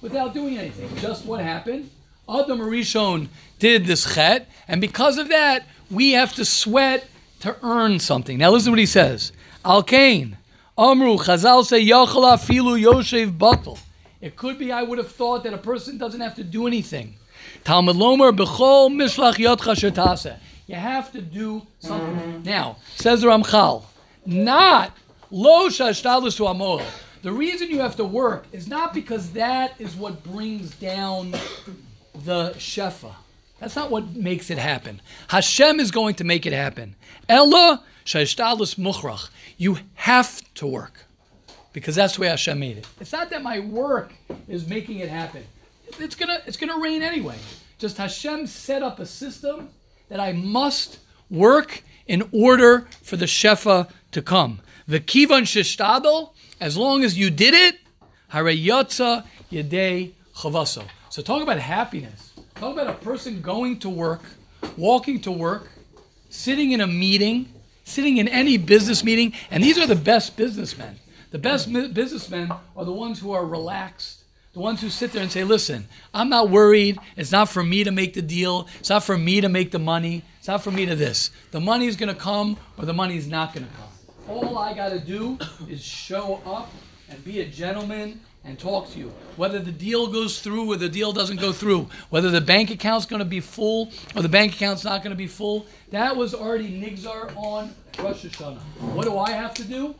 without 0.00 0.32
doing 0.32 0.56
anything. 0.56 0.96
Just 0.98 1.24
what 1.24 1.40
happened? 1.40 1.90
Adam 2.28 2.60
Rishon 2.60 3.26
did 3.58 3.86
this 3.86 4.14
chet, 4.14 4.48
and 4.68 4.80
because 4.80 5.18
of 5.18 5.28
that, 5.30 5.66
we 5.90 6.12
have 6.12 6.32
to 6.34 6.44
sweat 6.44 7.08
to 7.40 7.56
earn 7.64 7.98
something. 7.98 8.38
Now 8.38 8.52
listen 8.52 8.66
to 8.66 8.70
what 8.70 8.78
he 8.78 8.86
says. 8.86 9.32
Al 9.64 9.82
Kain, 9.82 10.36
Amru, 10.80 11.18
Chazal 11.18 11.62
say, 11.66 11.84
Yachala 11.84 12.38
filu 12.38 12.82
Yoshev 12.82 13.36
batal. 13.36 13.78
It 14.22 14.34
could 14.34 14.58
be 14.58 14.72
I 14.72 14.82
would 14.82 14.96
have 14.96 15.12
thought 15.12 15.44
that 15.44 15.52
a 15.52 15.58
person 15.58 15.98
doesn't 15.98 16.22
have 16.22 16.34
to 16.36 16.42
do 16.42 16.66
anything. 16.66 17.16
Talmud 17.64 17.96
Lomer, 17.96 18.34
Bechol 18.34 18.88
Mishlach 18.90 19.34
Yotcha 19.34 19.74
Shetase. 19.76 20.38
You 20.66 20.76
have 20.76 21.12
to 21.12 21.20
do 21.20 21.66
something. 21.80 22.42
Now, 22.44 22.78
says 22.96 23.20
the 23.20 23.26
Ramchal, 23.26 23.84
not 24.24 24.96
Lo 25.30 25.68
Shashtadus 25.68 26.38
to 26.38 26.44
Amol. 26.44 26.82
The 27.20 27.32
reason 27.32 27.68
you 27.68 27.80
have 27.80 27.96
to 27.96 28.04
work 28.06 28.46
is 28.50 28.66
not 28.66 28.94
because 28.94 29.32
that 29.32 29.78
is 29.78 29.94
what 29.94 30.24
brings 30.24 30.70
down 30.76 31.32
the 32.14 32.54
Shefa. 32.56 33.12
That's 33.58 33.76
not 33.76 33.90
what 33.90 34.16
makes 34.16 34.48
it 34.48 34.56
happen. 34.56 35.02
Hashem 35.28 35.78
is 35.78 35.90
going 35.90 36.14
to 36.14 36.24
make 36.24 36.46
it 36.46 36.54
happen. 36.54 36.96
Ella 37.28 37.84
Shashtadus 38.10 38.74
Muchrach. 38.74 39.30
You 39.56 39.78
have 39.94 40.42
to 40.54 40.66
work 40.66 41.06
because 41.72 41.94
that's 41.94 42.16
the 42.16 42.22
way 42.22 42.26
Hashem 42.26 42.58
made 42.58 42.78
it. 42.78 42.86
It's 43.00 43.12
not 43.12 43.30
that 43.30 43.40
my 43.40 43.60
work 43.60 44.12
is 44.48 44.66
making 44.66 44.98
it 44.98 45.08
happen. 45.08 45.44
It's 46.00 46.16
gonna 46.16 46.40
it's 46.44 46.56
gonna 46.56 46.80
rain 46.80 47.02
anyway. 47.02 47.36
Just 47.78 47.98
Hashem 47.98 48.48
set 48.48 48.82
up 48.82 48.98
a 48.98 49.06
system 49.06 49.68
that 50.08 50.18
I 50.18 50.32
must 50.32 50.98
work 51.30 51.84
in 52.08 52.28
order 52.32 52.88
for 53.00 53.16
the 53.16 53.26
shefa 53.26 53.88
to 54.10 54.20
come. 54.20 54.60
The 54.88 54.98
kivan 54.98 55.42
shishtadel, 55.42 56.32
as 56.60 56.76
long 56.76 57.04
as 57.04 57.16
you 57.16 57.30
did 57.30 57.54
it, 57.54 57.78
harayotza 58.32 59.24
yedei 59.52 60.14
chavaso. 60.34 60.82
So 61.10 61.22
talk 61.22 61.44
about 61.44 61.58
happiness. 61.58 62.32
Talk 62.56 62.72
about 62.72 62.88
a 62.88 62.98
person 63.04 63.40
going 63.40 63.78
to 63.78 63.88
work, 63.88 64.22
walking 64.76 65.20
to 65.20 65.30
work, 65.30 65.70
sitting 66.28 66.72
in 66.72 66.80
a 66.80 66.88
meeting, 66.88 67.52
sitting 67.90 68.16
in 68.16 68.28
any 68.28 68.56
business 68.56 69.04
meeting, 69.04 69.32
and 69.50 69.62
these 69.62 69.78
are 69.78 69.86
the 69.86 69.96
best 69.96 70.36
businessmen. 70.36 70.98
The 71.30 71.38
best 71.38 71.72
businessmen 71.72 72.52
are 72.76 72.84
the 72.84 72.92
ones 72.92 73.20
who 73.20 73.32
are 73.32 73.46
relaxed, 73.46 74.24
the 74.52 74.60
ones 74.60 74.80
who 74.80 74.88
sit 74.88 75.12
there 75.12 75.22
and 75.22 75.30
say, 75.30 75.44
listen, 75.44 75.86
I'm 76.12 76.28
not 76.28 76.50
worried. 76.50 76.98
It's 77.16 77.30
not 77.30 77.48
for 77.48 77.62
me 77.62 77.84
to 77.84 77.92
make 77.92 78.14
the 78.14 78.22
deal. 78.22 78.66
It's 78.80 78.90
not 78.90 79.04
for 79.04 79.16
me 79.16 79.40
to 79.40 79.48
make 79.48 79.70
the 79.70 79.78
money. 79.78 80.24
It's 80.38 80.48
not 80.48 80.62
for 80.62 80.72
me 80.72 80.86
to 80.86 80.96
this. 80.96 81.30
The 81.52 81.60
money 81.60 81.86
is 81.86 81.94
going 81.94 82.12
to 82.12 82.20
come 82.20 82.56
or 82.76 82.84
the 82.84 82.92
money 82.92 83.16
is 83.16 83.28
not 83.28 83.54
going 83.54 83.66
to 83.66 83.72
come. 83.74 83.86
All 84.28 84.58
I 84.58 84.74
got 84.74 84.88
to 84.88 84.98
do 84.98 85.38
is 85.68 85.80
show 85.80 86.42
up 86.44 86.72
and 87.08 87.24
be 87.24 87.40
a 87.40 87.46
gentleman 87.46 88.20
and 88.44 88.58
talk 88.58 88.90
to 88.92 88.98
you. 88.98 89.12
Whether 89.36 89.58
the 89.58 89.72
deal 89.72 90.06
goes 90.06 90.40
through 90.40 90.72
or 90.72 90.76
the 90.76 90.88
deal 90.88 91.12
doesn't 91.12 91.40
go 91.40 91.52
through, 91.52 91.88
whether 92.08 92.30
the 92.30 92.40
bank 92.40 92.70
account's 92.70 93.06
going 93.06 93.20
to 93.20 93.26
be 93.26 93.40
full 93.40 93.90
or 94.16 94.22
the 94.22 94.28
bank 94.28 94.54
account's 94.54 94.84
not 94.84 95.02
going 95.02 95.10
to 95.10 95.16
be 95.16 95.26
full, 95.26 95.66
that 95.90 96.16
was 96.16 96.34
already 96.34 96.68
Nigzar 96.80 97.36
on 97.36 97.74
Rosh 97.98 98.24
Hashanah. 98.24 98.60
What 98.94 99.04
do 99.04 99.18
I 99.18 99.30
have 99.30 99.54
to 99.54 99.64
do? 99.64 99.94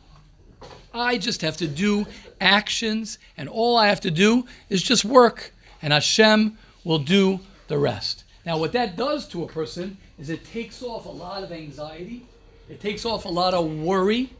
I 0.93 1.17
just 1.17 1.41
have 1.41 1.55
to 1.57 1.67
do 1.67 2.05
actions, 2.39 3.17
and 3.37 3.47
all 3.47 3.77
I 3.77 3.87
have 3.87 4.01
to 4.01 4.11
do 4.11 4.45
is 4.69 4.83
just 4.83 5.05
work, 5.05 5.53
and 5.81 5.93
Hashem 5.93 6.57
will 6.83 6.99
do 6.99 7.39
the 7.67 7.77
rest. 7.77 8.25
Now, 8.45 8.57
what 8.57 8.73
that 8.73 8.97
does 8.97 9.27
to 9.29 9.43
a 9.43 9.47
person 9.47 9.97
is 10.19 10.29
it 10.29 10.43
takes 10.43 10.83
off 10.83 11.05
a 11.05 11.09
lot 11.09 11.43
of 11.43 11.51
anxiety, 11.51 12.25
it 12.69 12.81
takes 12.81 13.05
off 13.05 13.25
a 13.25 13.29
lot 13.29 13.53
of 13.53 13.71
worry, 13.71 14.31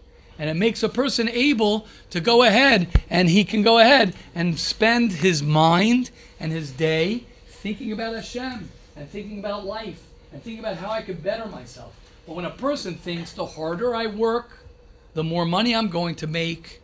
and 0.42 0.50
it 0.50 0.56
makes 0.56 0.82
a 0.82 0.90
person 0.90 1.30
able 1.30 1.86
to 2.10 2.20
go 2.20 2.42
ahead 2.42 2.88
and 3.12 3.30
he 3.30 3.44
can 3.44 3.62
go 3.62 3.78
ahead 3.78 4.16
and 4.34 4.58
spend 4.58 5.12
his 5.12 5.44
mind 5.44 6.10
and 6.40 6.52
his 6.52 6.72
day 6.72 7.26
thinking 7.48 7.92
about 7.92 8.16
Hashem 8.16 8.68
and 8.96 9.08
thinking 9.08 9.38
about 9.38 9.68
life 9.68 10.02
and 10.34 10.42
thinking 10.42 10.60
about 10.60 10.78
how 10.78 10.90
I 10.90 11.04
could 11.04 11.22
better 11.22 11.46
myself. 11.46 11.96
But 12.26 12.34
when 12.34 12.46
a 12.46 12.50
person 12.50 12.96
thinks 12.96 13.34
the 13.34 13.46
harder 13.46 13.94
I 13.94 14.08
work, 14.08 14.66
the 15.14 15.24
more 15.24 15.46
money 15.46 15.76
I'm 15.76 15.90
going 15.90 16.16
to 16.16 16.26
make. 16.26 16.82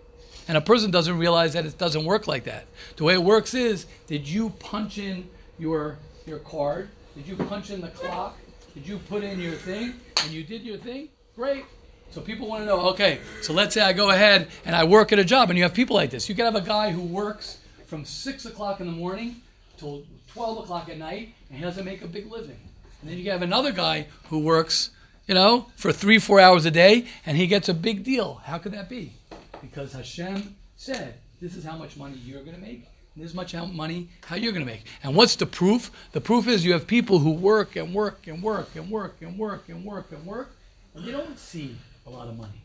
And 0.48 0.56
a 0.56 0.62
person 0.62 0.92
doesn't 0.92 1.18
realize 1.18 1.54
that 1.54 1.66
it 1.66 1.80
doesn't 1.80 2.06
work 2.06 2.28
like 2.28 2.44
that. 2.44 2.68
The 2.98 3.06
way 3.06 3.16
it 3.16 3.24
works 3.24 3.56
is 3.56 3.88
did 4.06 4.28
you 4.28 4.52
punch 4.52 5.00
in 5.00 5.30
your 5.58 5.98
your 6.28 6.38
card? 6.40 6.90
Did 7.16 7.26
you 7.26 7.36
punch 7.36 7.72
in 7.72 7.82
the 7.82 7.88
clock? 7.88 8.38
Did 8.76 8.88
you 8.88 9.00
put 9.00 9.24
in 9.24 9.40
your 9.40 9.54
thing? 9.54 9.96
And 10.22 10.32
you 10.32 10.44
did 10.44 10.62
your 10.62 10.78
thing? 10.78 11.10
Great. 11.36 11.66
So 12.12 12.22
people 12.22 12.48
want 12.48 12.64
to 12.64 12.66
know, 12.66 12.80
okay, 12.90 13.20
so 13.42 13.54
let's 13.54 13.74
say 13.74 13.82
I 13.82 13.94
go 13.94 14.10
ahead 14.10 14.48
and 14.66 14.76
I 14.76 14.84
work 14.84 15.12
at 15.12 15.20
a 15.20 15.26
job, 15.26 15.50
and 15.50 15.58
you 15.58 15.64
have 15.64 15.74
people 15.74 15.96
like 15.96 16.10
this. 16.10 16.28
You 16.28 16.36
can 16.36 16.46
have 16.46 16.56
a 16.56 16.62
guy 16.62 16.90
who 16.92 17.02
works 17.02 17.60
from 17.86 18.06
6 18.06 18.46
o'clock 18.46 18.80
in 18.80 18.88
the 18.88 18.94
morning 18.94 19.38
till 19.78 20.04
12 20.34 20.60
o'clock 20.60 20.90
at 20.90 20.98
night, 20.98 21.34
and 21.50 21.58
he 21.60 21.64
doesn't 21.64 21.86
make 21.86 22.02
a 22.02 22.08
big 22.08 22.32
living. 22.32 22.58
And 23.02 23.10
then 23.10 23.18
you 23.18 23.24
can 23.24 23.34
have 23.34 23.44
another 23.44 23.72
guy 23.72 24.08
who 24.30 24.40
works 24.40 24.90
you 25.28 25.36
know, 25.36 25.68
for 25.76 25.92
three, 25.92 26.20
four 26.20 26.40
hours 26.40 26.66
a 26.66 26.72
day, 26.72 27.06
and 27.26 27.38
he 27.38 27.48
gets 27.48 27.68
a 27.68 27.74
big 27.74 28.04
deal. 28.04 28.36
How 28.46 28.58
could 28.58 28.72
that 28.72 28.90
be? 28.90 29.14
Because 29.62 29.92
Hashem 29.92 30.56
said, 30.78 31.16
this 31.42 31.56
is 31.56 31.66
how 31.66 31.78
much 31.78 31.98
money 31.98 32.16
you're 32.26 32.44
going 32.44 32.56
to 32.56 32.62
make, 32.62 32.88
and 33.14 33.24
this 33.24 33.34
much 33.34 33.54
money 33.54 34.08
how 34.24 34.38
you're 34.38 34.54
going 34.54 34.66
to 34.66 34.72
make. 34.72 34.86
And 35.04 35.16
what's 35.16 35.36
the 35.36 35.46
proof? 35.46 35.92
The 36.14 36.22
proof 36.22 36.48
is 36.48 36.64
you 36.64 36.72
have 36.72 36.88
people 36.88 37.20
who 37.20 37.32
work 37.32 37.76
and 37.76 37.94
work 37.94 38.26
and 38.26 38.42
work 38.42 38.76
and 38.76 38.90
work 38.90 39.18
and 39.22 39.38
work 39.38 39.68
and 39.68 39.84
work 39.84 40.12
and 40.12 40.26
work, 40.26 40.56
and 40.96 41.06
they 41.06 41.12
don't 41.12 41.38
see 41.38 41.76
a 42.08 42.10
lot 42.10 42.28
of 42.28 42.38
money. 42.38 42.62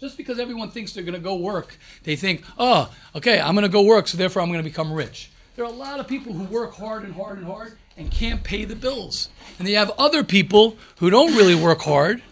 Just 0.00 0.16
because 0.16 0.38
everyone 0.38 0.70
thinks 0.70 0.92
they're 0.92 1.04
going 1.04 1.14
to 1.14 1.20
go 1.20 1.36
work, 1.36 1.76
they 2.04 2.16
think, 2.16 2.42
oh, 2.58 2.90
okay, 3.14 3.38
I'm 3.38 3.54
going 3.54 3.66
to 3.66 3.68
go 3.68 3.82
work, 3.82 4.08
so 4.08 4.16
therefore 4.16 4.40
I'm 4.40 4.48
going 4.48 4.62
to 4.62 4.68
become 4.68 4.92
rich. 4.92 5.30
There 5.56 5.64
are 5.64 5.70
a 5.70 5.76
lot 5.76 6.00
of 6.00 6.08
people 6.08 6.32
who 6.32 6.44
work 6.44 6.74
hard 6.74 7.04
and 7.04 7.14
hard 7.14 7.36
and 7.36 7.46
hard 7.46 7.76
and 7.98 8.10
can't 8.10 8.42
pay 8.42 8.64
the 8.64 8.76
bills. 8.76 9.28
And 9.58 9.68
they 9.68 9.72
have 9.72 9.90
other 9.98 10.24
people 10.24 10.78
who 10.98 11.10
don't 11.10 11.36
really 11.36 11.54
work 11.54 11.80
hard 11.82 12.22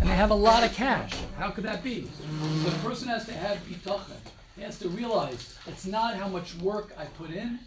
and 0.00 0.10
they 0.10 0.16
have 0.16 0.30
a 0.30 0.34
lot 0.34 0.64
of 0.64 0.74
cash. 0.74 1.14
How 1.38 1.50
could 1.50 1.64
that 1.64 1.82
be? 1.82 2.10
The 2.64 2.70
person 2.82 3.08
has 3.08 3.24
to 3.26 3.32
have 3.32 3.58
bitachon. 3.66 4.18
He 4.56 4.62
has 4.62 4.78
to 4.80 4.88
realize 4.90 5.56
it's 5.66 5.86
not 5.86 6.14
how 6.14 6.28
much 6.28 6.54
work 6.56 6.92
I 6.98 7.06
put 7.06 7.30
in, 7.30 7.58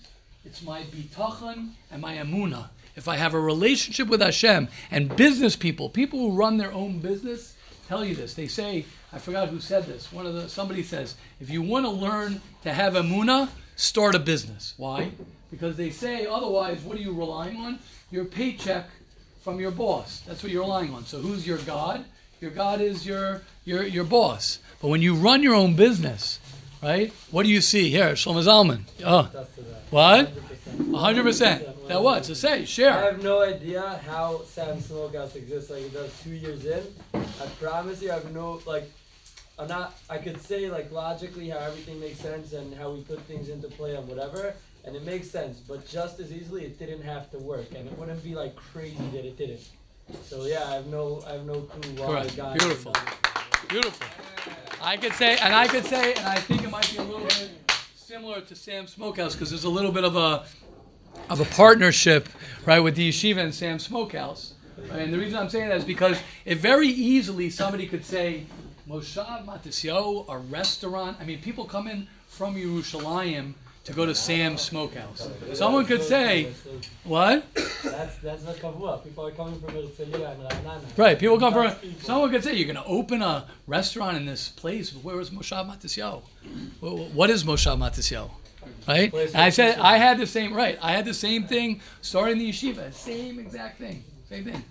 it's 0.46 0.62
my 0.62 0.84
bitachon 0.84 1.72
and 1.90 2.02
my 2.02 2.16
amuna. 2.18 2.70
If 2.96 3.08
I 3.08 3.16
have 3.16 3.34
a 3.34 3.40
relationship 3.40 4.08
with 4.08 4.22
Hashem 4.22 4.68
and 4.92 5.16
business 5.16 5.56
people, 5.56 5.90
people 5.90 6.20
who 6.20 6.32
run 6.32 6.58
their 6.58 6.72
own 6.72 7.00
business, 7.00 7.56
tell 7.88 8.04
you 8.06 8.16
this. 8.16 8.34
They 8.34 8.48
say, 8.48 8.86
I 9.14 9.20
forgot 9.20 9.50
who 9.50 9.60
said 9.60 9.86
this. 9.86 10.12
One 10.12 10.26
of 10.26 10.34
the 10.34 10.50
somebody 10.50 10.84
says, 10.84 11.16
if 11.40 11.50
you 11.50 11.62
want 11.62 11.86
to 11.86 11.92
learn 11.92 12.42
to 12.64 12.74
have 12.74 12.94
amuna, 12.96 13.50
start 13.76 14.16
a 14.16 14.20
business. 14.20 14.74
Why? 14.78 15.12
Because 15.52 15.78
they 15.78 15.90
say 15.90 16.26
otherwise, 16.26 16.82
what 16.82 16.98
are 16.98 17.02
you 17.02 17.14
relying 17.14 17.58
on? 17.58 17.80
Your 18.12 18.26
paycheck 18.26 18.86
from 19.42 19.60
your 19.60 19.72
boss. 19.72 20.22
That's 20.28 20.44
what 20.44 20.52
you're 20.52 20.64
relying 20.64 20.94
on. 20.94 21.06
So 21.06 21.20
who's 21.20 21.48
your 21.48 21.60
God? 21.60 22.04
Your 22.42 22.52
God 22.52 22.82
is 22.82 23.06
your 23.06 23.42
your 23.66 23.84
your 23.84 24.04
boss. 24.04 24.60
But 24.82 24.90
when 24.90 25.02
you 25.02 25.16
run 25.16 25.42
your 25.42 25.56
own 25.56 25.76
business, 25.76 26.40
right? 26.84 27.12
What 27.32 27.44
do 27.44 27.50
you 27.50 27.62
see 27.62 27.90
here, 27.90 28.14
Shlomo 28.14 28.44
Zalman? 28.44 28.82
Oh, 29.04 29.30
That's 29.34 29.56
to 29.56 29.62
that. 29.62 29.82
what? 29.90 30.32
100%. 30.78 31.76
That 31.88 32.04
what? 32.04 32.26
So 32.26 32.34
say, 32.34 32.66
share. 32.66 32.92
I 32.92 33.06
have 33.06 33.24
no 33.24 33.42
idea 33.42 34.02
how 34.06 34.44
Sam 34.44 34.82
Smokehouse 34.82 35.36
exists 35.36 35.70
like 35.70 35.84
it 35.84 35.94
does 35.94 36.12
two 36.22 36.32
years 36.32 36.66
in. 36.66 36.84
I 37.14 37.46
promise 37.62 38.02
you, 38.02 38.12
I 38.12 38.16
have 38.16 38.34
no 38.34 38.62
like. 38.66 38.92
I'm 39.58 39.68
not. 39.68 39.98
I 40.10 40.18
could 40.18 40.42
say 40.42 40.70
like 40.70 40.92
logically 40.92 41.50
how 41.50 41.60
everything 41.60 42.00
makes 42.00 42.20
sense 42.20 42.54
and 42.54 42.76
how 42.76 42.92
we 42.92 43.02
put 43.02 43.22
things 43.22 43.50
into 43.50 43.68
play 43.70 43.96
and 43.96 44.08
whatever, 44.08 44.54
and 44.86 44.96
it 44.96 45.04
makes 45.04 45.30
sense. 45.32 45.60
But 45.60 45.88
just 45.88 46.20
as 46.20 46.32
easily, 46.34 46.66
it 46.66 46.78
didn't 46.78 47.04
have 47.04 47.32
to 47.32 47.40
work, 47.40 47.68
and 47.76 47.88
it 47.88 47.98
wouldn't 47.98 48.24
be 48.24 48.36
like 48.36 48.56
crazy 48.56 49.08
that 49.14 49.26
it 49.26 49.38
didn't. 49.38 49.68
So 50.24 50.46
yeah, 50.46 50.66
I 50.68 50.76
have 50.76 50.88
no. 50.88 51.24
I 51.26 51.34
have 51.34 51.46
no 51.46 51.62
clue 51.62 51.92
why. 51.96 52.08
Correct. 52.08 52.36
God 52.36 52.60
Beautiful. 52.60 52.96
Beautiful. 53.70 54.08
I 54.82 54.98
could 54.98 55.14
say, 55.14 55.38
and 55.38 55.54
I 55.54 55.68
could 55.68 55.86
say, 55.86 56.14
and 56.14 56.28
I 56.28 56.36
think 56.36 56.64
it 56.64 56.70
might 56.70 56.90
be 56.92 56.98
a 56.98 57.04
little 57.04 57.26
bit 57.26 57.50
similar 57.96 58.42
to 58.42 58.56
Sam 58.56 58.88
Smokehouse 58.88 59.34
because 59.34 59.50
there's 59.50 59.64
a 59.66 59.70
little 59.70 59.92
bit 59.92 60.04
of 60.04 60.16
a 60.16 60.46
of 61.30 61.39
a 61.39 61.45
partnership, 61.45 62.30
right, 62.65 62.80
with 62.80 62.95
the 62.95 63.09
yeshiva 63.09 63.38
and 63.39 63.53
Sam 63.53 63.80
Smokehouse. 63.80 64.53
Right? 64.78 65.01
And 65.01 65.13
the 65.13 65.17
reason 65.17 65.38
I'm 65.39 65.49
saying 65.49 65.69
that 65.69 65.78
is 65.78 65.84
because 65.86 66.17
it 66.45 66.57
very 66.59 66.88
easily 66.88 67.49
somebody 67.49 67.88
could 67.88 68.05
say, 68.05 68.45
Moshav 68.88 69.45
Matisyahu, 69.45 70.25
a 70.30 70.38
restaurant. 70.38 71.17
I 71.19 71.25
mean, 71.25 71.41
people 71.41 71.65
come 71.65 71.88
in 71.88 72.07
from 72.28 72.55
Yerushalayim 72.55 73.53
to 73.84 73.93
go 73.93 74.05
to 74.05 74.13
Sam's 74.15 74.61
Smokehouse. 74.61 75.30
Someone 75.53 75.86
could 75.86 76.01
say, 76.03 76.51
what? 77.03 77.43
That's 77.84 78.17
that's 78.17 78.43
not 78.43 78.55
kavua. 78.57 79.03
People 79.03 79.25
are 79.28 79.32
coming 79.32 79.59
from 79.59 79.69
Herzliya 79.73 80.32
and 80.34 80.41
Ra'anana. 80.43 80.97
Right, 80.97 81.17
people 81.19 81.38
come 81.39 81.53
from. 81.53 81.73
Someone 82.01 82.30
could 82.32 82.43
say 82.43 82.53
you're 82.53 82.71
going 82.71 82.84
to 82.84 82.89
open 82.89 83.21
a 83.21 83.45
restaurant 83.65 84.15
in 84.17 84.25
this 84.25 84.49
place. 84.49 84.93
Where 84.93 85.19
is 85.19 85.32
Moshav 85.32 85.69
Matisyahu? 85.69 86.21
Wh- 86.80 87.13
What 87.15 87.30
is 87.30 87.43
Moshav 87.43 87.78
Matisyahu? 87.78 88.30
Right? 88.88 89.13
I 89.36 89.49
said. 89.49 89.80
I 89.80 89.97
had 89.97 90.18
the 90.18 90.28
same. 90.28 90.53
Right, 90.53 90.78
I 90.82 90.91
had 90.91 91.05
the 91.05 91.13
same 91.13 91.43
thing 91.45 91.82
starting 92.01 92.38
the 92.38 92.49
yeshiva. 92.49 92.93
Same 92.93 93.39
exact 93.39 93.80
thing. 93.80 94.03
Same 94.30 94.43
thing. 94.43 94.63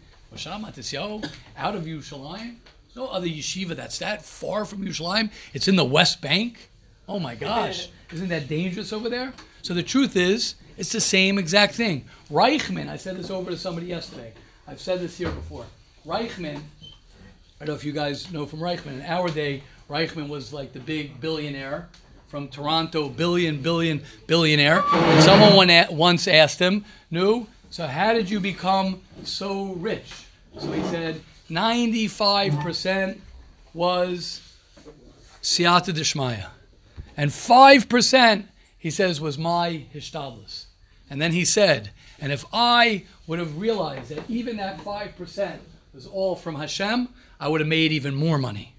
Out 1.56 1.74
of 1.74 1.84
Yerushalayim. 1.84 2.56
No 2.94 3.08
other 3.08 3.26
yeshiva 3.26 3.76
that's 3.76 3.98
that 3.98 4.24
far 4.24 4.64
from 4.64 4.84
Yerushalayim. 4.84 5.30
It's 5.52 5.68
in 5.68 5.76
the 5.76 5.84
West 5.84 6.20
Bank. 6.22 6.70
Oh 7.08 7.18
my 7.18 7.34
gosh, 7.34 7.88
isn't 8.12 8.28
that 8.28 8.48
dangerous 8.48 8.92
over 8.92 9.08
there? 9.08 9.32
So 9.62 9.74
the 9.74 9.82
truth 9.82 10.16
is, 10.16 10.54
it's 10.76 10.92
the 10.92 11.00
same 11.00 11.38
exact 11.38 11.74
thing. 11.74 12.04
Reichmann, 12.30 12.88
I 12.88 12.96
said 12.96 13.16
this 13.16 13.30
over 13.30 13.50
to 13.50 13.56
somebody 13.56 13.86
yesterday. 13.86 14.32
I've 14.66 14.80
said 14.80 15.00
this 15.00 15.16
here 15.18 15.30
before. 15.30 15.66
Reichmann, 16.06 16.60
I 17.60 17.64
don't 17.64 17.68
know 17.68 17.74
if 17.74 17.84
you 17.84 17.92
guys 17.92 18.30
know 18.32 18.46
from 18.46 18.60
Reichmann. 18.60 18.94
In 18.94 19.02
our 19.02 19.28
day, 19.28 19.62
Reichmann 19.88 20.28
was 20.28 20.52
like 20.52 20.72
the 20.72 20.80
big 20.80 21.20
billionaire 21.20 21.88
from 22.28 22.48
Toronto, 22.48 23.08
billion, 23.08 23.62
billion, 23.62 24.02
billionaire. 24.26 24.82
And 24.92 25.22
someone 25.22 25.68
once 25.96 26.26
asked 26.26 26.58
him, 26.58 26.84
"No, 27.10 27.48
so 27.70 27.86
how 27.86 28.12
did 28.12 28.30
you 28.30 28.40
become 28.40 29.02
so 29.24 29.72
rich?" 29.74 30.12
So 30.58 30.72
he 30.72 30.82
said, 30.84 31.20
"95 31.48 32.60
percent 32.60 33.20
was 33.74 34.40
siyata 35.42 35.94
dishmaya, 35.94 36.48
and 37.16 37.32
five 37.32 37.88
percent, 37.88 38.48
he 38.78 38.90
says, 38.90 39.20
was 39.20 39.38
my 39.38 39.84
hishtadlus." 39.94 40.64
And 41.08 41.20
then 41.22 41.32
he 41.32 41.44
said, 41.44 41.90
"And 42.20 42.32
if 42.32 42.44
I 42.52 43.04
would 43.26 43.38
have 43.38 43.58
realized 43.58 44.08
that 44.10 44.28
even 44.28 44.56
that 44.56 44.80
five 44.80 45.16
percent 45.16 45.60
was 45.94 46.06
all 46.06 46.34
from 46.34 46.56
Hashem, 46.56 47.08
I 47.38 47.48
would 47.48 47.60
have 47.60 47.68
made 47.68 47.92
even 47.92 48.14
more 48.14 48.38
money." 48.38 48.74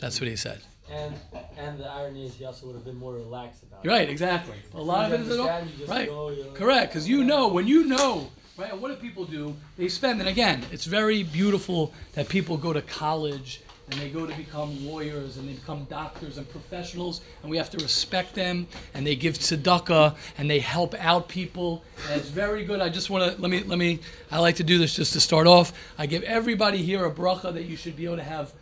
That's 0.00 0.20
what 0.20 0.28
he 0.28 0.36
said. 0.36 0.60
And 0.90 1.14
and 1.56 1.78
the 1.78 1.88
irony 1.88 2.26
is 2.26 2.34
he 2.34 2.44
also 2.44 2.66
would 2.66 2.74
have 2.74 2.84
been 2.84 2.98
more 2.98 3.14
relaxed 3.14 3.62
about 3.62 3.84
Right, 3.86 4.02
it. 4.02 4.04
Right, 4.04 4.10
exactly. 4.10 4.56
A 4.74 4.80
lot 4.82 5.12
of 5.12 5.20
it 5.20 5.26
is 5.26 5.38
all. 5.38 5.48
understand, 5.48 5.70
you 5.70 5.78
just 5.78 5.90
Right. 5.90 6.08
go, 6.08 6.30
you 6.30 6.44
know. 6.44 6.50
Correct, 6.52 6.92
because 6.92 7.08
you 7.08 7.24
know 7.24 7.48
when 7.48 7.66
you 7.66 7.84
know, 7.84 8.30
right? 8.58 8.76
What 8.76 8.88
do 8.88 8.96
people 8.96 9.24
do? 9.24 9.56
They 9.78 9.88
spend, 9.88 10.20
and 10.20 10.28
again, 10.28 10.64
it's 10.72 10.84
very 10.84 11.22
beautiful 11.22 11.92
that 12.14 12.28
people 12.28 12.56
go 12.56 12.72
to 12.72 12.82
college 12.82 13.62
and 13.90 14.00
they 14.00 14.08
go 14.10 14.26
to 14.26 14.34
become 14.34 14.86
lawyers 14.86 15.36
and 15.36 15.48
they 15.48 15.52
become 15.54 15.84
doctors 15.84 16.36
and 16.38 16.48
professionals, 16.50 17.20
and 17.42 17.50
we 17.50 17.56
have 17.56 17.68
to 17.70 17.78
respect 17.78 18.34
them. 18.34 18.66
And 18.94 19.06
they 19.06 19.16
give 19.16 19.38
tzedakah 19.38 20.14
and 20.38 20.50
they 20.50 20.60
help 20.60 20.94
out 20.98 21.28
people, 21.28 21.82
and 22.10 22.20
it's 22.20 22.28
very 22.30 22.64
good. 22.64 22.80
I 22.80 22.88
just 22.88 23.08
want 23.08 23.34
to 23.34 23.40
let 23.40 23.50
me 23.50 23.62
let 23.64 23.78
me. 23.78 24.00
I 24.30 24.40
like 24.40 24.56
to 24.56 24.64
do 24.64 24.78
this 24.78 24.94
just 24.96 25.12
to 25.14 25.20
start 25.20 25.46
off. 25.46 25.72
I 25.96 26.06
give 26.06 26.22
everybody 26.24 26.78
here 26.82 27.04
a 27.06 27.10
bracha 27.10 27.52
that 27.54 27.64
you 27.64 27.76
should 27.76 27.96
be 27.96 28.04
able 28.06 28.16
to 28.16 28.22
have 28.24 28.52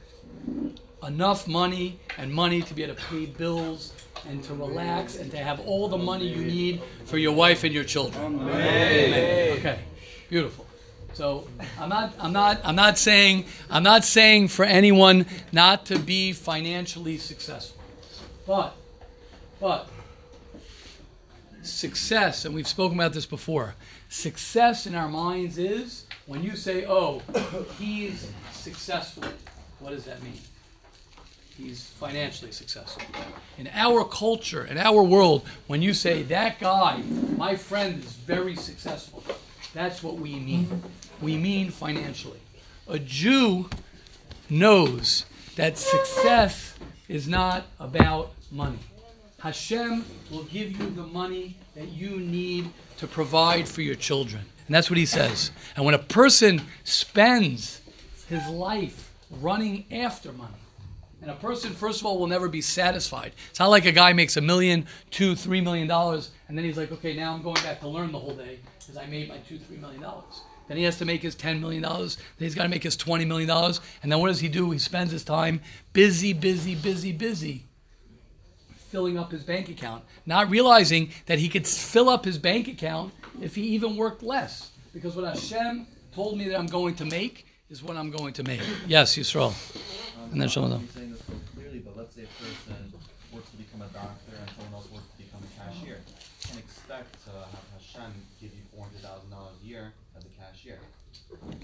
enough 1.06 1.48
money 1.48 1.98
and 2.18 2.32
money 2.32 2.62
to 2.62 2.74
be 2.74 2.82
able 2.82 2.94
to 2.94 3.02
pay 3.04 3.26
bills 3.26 3.92
and 4.28 4.42
to 4.44 4.54
relax 4.54 5.16
and 5.16 5.30
to 5.30 5.38
have 5.38 5.60
all 5.60 5.88
the 5.88 5.96
money 5.96 6.26
you 6.26 6.44
need 6.44 6.82
for 7.04 7.18
your 7.18 7.32
wife 7.32 7.64
and 7.64 7.72
your 7.72 7.84
children. 7.84 8.40
Amen. 8.40 9.58
Okay, 9.58 9.78
beautiful. 10.28 10.66
So 11.12 11.48
I'm 11.78 11.88
not, 11.88 12.12
I'm 12.18 12.32
not, 12.32 12.60
I'm 12.64 12.76
not 12.76 12.96
saying, 12.98 13.46
I'm 13.70 13.82
not 13.82 14.04
saying 14.04 14.48
for 14.48 14.64
anyone 14.64 15.26
not 15.52 15.86
to 15.86 15.98
be 15.98 16.32
financially 16.32 17.18
successful, 17.18 17.82
but, 18.46 18.74
but 19.60 19.88
success, 21.62 22.44
and 22.44 22.54
we've 22.54 22.68
spoken 22.68 22.98
about 22.98 23.12
this 23.12 23.26
before. 23.26 23.74
Success 24.08 24.86
in 24.86 24.94
our 24.94 25.08
minds 25.08 25.58
is 25.58 26.04
when 26.26 26.42
you 26.42 26.56
say, 26.56 26.84
"Oh, 26.86 27.22
he's 27.78 28.30
successful." 28.52 29.24
What 29.78 29.90
does 29.90 30.04
that 30.04 30.22
mean? 30.22 30.38
He's 31.60 31.84
financially 31.84 32.52
successful. 32.52 33.02
In 33.58 33.68
our 33.72 34.04
culture, 34.04 34.64
in 34.64 34.78
our 34.78 35.02
world, 35.02 35.46
when 35.66 35.82
you 35.82 35.94
say 35.94 36.22
that 36.24 36.58
guy, 36.58 37.02
my 37.36 37.56
friend 37.56 38.02
is 38.02 38.12
very 38.12 38.56
successful, 38.56 39.22
that's 39.74 40.02
what 40.02 40.16
we 40.16 40.34
mean. 40.36 40.82
We 41.20 41.36
mean 41.36 41.70
financially. 41.70 42.40
A 42.88 42.98
Jew 42.98 43.68
knows 44.48 45.26
that 45.56 45.78
success 45.78 46.74
is 47.08 47.28
not 47.28 47.66
about 47.78 48.32
money. 48.50 48.78
Hashem 49.40 50.04
will 50.30 50.44
give 50.44 50.72
you 50.72 50.90
the 50.90 51.06
money 51.06 51.56
that 51.74 51.88
you 51.88 52.18
need 52.20 52.70
to 52.98 53.06
provide 53.06 53.68
for 53.68 53.80
your 53.80 53.94
children. 53.94 54.44
And 54.66 54.74
that's 54.74 54.90
what 54.90 54.98
he 54.98 55.06
says. 55.06 55.50
And 55.76 55.84
when 55.84 55.94
a 55.94 55.98
person 55.98 56.62
spends 56.84 57.80
his 58.28 58.46
life 58.48 59.10
running 59.30 59.86
after 59.90 60.32
money, 60.32 60.52
and 61.22 61.30
a 61.30 61.34
person, 61.34 61.72
first 61.72 62.00
of 62.00 62.06
all, 62.06 62.18
will 62.18 62.26
never 62.26 62.48
be 62.48 62.62
satisfied. 62.62 63.32
It's 63.50 63.58
not 63.58 63.68
like 63.68 63.84
a 63.84 63.92
guy 63.92 64.12
makes 64.12 64.36
a 64.36 64.40
million, 64.40 64.86
two, 65.10 65.34
three 65.36 65.60
million 65.60 65.86
dollars, 65.86 66.30
and 66.48 66.56
then 66.56 66.64
he's 66.64 66.76
like, 66.76 66.90
okay, 66.92 67.14
now 67.14 67.34
I'm 67.34 67.42
going 67.42 67.62
back 67.62 67.80
to 67.80 67.88
learn 67.88 68.12
the 68.12 68.18
whole 68.18 68.34
day 68.34 68.58
because 68.78 68.96
I 68.96 69.06
made 69.06 69.28
my 69.28 69.38
two, 69.38 69.58
three 69.58 69.76
million 69.76 70.00
dollars. 70.00 70.42
Then 70.68 70.76
he 70.76 70.84
has 70.84 70.98
to 70.98 71.04
make 71.04 71.22
his 71.22 71.34
ten 71.34 71.60
million 71.60 71.82
dollars. 71.82 72.16
Then 72.16 72.46
he's 72.46 72.54
got 72.54 72.62
to 72.62 72.68
make 72.68 72.84
his 72.84 72.96
twenty 72.96 73.24
million 73.24 73.48
dollars. 73.48 73.80
And 74.02 74.10
then 74.10 74.20
what 74.20 74.28
does 74.28 74.40
he 74.40 74.48
do? 74.48 74.70
He 74.70 74.78
spends 74.78 75.10
his 75.10 75.24
time 75.24 75.60
busy, 75.92 76.32
busy, 76.32 76.74
busy, 76.74 77.12
busy, 77.12 77.66
filling 78.88 79.18
up 79.18 79.32
his 79.32 79.42
bank 79.42 79.68
account, 79.68 80.04
not 80.26 80.48
realizing 80.48 81.10
that 81.26 81.38
he 81.38 81.48
could 81.48 81.66
fill 81.66 82.08
up 82.08 82.24
his 82.24 82.38
bank 82.38 82.68
account 82.68 83.12
if 83.40 83.56
he 83.56 83.62
even 83.62 83.96
worked 83.96 84.22
less. 84.22 84.70
Because 84.92 85.16
what 85.16 85.24
Hashem 85.24 85.86
told 86.14 86.38
me 86.38 86.48
that 86.48 86.58
I'm 86.58 86.66
going 86.66 86.94
to 86.96 87.04
make 87.04 87.46
is 87.68 87.82
what 87.82 87.96
I'm 87.96 88.10
going 88.10 88.32
to 88.34 88.42
make. 88.42 88.62
Yes, 88.86 89.16
Yisrael. 89.16 89.54
And 90.32 90.40
then 90.40 90.48
I 90.48 90.50
Shlomo. 90.50 90.54
don't 90.54 90.70
know 90.70 90.76
if 90.76 90.82
I'm 90.82 90.88
saying 90.88 91.10
this 91.12 91.22
so 91.26 91.34
clearly, 91.54 91.78
but 91.80 91.96
let's 91.96 92.14
say 92.14 92.22
a 92.22 92.44
person 92.44 92.92
works 93.32 93.50
to 93.50 93.56
become 93.56 93.82
a 93.82 93.88
doctor 93.92 94.32
and 94.38 94.50
someone 94.56 94.74
else 94.74 94.88
works 94.92 95.06
to 95.16 95.22
become 95.24 95.40
a 95.42 95.50
cashier. 95.58 95.98
You 95.98 96.46
can't 96.46 96.58
expect 96.58 97.24
to 97.24 97.30
have 97.30 97.66
Hashem 97.74 98.12
give 98.40 98.50
you 98.52 98.62
four 98.74 98.84
hundred 98.84 99.02
thousand 99.02 99.30
dollars 99.30 99.56
a 99.62 99.66
year 99.66 99.92
as 100.16 100.24
a 100.24 100.28
cashier. 100.40 100.78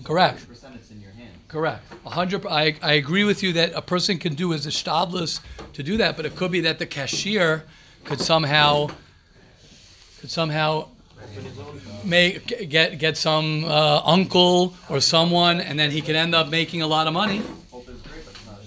Correct. 0.05 0.47
Percent 0.49 0.75
it's 0.77 0.91
in 0.91 1.01
your 1.01 1.11
hands. 1.13 1.37
Correct. 1.49 1.83
A 2.05 2.11
hundred. 2.11 2.47
I, 2.47 2.77
I 2.83 2.93
agree 2.93 3.25
with 3.25 3.43
you 3.43 3.53
that 3.55 3.73
a 3.75 3.83
person 3.83 4.19
can 4.19 4.35
do 4.35 4.53
as 4.53 4.67
a 4.67 4.71
shtadlus 4.71 5.41
to 5.73 5.83
do 5.83 5.97
that, 5.97 6.17
but 6.17 6.27
it 6.27 6.37
could 6.37 6.51
be 6.51 6.61
that 6.63 6.79
the 6.79 6.87
cashier 6.87 7.65
could 8.05 8.21
somehow 8.21 8.89
could 10.21 10.31
somehow 10.31 10.89
make 12.05 12.69
get 12.69 12.99
get 12.99 13.17
some 13.17 13.65
uh, 13.65 14.01
uncle 14.05 14.75
or 14.89 15.01
someone, 15.01 15.61
and 15.61 15.79
then 15.79 15.91
he 15.91 16.01
could 16.01 16.17
end 16.17 16.35
up 16.35 16.49
making 16.49 16.83
a 16.83 16.87
lot 16.87 17.07
of 17.07 17.13
money. 17.13 17.43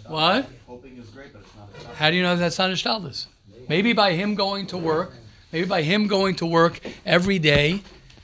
What? 0.10 0.50
Hoping 0.66 0.98
is 0.98 1.08
great, 1.10 1.32
but 1.32 1.44
it's 1.44 1.56
not 1.56 1.70
a. 1.94 1.96
How 1.96 2.10
do 2.10 2.18
you 2.18 2.24
know 2.24 2.36
that's 2.36 2.58
not 2.58 2.72
a 2.72 2.74
shtadlus? 2.74 3.28
Maybe 3.68 3.94
by 3.94 4.14
him 4.14 4.34
going 4.34 4.66
to 4.68 4.78
work, 4.78 5.14
maybe 5.52 5.68
by 5.68 5.84
him 5.84 6.08
going 6.08 6.34
to 6.38 6.48
work 6.48 6.80
every 7.06 7.38
day 7.38 7.84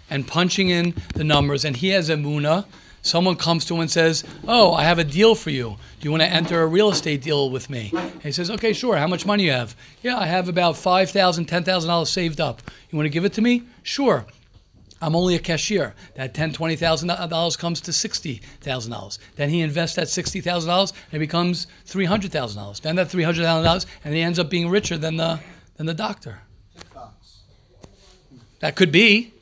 and 0.09 0.27
punching 0.27 0.69
in 0.69 0.95
the 1.13 1.23
numbers, 1.23 1.63
and 1.63 1.77
he 1.77 1.89
has 1.89 2.09
a 2.09 2.15
muna, 2.15 2.65
someone 3.03 3.35
comes 3.35 3.65
to 3.65 3.75
him 3.75 3.81
and 3.81 3.91
says, 3.91 4.23
"Oh, 4.47 4.73
I 4.73 4.83
have 4.83 4.97
a 4.97 5.03
deal 5.03 5.35
for 5.35 5.51
you. 5.51 5.77
Do 5.99 6.05
you 6.05 6.11
want 6.11 6.23
to 6.23 6.27
enter 6.29 6.63
a 6.63 6.67
real 6.67 6.89
estate 6.89 7.21
deal 7.21 7.51
with 7.51 7.69
me?" 7.69 7.91
And 7.93 8.23
he 8.23 8.31
says, 8.31 8.49
"Okay, 8.49 8.73
sure. 8.73 8.97
How 8.97 9.07
much 9.07 9.25
money 9.27 9.43
you 9.43 9.51
have?" 9.51 9.75
"Yeah, 10.01 10.17
I 10.17 10.25
have 10.25 10.49
about 10.49 10.77
five 10.77 11.11
thousand, 11.11 11.45
ten 11.45 11.63
thousand 11.63 11.89
dollars 11.89 12.09
saved 12.09 12.41
up. 12.41 12.63
You 12.89 12.97
want 12.97 13.05
to 13.05 13.11
give 13.11 13.25
it 13.25 13.33
to 13.33 13.41
me?" 13.41 13.61
"Sure." 13.83 14.25
I'm 15.01 15.15
only 15.15 15.35
a 15.35 15.39
cashier. 15.39 15.93
That 16.15 16.33
ten, 16.33 16.53
twenty 16.53 16.75
thousand 16.75 17.09
dollars 17.09 17.57
comes 17.57 17.81
to 17.81 17.93
sixty 17.93 18.41
thousand 18.61 18.91
dollars. 18.91 19.19
Then 19.35 19.49
he 19.49 19.61
invests 19.61 19.95
that 19.97 20.07
sixty 20.09 20.41
thousand 20.41 20.69
dollars 20.69 20.93
and 21.11 21.17
it 21.17 21.19
becomes 21.19 21.67
three 21.85 22.05
hundred 22.05 22.31
thousand 22.31 22.61
dollars. 22.61 22.79
Then 22.79 22.95
that 22.95 23.09
three 23.09 23.23
hundred 23.23 23.43
thousand 23.43 23.65
dollars, 23.65 23.85
and 24.03 24.13
he 24.13 24.21
ends 24.21 24.39
up 24.39 24.49
being 24.49 24.69
richer 24.69 24.97
than 24.97 25.17
the 25.17 25.39
than 25.75 25.85
the 25.85 25.93
doctor. 25.93 26.39
That 28.59 28.75
could 28.75 28.91
be. 28.91 29.33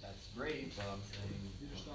That's 0.00 0.28
great, 0.36 0.74
but 0.76 0.86
I'm 0.90 1.00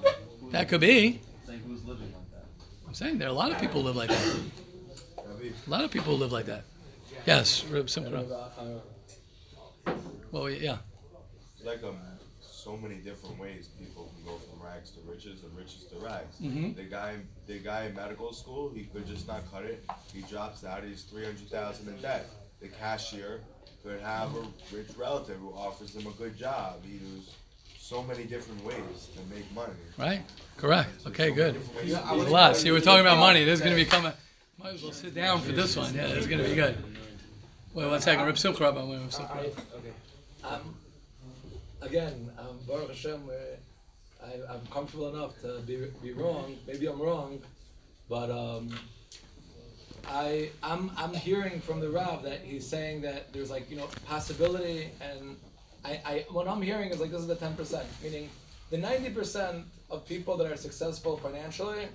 saying. 0.04 0.52
That 0.52 0.70
could 0.70 0.82
be. 0.82 1.20
I'm 1.20 1.48
saying 1.48 1.62
who's 1.68 1.84
living 1.84 2.14
like 2.14 2.32
that? 2.32 2.46
I'm 2.88 2.94
saying 2.94 3.18
there 3.18 3.28
are 3.28 3.32
a 3.32 3.34
lot 3.34 3.52
of 3.52 3.60
people 3.60 3.82
who 3.82 3.88
live 3.88 3.96
like 3.96 4.10
that. 4.10 4.36
A 5.18 5.70
lot 5.70 5.84
of 5.84 5.92
people 5.92 6.16
who 6.16 6.20
live 6.20 6.32
like 6.32 6.46
that. 6.46 6.64
Yes, 7.26 7.66
Reb 7.66 7.90
Simcha. 7.90 8.24
Well, 10.32 10.50
yeah. 10.50 10.78
Like 11.66 11.84
um, 11.84 11.98
so 12.68 12.76
many 12.76 12.96
different 12.96 13.40
ways 13.40 13.70
people 13.80 14.12
can 14.14 14.26
go 14.26 14.38
from 14.40 14.62
rags 14.66 14.92
to 14.92 15.00
riches 15.10 15.42
and 15.44 15.56
riches 15.58 15.86
to 15.86 15.96
rags. 16.06 16.36
Mhm. 16.42 16.76
The 16.76 16.84
guy, 16.84 17.16
the 17.48 17.60
guy 17.60 17.86
in 17.86 17.96
medical 17.96 18.34
school, 18.34 18.70
he 18.76 18.84
could 18.84 19.08
just 19.08 19.26
not 19.26 19.50
cut 19.52 19.64
it. 19.64 19.86
He 20.14 20.22
drops 20.24 20.66
out. 20.66 20.84
He's 20.84 21.04
three 21.04 21.24
hundred 21.24 21.50
thousand 21.50 21.88
in 21.88 22.02
debt. 22.02 22.26
The 22.60 22.68
cashier 22.68 23.40
could 23.84 24.02
have 24.02 24.36
a 24.36 24.42
rich 24.76 24.88
relative 24.98 25.38
who 25.40 25.52
offers 25.54 25.96
him 25.96 26.08
a 26.08 26.12
good 26.12 26.38
job. 26.38 26.84
He 26.84 26.98
there's 26.98 27.32
so 27.80 28.04
many 28.04 28.26
different 28.26 28.62
ways 28.66 29.08
to 29.16 29.34
make 29.34 29.50
money. 29.56 29.72
Right? 29.98 30.22
Correct. 30.58 30.90
Okay, 31.08 31.32
good. 31.32 31.56
Yeah, 31.56 31.62
There's 31.82 31.94
I 31.94 32.14
a 32.14 32.18
was- 32.18 32.28
lot. 32.28 32.58
See, 32.58 32.70
we're 32.72 32.82
talking 32.82 33.00
about 33.02 33.18
money. 33.18 33.46
There's 33.46 33.62
going 33.62 33.78
to 33.78 33.82
be 33.82 33.90
coming. 33.90 34.12
Might 34.62 34.74
as 34.74 34.84
well 34.84 34.92
sit 34.92 35.16
down 35.16 35.40
for 35.42 35.54
this 35.54 35.78
one. 35.78 35.94
Yeah, 35.94 36.08
it's 36.08 36.28
going 36.28 36.42
to 36.44 36.50
be 36.50 36.56
good. 36.56 36.76
Wait 37.74 37.88
one 37.88 38.02
second. 38.02 38.26
Reb 38.26 38.38
Simcha, 38.38 38.64
Rabbi. 38.64 38.84
Wait, 38.84 39.00
Reb 39.00 39.14
Simcha. 39.14 39.34
Okay. 39.40 39.94
Um, 40.44 40.76
again, 41.82 42.32
um, 42.38 42.60
Baruch 42.68 42.90
Hashem, 42.90 43.30
I, 44.24 44.54
I'm 44.54 44.66
comfortable 44.68 45.10
enough 45.16 45.40
to 45.42 45.60
be, 45.66 45.88
be 46.02 46.14
wrong. 46.14 46.56
Maybe 46.68 46.88
I'm 46.88 47.02
wrong, 47.02 47.40
but 48.10 48.30
um, 48.32 48.70
I 50.08 50.50
I'm 50.64 50.92
I'm 50.98 51.14
hearing 51.14 51.60
from 51.60 51.80
the 51.80 51.90
Rav 51.90 52.24
that 52.24 52.40
he's 52.42 52.66
saying 52.66 53.02
that 53.02 53.34
there's 53.34 53.52
like 53.52 53.70
you 53.70 53.78
know 53.78 53.88
possibility, 54.06 54.90
and 55.02 55.38
I, 55.84 56.02
I 56.06 56.26
what 56.30 56.48
I'm 56.48 56.62
hearing 56.62 56.90
is 56.90 57.00
like 57.00 57.12
this 57.12 57.22
is 57.22 57.28
the 57.28 57.36
ten 57.36 57.56
percent, 57.56 57.88
meaning 58.02 58.30
the 58.70 58.78
ninety 58.78 59.10
percent 59.10 59.66
of 59.90 60.06
people 60.08 60.38
that 60.38 60.52
are 60.52 60.58
successful 60.58 61.18
financially 61.18 61.88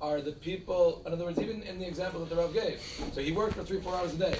are 0.00 0.20
the 0.20 0.32
people, 0.32 1.02
in 1.06 1.12
other 1.12 1.24
words, 1.24 1.38
even 1.38 1.62
in 1.62 1.78
the 1.78 1.86
example 1.86 2.20
that 2.20 2.30
the 2.30 2.36
Rav 2.36 2.52
gave. 2.54 2.80
So 3.12 3.20
he 3.20 3.32
worked 3.32 3.54
for 3.54 3.64
three, 3.64 3.80
four 3.80 3.94
hours 3.94 4.14
a 4.14 4.16
day. 4.18 4.34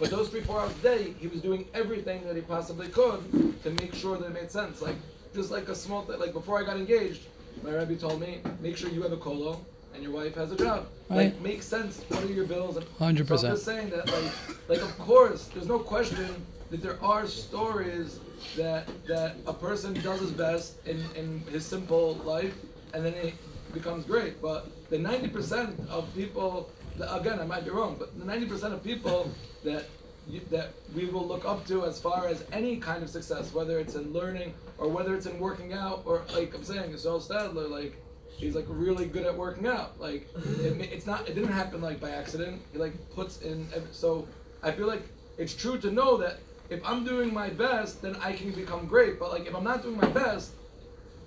But 0.00 0.10
those 0.10 0.28
three, 0.28 0.40
four 0.40 0.60
hours 0.60 0.72
a 0.78 0.82
day, 0.82 1.14
he 1.20 1.28
was 1.28 1.40
doing 1.40 1.66
everything 1.72 2.24
that 2.26 2.34
he 2.34 2.42
possibly 2.42 2.88
could 2.88 3.62
to 3.62 3.70
make 3.70 3.94
sure 3.94 4.16
that 4.18 4.26
it 4.26 4.32
made 4.34 4.50
sense. 4.50 4.82
Like, 4.82 4.96
just 5.34 5.50
like 5.50 5.68
a 5.68 5.74
small 5.74 6.02
thing, 6.02 6.18
like 6.18 6.32
before 6.32 6.60
I 6.60 6.64
got 6.64 6.76
engaged, 6.76 7.22
my 7.62 7.70
Rebbe 7.70 7.94
told 7.96 8.20
me, 8.20 8.40
make 8.60 8.76
sure 8.76 8.90
you 8.90 9.02
have 9.02 9.12
a 9.12 9.16
colo 9.16 9.64
and 9.94 10.02
your 10.02 10.12
wife 10.12 10.34
has 10.34 10.50
a 10.50 10.56
job. 10.56 10.86
Like, 11.08 11.18
Right. 11.34 11.42
make 11.42 11.62
sense. 11.62 12.00
What 12.08 12.24
are 12.24 12.26
your 12.32 12.46
bills? 12.46 12.76
And 12.76 12.86
100%. 12.98 13.40
So 13.40 13.46
I'm 13.46 13.54
just 13.54 13.64
saying 13.64 13.90
that, 13.90 14.06
like, 14.10 14.32
like 14.68 14.82
of 14.82 14.98
course, 14.98 15.46
there's 15.54 15.68
no 15.68 15.78
question 15.78 16.44
that 16.70 16.82
there 16.82 16.98
are 17.04 17.26
stories 17.28 18.18
that 18.56 18.88
that 19.06 19.36
a 19.46 19.52
person 19.52 19.94
does 19.94 20.20
his 20.20 20.32
best 20.32 20.84
in, 20.86 20.98
in 21.14 21.40
his 21.52 21.64
simple 21.64 22.14
life, 22.24 22.54
and 22.92 23.04
then 23.04 23.14
it 23.14 23.34
becomes 23.72 24.04
great. 24.04 24.42
But 24.42 24.66
the 24.90 24.96
90% 24.98 25.88
of 25.88 26.12
people, 26.14 26.70
again, 27.00 27.40
I 27.40 27.44
might 27.44 27.64
be 27.64 27.70
wrong, 27.70 27.96
but 27.98 28.18
the 28.18 28.24
90% 28.24 28.72
of 28.72 28.84
people 28.84 29.30
that 29.64 29.84
you, 30.28 30.40
that 30.50 30.72
we 30.94 31.06
will 31.06 31.26
look 31.26 31.44
up 31.44 31.66
to 31.66 31.84
as 31.84 32.00
far 32.00 32.26
as 32.28 32.44
any 32.52 32.78
kind 32.78 33.02
of 33.02 33.10
success, 33.10 33.52
whether 33.52 33.78
it's 33.78 33.94
in 33.94 34.12
learning 34.12 34.54
or 34.78 34.88
whether 34.88 35.14
it's 35.14 35.26
in 35.26 35.38
working 35.38 35.72
out, 35.72 36.02
or 36.06 36.22
like 36.34 36.54
I'm 36.54 36.64
saying, 36.64 36.96
Saul 36.96 37.20
Stadler, 37.20 37.68
like 37.68 37.96
he's 38.28 38.54
like 38.54 38.66
really 38.68 39.06
good 39.06 39.26
at 39.26 39.36
working 39.36 39.66
out. 39.66 40.00
Like 40.00 40.28
it, 40.60 40.80
it's 40.92 41.06
not, 41.06 41.28
it 41.28 41.34
didn't 41.34 41.52
happen 41.52 41.80
like 41.80 42.00
by 42.00 42.10
accident. 42.10 42.62
He 42.72 42.78
like 42.78 42.94
puts 43.14 43.42
in. 43.42 43.66
So 43.92 44.26
I 44.62 44.72
feel 44.72 44.86
like 44.86 45.02
it's 45.38 45.54
true 45.54 45.78
to 45.78 45.90
know 45.90 46.16
that 46.18 46.38
if 46.70 46.80
I'm 46.84 47.04
doing 47.04 47.32
my 47.32 47.50
best, 47.50 48.02
then 48.02 48.16
I 48.22 48.32
can 48.32 48.50
become 48.52 48.86
great. 48.86 49.18
But 49.18 49.30
like 49.30 49.46
if 49.46 49.54
I'm 49.54 49.64
not 49.64 49.82
doing 49.82 49.96
my 49.96 50.08
best, 50.08 50.52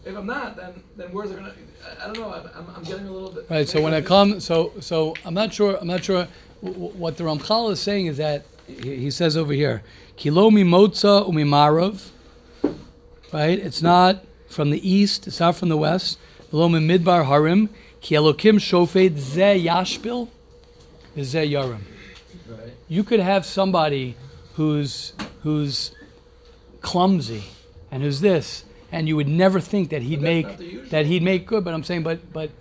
if 0.08 0.18
I'm 0.18 0.26
not, 0.26 0.56
then 0.56 0.84
then 0.96 1.08
where's 1.12 1.32
it 1.32 1.36
gonna? 1.36 1.54
I, 1.86 2.04
I 2.04 2.06
don't 2.08 2.20
know. 2.20 2.34
I'm, 2.34 2.68
I'm 2.76 2.84
getting 2.84 3.08
a 3.08 3.12
little 3.12 3.32
bit. 3.32 3.46
Right. 3.50 3.68
So 3.68 3.82
when 3.82 3.94
I 3.94 4.02
come, 4.02 4.40
so 4.40 4.74
so 4.80 5.16
I'm 5.26 5.34
not 5.34 5.54
sure. 5.54 5.78
I'm 5.80 5.88
not 5.88 6.04
sure 6.04 6.28
what 6.62 7.18
the 7.18 7.24
Ramchal 7.24 7.72
is 7.72 7.80
saying 7.80 8.08
is 8.08 8.18
that 8.18 8.46
he, 8.68 9.12
says 9.12 9.38
over 9.38 9.54
here, 9.54 9.84
kilo 10.16 10.50
mimotza 10.50 11.28
umimarav. 11.28 12.10
Right. 13.32 13.60
It's 13.60 13.82
not 13.82 14.24
from 14.48 14.70
the 14.70 14.90
east. 14.90 15.28
It's 15.28 15.40
not 15.40 15.56
from 15.56 15.70
the 15.70 15.78
west. 15.78 16.18
Below 16.50 16.70
midbar 16.70 17.26
harim 17.26 17.70
ki 18.02 18.16
elokim 18.16 18.58
shofet 18.60 19.18
ze 19.18 19.66
yashpil, 19.66 20.30
ze 21.22 21.52
yarim. 21.52 21.82
Right. 22.48 22.74
You 22.88 23.04
could 23.04 23.20
have 23.20 23.46
somebody 23.46 24.16
who's 24.56 25.14
who's 25.44 25.92
clumsy 26.82 27.44
and 27.92 28.04
who's 28.04 28.22
this, 28.22 28.64
and 28.92 29.08
you 29.08 29.16
would 29.16 29.28
never 29.28 29.60
think 29.60 29.90
that 29.90 30.02
he'd 30.02 30.22
make 30.22 30.48
not 30.48 30.58
the 30.58 30.66
usual. 30.66 30.90
that 30.90 31.06
he'd 31.06 31.24
make 31.24 31.46
good. 31.46 31.64
But 31.64 31.74
I'm 31.74 31.84
saying, 31.84 32.04
but 32.04 32.32
but 32.34 32.52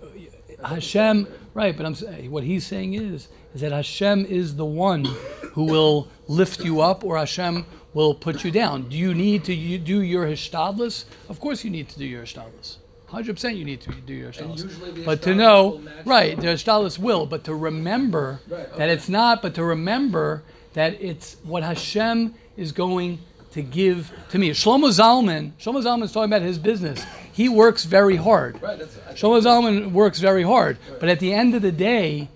Hashem, 0.63 1.27
right? 1.53 1.75
But 1.75 1.85
I'm 1.85 1.95
saying 1.95 2.31
what 2.31 2.43
he's 2.43 2.65
saying 2.65 2.93
is 2.93 3.27
is 3.53 3.61
that 3.61 3.71
Hashem 3.71 4.25
is 4.25 4.55
the 4.55 4.65
one 4.65 5.05
who 5.53 5.63
will 5.65 6.07
lift 6.27 6.63
you 6.63 6.81
up, 6.81 7.03
or 7.03 7.17
Hashem 7.17 7.65
will 7.93 8.13
put 8.13 8.43
you 8.43 8.51
down. 8.51 8.89
Do 8.89 8.97
you 8.97 9.13
need 9.13 9.43
to 9.45 9.53
you 9.53 9.77
do 9.77 10.01
your 10.01 10.25
hishtadlus? 10.25 11.05
Of 11.29 11.39
course, 11.39 11.63
you 11.63 11.69
need 11.71 11.89
to 11.89 11.97
do 11.99 12.05
your 12.05 12.23
hishtadlus. 12.23 12.77
Hundred 13.07 13.35
percent, 13.37 13.55
you 13.55 13.63
need 13.65 13.81
to 13.81 13.91
do 13.91 14.13
your 14.13 14.31
hishtadlus. 14.31 15.05
But 15.05 15.21
to 15.23 15.33
know, 15.33 15.81
right? 16.05 16.35
the- 16.39 16.55
The 16.55 16.97
will, 17.01 17.25
but 17.25 17.45
to 17.45 17.55
remember 17.55 18.41
Right, 18.49 18.75
that 18.77 18.89
it's 18.89 19.07
not, 19.09 19.41
but 19.41 19.55
to 19.55 19.63
remember 19.63 20.43
that 20.73 21.01
it's 21.01 21.37
what 21.43 21.63
Hashem 21.63 22.35
is 22.57 22.71
going 22.73 23.19
to 23.57 23.63
give 23.63 24.13
to 24.29 24.37
me. 24.37 24.51
Shlomo 24.51 24.89
Zalman, 24.89 25.51
Shlomo 25.59 25.83
Zalman 25.83 26.03
is 26.03 26.11
talking 26.11 26.31
about 26.31 26.43
his 26.43 26.59
business. 26.59 27.03
He 27.33 27.49
works 27.49 27.85
very 27.85 28.15
hard. 28.15 28.61
Right. 28.61 28.79
Shlomo 28.79 29.41
Zalman 29.41 29.91
works 29.91 30.19
very 30.19 30.43
hard, 30.43 30.77
but 30.99 31.09
at 31.09 31.19
the 31.19 31.33
end 31.33 31.55
of 31.55 31.63
the 31.63 31.71
day, 31.71 32.29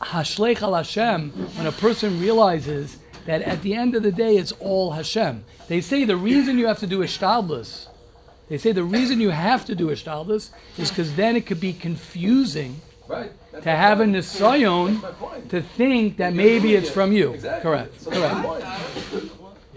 Hashlech 0.00 0.62
al 0.62 0.74
Hashem, 0.74 1.30
when 1.56 1.66
a 1.66 1.72
person 1.72 2.18
realizes 2.18 2.98
that 3.26 3.42
at 3.42 3.60
the 3.62 3.74
end 3.74 3.94
of 3.94 4.02
the 4.02 4.12
day 4.12 4.36
it's 4.36 4.52
all 4.52 4.92
Hashem. 4.92 5.44
They 5.68 5.82
say 5.82 6.04
the 6.04 6.16
reason 6.16 6.58
you 6.58 6.66
have 6.66 6.78
to 6.80 6.86
do 6.86 7.00
ishtadlus, 7.00 7.88
they 8.48 8.58
say 8.58 8.72
the 8.72 8.84
reason 8.84 9.20
you 9.20 9.30
have 9.30 9.66
to 9.66 9.74
do 9.74 9.88
ishtadlus 9.88 10.50
is 10.78 10.88
because 10.90 11.14
then 11.14 11.36
it 11.36 11.44
could 11.46 11.60
be 11.60 11.72
confusing 11.74 12.80
Right. 13.06 13.32
To 13.62 13.70
have 13.70 14.00
a 14.00 14.04
nisayon 14.04 15.00
That's 15.02 15.02
my 15.02 15.10
point. 15.28 15.50
to 15.50 15.60
think 15.60 16.16
that 16.16 16.32
maybe 16.32 16.74
it's 16.74 16.88
from 16.88 17.12
you. 17.12 17.34
Exactly. 17.34 17.62
Correct. 17.62 18.00
So 18.00 18.10
Correct. 18.10 19.33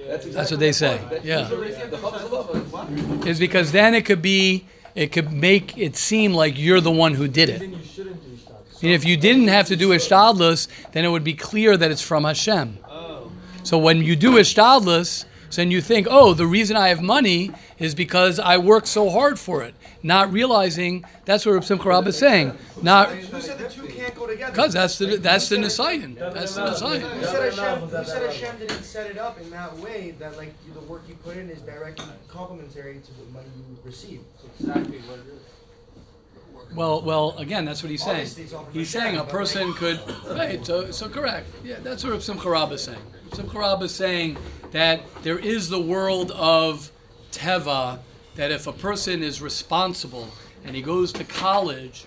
That's, 0.07 0.25
exactly 0.25 0.31
That's 0.31 0.51
what 0.51 0.59
they 0.59 0.71
say. 0.71 0.99
That 1.09 1.25
Yeah. 1.25 1.41
usually 1.49 1.71
the 1.71 1.97
Chofetz 1.97 2.29
Halachos- 2.29 3.27
Is 3.27 3.39
because 3.39 3.71
then 3.71 3.93
it 3.93 4.05
could 4.05 4.21
be, 4.21 4.65
it 4.95 5.11
could 5.11 5.31
make 5.31 5.77
it 5.77 5.95
seem 5.95 6.33
like 6.33 6.57
you're 6.57 6.81
the 6.81 6.91
one 6.91 7.13
who 7.15 7.27
did 7.27 7.49
it. 7.49 7.59
Then 7.59 7.71
you 7.73 7.79
shouldn't 7.93 8.23
do 8.23 8.37
stuff. 8.37 8.55
And 8.81 8.91
if 8.91 9.03
you 9.05 9.17
didn't 9.17 9.47
have 9.49 9.67
to 9.67 9.75
do 9.75 9.89
ishtadlus, 9.89 10.67
then 10.93 11.03
it 11.05 11.09
would 11.09 11.23
be 11.23 11.33
clear 11.33 11.75
that 11.77 11.91
it's 11.91 12.01
from 12.01 12.23
Hashem. 12.23 12.77
Oh. 12.89 13.31
So 13.63 13.77
when 13.77 14.01
you 14.03 14.15
do 14.15 14.31
ishtadlus, 14.33 15.25
so 15.49 15.61
then 15.61 15.71
you 15.71 15.81
think, 15.81 16.07
oh, 16.09 16.33
the 16.33 16.45
reason 16.47 16.75
I 16.77 16.89
have 16.89 17.01
money 17.01 17.51
is 17.79 17.95
because 17.95 18.39
I 18.39 18.57
work 18.57 18.85
so 18.87 19.09
hard 19.09 19.39
for 19.39 19.63
it, 19.63 19.73
not 20.03 20.31
realizing 20.31 21.05
that's 21.25 21.45
what 21.45 21.53
Reb 21.53 21.63
Simcha 21.65 21.87
Rab 21.89 22.07
is 22.07 22.17
saying. 22.17 22.57
Not 22.81 23.09
Who 23.11 23.41
said 23.41 23.57
the 23.57 23.69
two 23.69 23.87
can't 23.87 24.13
go 24.15 24.27
together? 24.27 24.51
because 24.51 24.73
that's 24.73 24.97
the 24.97 25.17
that's 25.17 25.49
the 25.49 25.57
Nisayan. 25.57 26.17
That's 26.17 26.55
the 26.55 26.61
You 26.63 26.67
Nisayan. 26.71 27.23
said 27.23 27.53
Hashem, 27.53 27.89
you 27.89 28.03
said 28.05 28.23
Hashem 28.31 28.59
didn't 28.59 28.83
set 28.83 29.09
it 29.11 29.17
up 29.17 29.39
in 29.39 29.49
that 29.51 29.77
way 29.77 30.15
that 30.19 30.37
like 30.37 30.53
the 30.73 30.81
work 30.81 31.03
you 31.07 31.15
put 31.15 31.37
in 31.37 31.49
is 31.49 31.61
directly 31.61 32.05
complementary 32.27 32.99
to 32.99 33.11
the 33.13 33.31
money 33.33 33.47
you 33.57 33.77
receive. 33.83 34.21
Exactly 34.59 34.99
what 34.99 35.19
it 35.19 35.27
is. 35.33 35.41
Well, 36.73 37.01
well, 37.01 37.35
again, 37.37 37.65
that's 37.65 37.81
what 37.81 37.89
he's 37.89 38.03
saying. 38.03 38.17
Obviously, 38.17 38.43
it's 38.43 38.53
all 38.53 38.65
from 38.65 38.73
He's 38.73 38.89
saying 38.89 39.15
a 39.15 39.19
but, 39.23 39.29
person 39.29 39.67
like- 39.69 39.77
could, 39.77 39.99
right? 40.29 40.65
So, 40.65 40.91
so 40.91 41.09
correct. 41.09 41.47
Yeah, 41.63 41.77
that's 41.81 42.03
what 42.03 42.21
Simcha 42.21 42.49
Rab 42.49 42.71
is 42.71 42.83
saying. 42.83 42.99
Simcha 43.33 43.57
Rab 43.57 43.81
is 43.81 43.93
saying 43.93 44.37
that 44.71 45.01
there 45.23 45.39
is 45.39 45.69
the 45.69 45.81
world 45.81 46.31
of 46.31 46.91
teva. 47.31 47.99
That 48.35 48.51
if 48.51 48.67
a 48.67 48.71
person 48.71 49.23
is 49.23 49.41
responsible 49.41 50.27
and 50.63 50.75
he 50.75 50.81
goes 50.83 51.11
to 51.13 51.23
college 51.23 52.05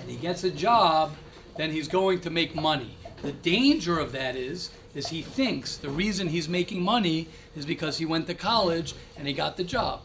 and 0.00 0.10
he 0.10 0.16
gets 0.16 0.42
a 0.42 0.50
job, 0.50 1.12
then 1.56 1.70
he's 1.70 1.86
going 1.86 2.20
to 2.22 2.30
make 2.30 2.54
money. 2.56 2.96
The 3.22 3.30
danger 3.30 3.98
of 4.00 4.10
that 4.12 4.34
is, 4.34 4.70
is 4.94 5.08
he 5.08 5.22
thinks 5.22 5.76
the 5.76 5.88
reason 5.88 6.28
he's 6.28 6.48
making 6.48 6.82
money 6.82 7.28
is 7.54 7.64
because 7.64 7.98
he 7.98 8.04
went 8.04 8.26
to 8.26 8.34
college 8.34 8.94
and 9.16 9.28
he 9.28 9.32
got 9.32 9.56
the 9.56 9.62
job. 9.64 10.00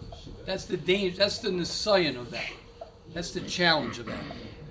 That's 0.46 0.66
the 0.66 0.78
danger. 0.78 1.18
That's 1.18 1.40
the 1.40 1.50
nisayan 1.50 2.18
of 2.18 2.30
that. 2.32 2.52
That's 3.14 3.32
the 3.32 3.42
challenge 3.42 4.00
of 4.00 4.06
that. 4.06 4.24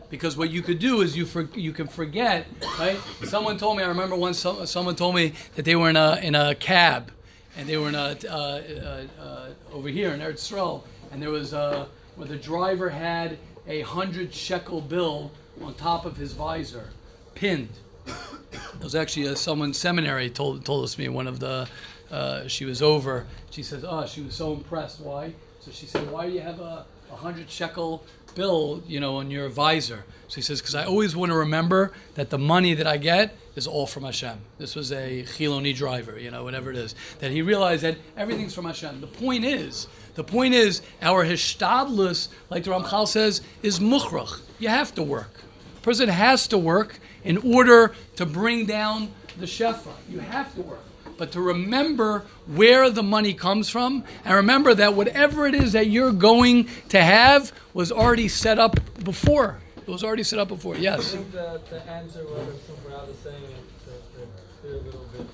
Because 0.09 0.37
what 0.37 0.51
you 0.51 0.63
could 0.63 0.79
do 0.79 1.03
is 1.03 1.17
you 1.17 1.25
for, 1.25 1.43
you 1.55 1.73
can 1.73 1.87
forget, 1.87 2.47
right? 2.79 2.99
Someone 3.23 3.59
told 3.59 3.77
me. 3.77 3.85
I 3.85 3.89
remember 3.89 4.17
once 4.17 4.39
some, 4.39 4.67
someone 4.67 4.97
told 4.97 5.15
me 5.15 5.35
that 5.55 5.65
they 5.65 5.77
were 5.77 5.89
in 5.89 5.97
a 5.97 6.17
in 6.17 6.35
a 6.35 6.55
cab, 6.57 7.13
and 7.57 7.69
they 7.69 7.77
were 7.77 7.89
in 7.89 7.95
a 7.95 8.17
uh, 8.29 8.29
uh, 8.29 9.23
uh, 9.23 9.49
over 9.73 9.89
here 9.89 10.11
in 10.11 10.21
Eretz 10.21 10.51
Yisrael, 10.51 10.83
and 11.13 11.23
there 11.23 11.31
was 11.31 11.55
uh, 11.55 11.87
where 12.17 12.27
the 12.27 12.37
driver 12.37 12.91
had 12.91 13.39
a 13.69 13.83
hundred 13.83 14.35
shekel 14.35 14.81
bill 14.81 15.31
on 15.63 15.75
top 15.75 16.05
of 16.05 16.17
his 16.17 16.33
visor, 16.33 16.91
pinned. 17.37 17.69
It 18.07 18.83
was 18.83 18.97
actually 18.97 19.29
uh, 19.29 19.37
someone 19.37 19.73
seminary 19.75 20.29
told 20.29 20.65
told 20.65 20.83
us 20.83 20.99
me 20.99 21.09
one 21.09 21.29
of 21.29 21.39
the 21.39 21.69
uh, 22.11 22.49
she 22.49 22.65
was 22.65 22.83
over. 22.83 23.27
She 23.51 23.63
says, 23.63 23.85
"Oh, 23.87 24.07
she 24.07 24.23
was 24.23 24.35
so 24.35 24.55
impressed. 24.55 25.01
Why?" 25.01 25.35
So 25.61 25.71
she 25.71 25.87
said, 25.87 26.11
"Why 26.11 26.27
do 26.27 26.33
you 26.33 26.41
have 26.41 26.59
a, 26.59 26.85
a 27.13 27.17
hundred 27.17 27.49
shekel 27.49 28.03
bill, 28.35 28.83
you 28.87 29.01
know, 29.01 29.17
on 29.17 29.31
your 29.31 29.49
visor?" 29.49 30.05
So 30.29 30.37
he 30.37 30.43
says, 30.43 30.61
"Because 30.61 30.75
I 30.75 30.85
always 30.85 31.17
want 31.17 31.31
to 31.31 31.37
remember 31.37 31.93
that 32.15 32.31
the 32.31 32.39
money 32.39 32.75
that 32.75 32.87
I 32.87 32.97
get 32.97 33.37
is 33.57 33.67
all 33.67 33.87
from 33.87 34.05
Hashem." 34.05 34.39
This 34.59 34.77
was 34.77 34.93
a 34.93 35.25
Chiloni 35.25 35.75
driver, 35.75 36.19
you 36.19 36.31
know, 36.31 36.45
whatever 36.45 36.71
it 36.71 36.77
is. 36.77 36.95
That 37.19 37.31
he 37.31 37.43
realized 37.43 37.83
that 37.83 37.99
everything's 38.17 38.55
from 38.55 38.67
Hashem. 38.67 39.01
The 39.01 39.07
point 39.07 39.45
is, 39.45 39.89
the 40.15 40.25
point 40.25 40.55
is, 40.55 40.83
our 41.03 41.25
hishtadlus, 41.25 42.29
like 42.49 42.65
the 42.65 42.71
Ramchal 42.71 43.09
says, 43.09 43.41
is 43.63 43.79
mukhrach. 43.81 44.41
You 44.59 44.69
have 44.69 44.95
to 44.95 45.03
work. 45.03 45.43
A 45.79 45.81
person 45.81 46.09
has 46.09 46.47
to 46.49 46.59
work 46.59 47.01
in 47.25 47.39
order 47.39 47.95
to 48.17 48.27
bring 48.27 48.67
down 48.67 49.13
the 49.39 49.47
shefa. 49.47 49.93
You 50.09 50.21
have 50.21 50.55
to 50.55 50.63
work. 50.63 50.85
But 51.21 51.33
to 51.33 51.41
remember 51.43 52.25
where 52.47 52.89
the 52.89 53.03
money 53.03 53.35
comes 53.35 53.69
from, 53.69 54.05
and 54.25 54.35
remember 54.37 54.73
that 54.73 54.95
whatever 54.95 55.47
it 55.47 55.55
is 55.55 55.73
that 55.73 55.89
you're 55.89 56.13
going 56.13 56.67
to 56.89 57.03
have 57.03 57.53
was 57.75 57.93
already 57.93 58.27
set 58.27 58.59
up 58.59 58.81
before. 59.05 59.59
It 59.77 59.87
was 59.87 60.03
already 60.03 60.23
set 60.23 60.39
up 60.39 60.49
before. 60.49 60.77
yes. 60.77 61.13
I 61.13 61.19
think 61.19 61.33
the, 61.33 61.61
the 61.69 61.83
answer 61.91 62.21
what 62.21 62.49
Simrad 62.65 63.11
is 63.11 63.19
saying 63.19 63.37
is 63.37 63.85
to, 63.85 64.63
clear 64.63 64.77
a 64.77 64.79
little 64.79 65.05
bit 65.13 65.27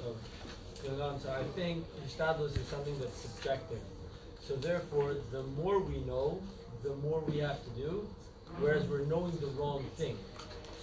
of 0.90 1.00
on. 1.00 1.20
So 1.20 1.30
I 1.30 1.44
think 1.54 1.84
Hishtadlus 2.04 2.60
is 2.60 2.66
something 2.66 2.98
that's 2.98 3.18
subjective. 3.18 3.78
So 4.40 4.56
therefore, 4.56 5.14
the 5.30 5.44
more 5.44 5.78
we 5.78 6.00
know, 6.00 6.42
the 6.82 6.96
more 6.96 7.20
we 7.20 7.38
have 7.38 7.62
to 7.62 7.70
do, 7.80 8.08
whereas 8.58 8.84
we're 8.88 9.04
knowing 9.04 9.38
the 9.38 9.46
wrong 9.56 9.84
thing. 9.96 10.18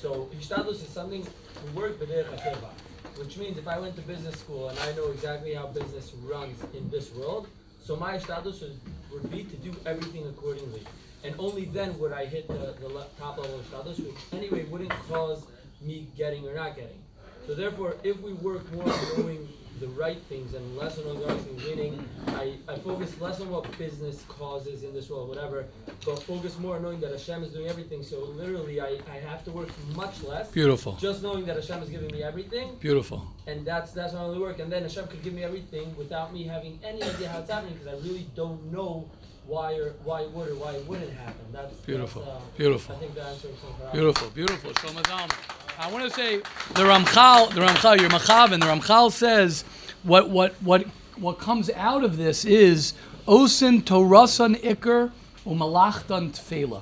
So 0.01 0.29
Hishtadlus 0.33 0.75
is 0.75 0.87
something 0.87 1.25
to 1.25 1.71
work 1.75 1.99
hateva, 1.99 2.69
which 3.18 3.38
means 3.38 3.57
if 3.57 3.68
I 3.68 3.80
went 3.80 3.95
to 3.95 4.01
business 4.01 4.39
school 4.39 4.70
and 4.70 4.80
I 4.80 4.93
know 4.93 5.07
exactly 5.11 5.53
how 5.53 5.68
business 5.68 6.11
runs 6.24 6.57
in 6.74 6.89
this 6.89 7.14
world, 7.14 7.47
so 7.84 7.95
my 7.95 8.18
Hishtadlus 8.18 8.64
would, 9.11 9.32
be 9.32 9.43
to 9.43 9.55
do 9.57 9.76
everything 9.86 10.26
accordingly. 10.28 10.82
And 11.24 11.36
only 11.38 11.66
then 11.66 11.97
would 11.99 12.14
I 12.14 12.26
hit 12.26 12.47
the, 12.47 12.76
the 12.80 13.05
top 13.20 13.38
level 13.38 13.59
of 13.59 13.66
Hishtadlus, 13.70 13.99
which 13.99 14.16
anyway 14.32 14.66
wouldn't 14.66 14.91
cause 15.09 15.45
me 15.82 16.07
getting 16.18 16.47
or 16.47 16.53
not 16.53 16.76
getting. 16.76 17.01
So 17.45 17.53
therefore, 17.53 17.95
if 18.03 18.20
we 18.22 18.34
work 18.34 18.72
more 18.72 18.84
on 18.84 18.99
knowing 19.18 19.49
the 19.80 19.88
right 19.89 20.21
things 20.30 20.53
and 20.53 20.78
less 20.78 20.97
on 20.99 21.05
the 21.05 21.26
right 21.26 21.39
things, 21.41 21.63
meaning 21.65 22.07
I, 22.28 22.53
I 22.67 22.78
focus 22.78 23.19
less 23.19 23.41
on 23.41 23.49
what 23.49 23.76
business 23.78 24.24
causes 24.28 24.84
in 24.84 24.93
this 24.93 25.09
world, 25.09 25.30
whatever, 25.30 25.65
but 26.05 26.21
focus 26.24 26.57
more 26.59 26.76
on 26.76 26.84
knowing 26.84 26.99
that 27.01 27.11
Hashem 27.11 27.43
is 27.43 27.51
doing 27.51 27.67
everything. 27.67 28.03
So 28.03 28.19
literally, 28.19 28.80
I, 28.80 28.99
I 29.11 29.17
have 29.17 29.43
to 29.45 29.51
work 29.51 29.69
much 29.95 30.24
less. 30.24 30.49
Beautiful. 30.51 30.93
Just 31.01 31.24
knowing 31.24 31.45
that 31.45 31.55
Hashem 31.55 31.82
is 31.84 31.89
giving 31.89 32.11
me 32.11 32.24
everything, 32.24 32.76
Beautiful. 32.80 33.26
and 33.47 33.65
that's 33.65 33.91
that's 33.91 34.13
my 34.13 34.19
only 34.21 34.39
work. 34.39 34.59
And 34.59 34.71
then 34.71 34.84
Hashem 34.84 35.07
could 35.07 35.24
give 35.24 35.34
me 35.34 35.43
everything 35.43 35.95
without 35.97 36.34
me 36.34 36.43
having 36.43 36.80
any 36.84 37.01
idea 37.01 37.30
how 37.30 37.39
it's 37.39 37.49
happening 37.51 37.74
because 37.74 37.88
I 37.88 37.97
really 38.07 38.28
don't 38.36 38.71
know 38.71 39.09
why 39.45 39.74
or 39.76 39.89
why 40.05 40.21
it 40.21 40.32
would 40.32 40.47
or 40.49 40.55
why 40.55 40.71
it 40.74 40.88
wouldn't 40.88 41.11
happen. 41.13 41.45
That's 41.51 41.76
Beautiful. 41.82 42.21
That's, 42.21 42.36
uh, 42.36 42.57
Beautiful. 42.57 42.95
I 42.95 42.99
think 42.99 43.15
the 43.15 43.24
answer 43.24 43.47
is. 43.49 43.91
Beautiful, 43.91 44.30
beautiful. 44.30 44.71
Shlomo 44.71 45.03
Zalman. 45.03 45.62
I 45.80 45.91
want 45.91 46.03
to 46.05 46.09
say 46.11 46.38
the 46.38 46.84
Ramchal, 46.84 47.53
the 47.53 47.61
Ramchal, 47.61 47.99
your 47.99 48.09
Machavan, 48.09 48.59
the 48.59 48.67
Ramchal 48.67 49.11
says 49.11 49.63
what 50.03 50.30
what 50.30 50.53
what 50.61 50.84
what 51.17 51.39
comes 51.39 51.69
out 51.71 52.03
of 52.03 52.17
this 52.17 52.45
is 52.45 52.93
osin 53.28 53.82
torasan 53.82 54.55
ikr 54.61 55.11
umalachtan 55.45 56.32
tfela. 56.32 56.82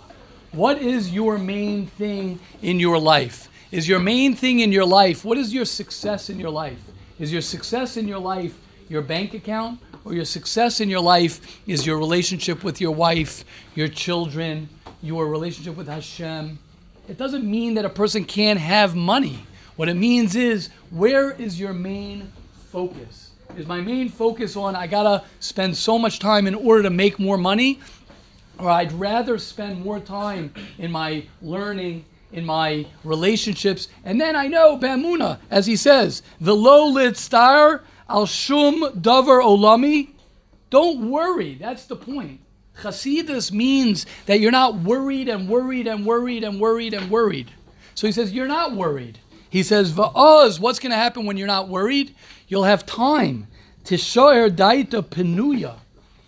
What 0.52 0.82
is 0.82 1.12
your 1.12 1.38
main 1.38 1.88
thing 1.88 2.39
in 2.62 2.80
your 2.80 3.00
life? 3.00 3.50
Is 3.72 3.88
your 3.88 4.00
main 4.00 4.36
thing 4.36 4.60
in 4.60 4.72
your 4.72 4.86
life? 4.86 5.24
What 5.24 5.38
is 5.38 5.54
your 5.54 5.66
success 5.66 6.30
in 6.30 6.39
your 6.39 6.50
life? 6.50 6.82
Is 7.20 7.32
your 7.32 7.42
success 7.42 7.96
in 7.96 8.08
your 8.08 8.20
life 8.20 8.58
your 8.92 9.02
bank 9.02 9.34
account, 9.34 9.80
or 10.04 10.14
your 10.14 10.26
success 10.26 10.82
in 10.82 10.89
your 10.89 11.00
life 11.00 11.39
is 11.66 11.86
your 11.86 11.98
relationship 11.98 12.62
with 12.62 12.82
your 12.82 12.94
wife, 12.94 13.46
your 13.74 13.88
children, 13.88 14.68
your 15.02 15.28
relationship 15.28 15.78
with 15.78 15.88
Hashem? 15.88 16.60
It 17.12 17.18
doesn't 17.18 17.43
mean 17.43 17.74
that 17.74 17.84
a 17.84 17.89
person 17.89 18.24
can't 18.24 18.57
have 18.57 18.95
money. 18.95 19.45
What 19.76 19.89
it 19.89 19.95
means 19.95 20.34
is, 20.34 20.70
where 20.91 21.32
is 21.32 21.59
your 21.59 21.74
main 21.74 22.32
focus? 22.72 23.32
Is 23.57 23.68
my 23.68 23.82
main 23.82 24.07
focus 24.07 24.55
on 24.55 24.78
I 24.78 24.88
gotta 24.88 25.26
spend 25.41 25.76
so 25.76 25.99
much 25.99 26.20
time 26.20 26.47
in 26.47 26.55
order 26.55 26.84
to 26.84 26.89
make 26.89 27.20
more 27.20 27.38
money? 27.38 27.82
Or 28.57 28.70
I'd 28.70 28.93
rather 28.93 29.38
spend 29.39 29.84
more 29.84 29.99
time 29.99 30.53
in 30.78 30.89
my 30.89 31.26
learning, 31.41 32.05
in 32.32 32.45
my 32.45 32.86
relationships. 33.03 33.89
And 34.05 34.22
then 34.22 34.38
I 34.38 34.47
know, 34.47 34.78
Bamuna, 34.78 35.39
as 35.49 35.66
he 35.66 35.76
says, 35.76 36.24
the 36.39 36.55
low 36.55 36.88
lit 36.88 37.18
star 37.18 37.84
al 38.07 38.26
shum 38.26 38.84
davar 38.93 39.43
olami. 39.43 40.12
Don't 40.70 41.12
worry. 41.12 41.55
That's 41.55 41.84
the 41.88 41.97
point. 41.97 42.39
Chasidus 42.82 43.52
means 43.52 44.06
that 44.26 44.40
you're 44.40 44.52
not 44.52 44.76
worried 44.76 45.30
and 45.30 45.48
worried 45.48 45.88
and 45.88 46.06
worried 46.06 46.44
and 46.44 46.60
worried 46.60 46.94
and 46.94 47.10
worried. 47.10 47.52
So 47.96 48.08
he 48.08 48.14
says, 48.14 48.32
You're 48.32 48.48
not 48.48 48.76
worried. 48.76 49.20
He 49.50 49.64
says, 49.64 49.92
Va'oz, 49.92 50.60
what's 50.60 50.80
going 50.80 50.92
to 50.92 50.98
happen 50.98 51.26
when 51.26 51.38
you're 51.38 51.46
not 51.46 51.68
worried? 51.68 52.16
You'll 52.48 52.64
have 52.64 52.86
time. 52.86 53.48
to 53.84 53.96
Tishoer 53.96 54.50
daita 54.50 55.04
penuya. 55.04 55.76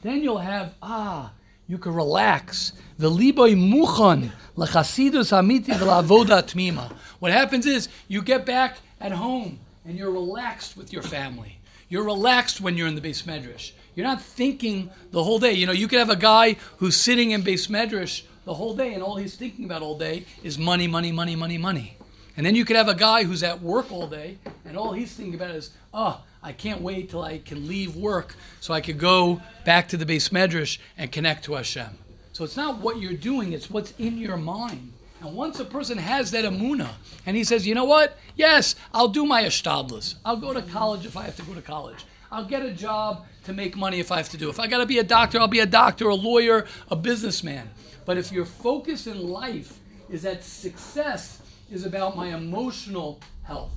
Then 0.01 0.21
you'll 0.21 0.39
have, 0.39 0.75
ah, 0.81 1.31
you 1.67 1.77
can 1.77 1.93
relax. 1.93 2.73
V'liboy 2.99 3.55
muchan 3.55 4.31
lechasidus 4.57 5.31
hamiti 5.31 5.73
v'lavoda 5.73 6.43
tmima. 6.43 6.91
What 7.19 7.31
happens 7.31 7.65
is 7.65 7.87
you 8.09 8.21
get 8.21 8.45
back 8.45 8.77
at 8.99 9.13
home 9.13 9.59
and 9.85 9.97
you're 9.97 10.11
relaxed 10.11 10.75
with 10.75 10.91
your 10.91 11.01
family. 11.01 11.59
You're 11.87 12.03
relaxed 12.03 12.59
when 12.59 12.75
you're 12.75 12.87
in 12.87 12.95
the 12.95 13.01
beis 13.01 13.23
medrash. 13.23 13.71
You're 13.95 14.05
not 14.05 14.21
thinking 14.21 14.89
the 15.11 15.23
whole 15.23 15.39
day. 15.39 15.53
You 15.53 15.65
know, 15.65 15.71
you 15.71 15.87
could 15.87 15.99
have 15.99 16.09
a 16.09 16.15
guy 16.15 16.57
who's 16.77 16.95
sitting 16.95 17.31
in 17.31 17.43
beis 17.43 17.69
medrash 17.69 18.23
the 18.45 18.53
whole 18.53 18.75
day 18.75 18.93
and 18.93 19.03
all 19.03 19.15
he's 19.15 19.35
thinking 19.35 19.65
about 19.65 19.81
all 19.81 19.97
day 19.97 20.25
is 20.43 20.57
money, 20.57 20.87
money, 20.87 21.11
money, 21.11 21.35
money, 21.35 21.57
money. 21.57 21.97
And 22.35 22.45
then 22.45 22.55
you 22.55 22.65
could 22.65 22.75
have 22.75 22.87
a 22.87 22.95
guy 22.95 23.23
who's 23.23 23.43
at 23.43 23.61
work 23.61 23.91
all 23.91 24.07
day 24.07 24.37
and 24.65 24.75
all 24.75 24.93
he's 24.93 25.13
thinking 25.13 25.35
about 25.35 25.51
is, 25.51 25.69
oh, 25.93 26.21
I 26.41 26.51
can't 26.51 26.81
wait 26.81 27.11
till 27.11 27.21
I 27.21 27.37
can 27.37 27.67
leave 27.67 27.95
work 27.95 28.35
so 28.59 28.73
I 28.73 28.81
could 28.81 28.97
go 28.97 29.41
back 29.63 29.87
to 29.89 29.97
the 29.97 30.05
beis 30.05 30.29
medrash 30.31 30.79
and 30.97 31.11
connect 31.11 31.45
to 31.45 31.53
Hashem. 31.53 31.97
So 32.33 32.43
it's 32.43 32.57
not 32.57 32.79
what 32.79 32.99
you're 32.99 33.13
doing, 33.13 33.53
it's 33.53 33.69
what's 33.69 33.93
in 33.99 34.17
your 34.17 34.37
mind. 34.37 34.93
And 35.21 35.35
once 35.35 35.59
a 35.59 35.65
person 35.65 35.97
has 35.97 36.31
that 36.31 36.43
amuna, 36.43 36.89
and 37.25 37.37
he 37.37 37.45
says, 37.45 37.65
you 37.65 37.75
know 37.75 37.85
what? 37.85 38.17
Yes, 38.35 38.75
I'll 38.93 39.07
do 39.07 39.25
my 39.25 39.43
ashtadlis. 39.43 40.15
I'll 40.25 40.35
go 40.35 40.51
to 40.51 40.61
college 40.63 41.05
if 41.05 41.15
I 41.15 41.23
have 41.23 41.37
to 41.37 41.43
go 41.43 41.53
to 41.53 41.61
college. 41.61 42.03
I'll 42.33 42.43
get 42.43 42.63
a 42.63 42.71
job 42.71 43.27
to 43.43 43.53
make 43.53 43.77
money 43.77 43.99
if 43.99 44.11
I 44.11 44.17
have 44.17 44.29
to 44.29 44.37
do. 44.37 44.49
If 44.49 44.59
I 44.59 44.65
got 44.65 44.79
to 44.79 44.87
be 44.87 44.97
a 44.97 45.03
doctor, 45.03 45.39
I'll 45.39 45.47
be 45.47 45.59
a 45.59 45.67
doctor, 45.67 46.09
a 46.09 46.15
lawyer, 46.15 46.65
a 46.89 46.95
businessman. 46.95 47.69
But 48.05 48.17
if 48.17 48.31
your 48.31 48.45
focus 48.45 49.05
in 49.05 49.29
life 49.29 49.79
is 50.09 50.23
that 50.23 50.43
success 50.43 51.43
is 51.71 51.85
about 51.85 52.17
my 52.17 52.29
emotional 52.29 53.21
health, 53.43 53.71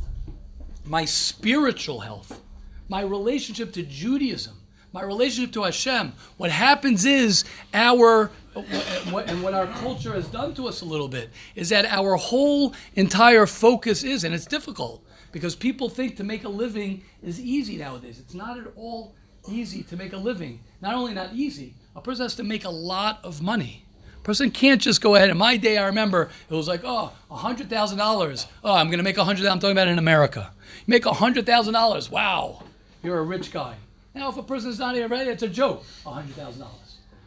my 0.87 1.05
spiritual 1.05 2.01
health, 2.01 2.41
my 2.89 3.03
relationship 3.03 3.75
to 3.75 3.83
Judaism, 3.83 4.57
my 4.91 5.03
relationship 5.03 5.53
to 5.53 5.65
Hashem. 5.65 6.15
What 6.39 6.51
happens 6.51 7.05
is 7.05 7.45
our, 7.75 8.31
and 8.55 9.43
what 9.43 9.53
our 9.53 9.67
culture 9.67 10.15
has 10.15 10.29
done 10.29 10.55
to 10.55 10.67
us 10.67 10.81
a 10.81 10.87
little 10.87 11.09
bit, 11.09 11.29
is 11.55 11.69
that 11.69 11.85
our 11.85 12.17
whole 12.17 12.73
entire 12.95 13.45
focus 13.45 14.03
is, 14.03 14.25
and 14.25 14.35
it's 14.35 14.47
difficult 14.47 15.06
because 15.37 15.55
people 15.55 15.91
think 15.91 16.17
to 16.17 16.25
make 16.25 16.45
a 16.45 16.49
living 16.49 17.05
is 17.23 17.39
easy 17.39 17.77
nowadays. 17.77 18.19
It's 18.19 18.33
not 18.33 18.59
at 18.59 18.69
all 18.75 19.15
easy 19.47 19.83
to 19.83 19.95
make 19.95 20.15
a 20.15 20.17
living. 20.17 20.61
Not 20.81 20.95
only 20.95 21.13
not 21.13 21.35
easy, 21.35 21.75
a 21.95 22.01
person 22.01 22.25
has 22.25 22.37
to 22.37 22.43
make 22.43 22.65
a 22.65 22.71
lot 22.71 23.21
of 23.23 23.43
money. 23.43 23.85
A 24.17 24.23
person 24.23 24.51
can't 24.51 24.81
just 24.81 25.03
go 25.03 25.15
ahead. 25.15 25.29
In 25.29 25.37
my 25.37 25.59
day, 25.59 25.77
I 25.77 25.89
remember 25.89 26.31
it 26.49 26.55
was 26.55 26.67
like, 26.67 26.81
oh, 26.85 27.13
$100,000. 27.31 28.47
Oh, 28.65 28.73
I'm 28.73 28.87
going 28.87 28.97
to 28.97 29.05
make 29.05 29.19
100000 29.19 29.47
I'm 29.47 29.59
talking 29.61 29.73
about 29.73 29.89
in 29.89 29.99
America. 29.99 30.55
You 30.87 30.91
make 30.91 31.05
$100,000. 31.05 32.11
Wow, 32.11 32.63
you're 33.03 33.19
a 33.19 33.23
rich 33.23 33.53
guy. 33.53 33.75
Now, 34.15 34.31
if 34.31 34.39
a 34.39 34.43
person's 34.43 34.79
not 34.79 34.97
even 34.97 35.11
ready, 35.11 35.29
it's 35.29 35.43
a 35.43 35.49
joke. 35.49 35.85
$100,000. 36.07 36.57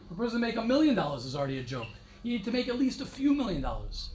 For 0.08 0.14
a 0.14 0.16
person 0.16 0.40
to 0.40 0.44
make 0.44 0.56
a 0.56 0.64
million 0.64 0.96
dollars 0.96 1.24
is 1.26 1.36
already 1.36 1.60
a 1.60 1.62
joke. 1.62 1.86
You 2.24 2.32
need 2.32 2.44
to 2.44 2.50
make 2.50 2.66
at 2.66 2.76
least 2.76 3.00
a 3.00 3.06
few 3.06 3.34
million 3.34 3.62
dollars 3.62 4.10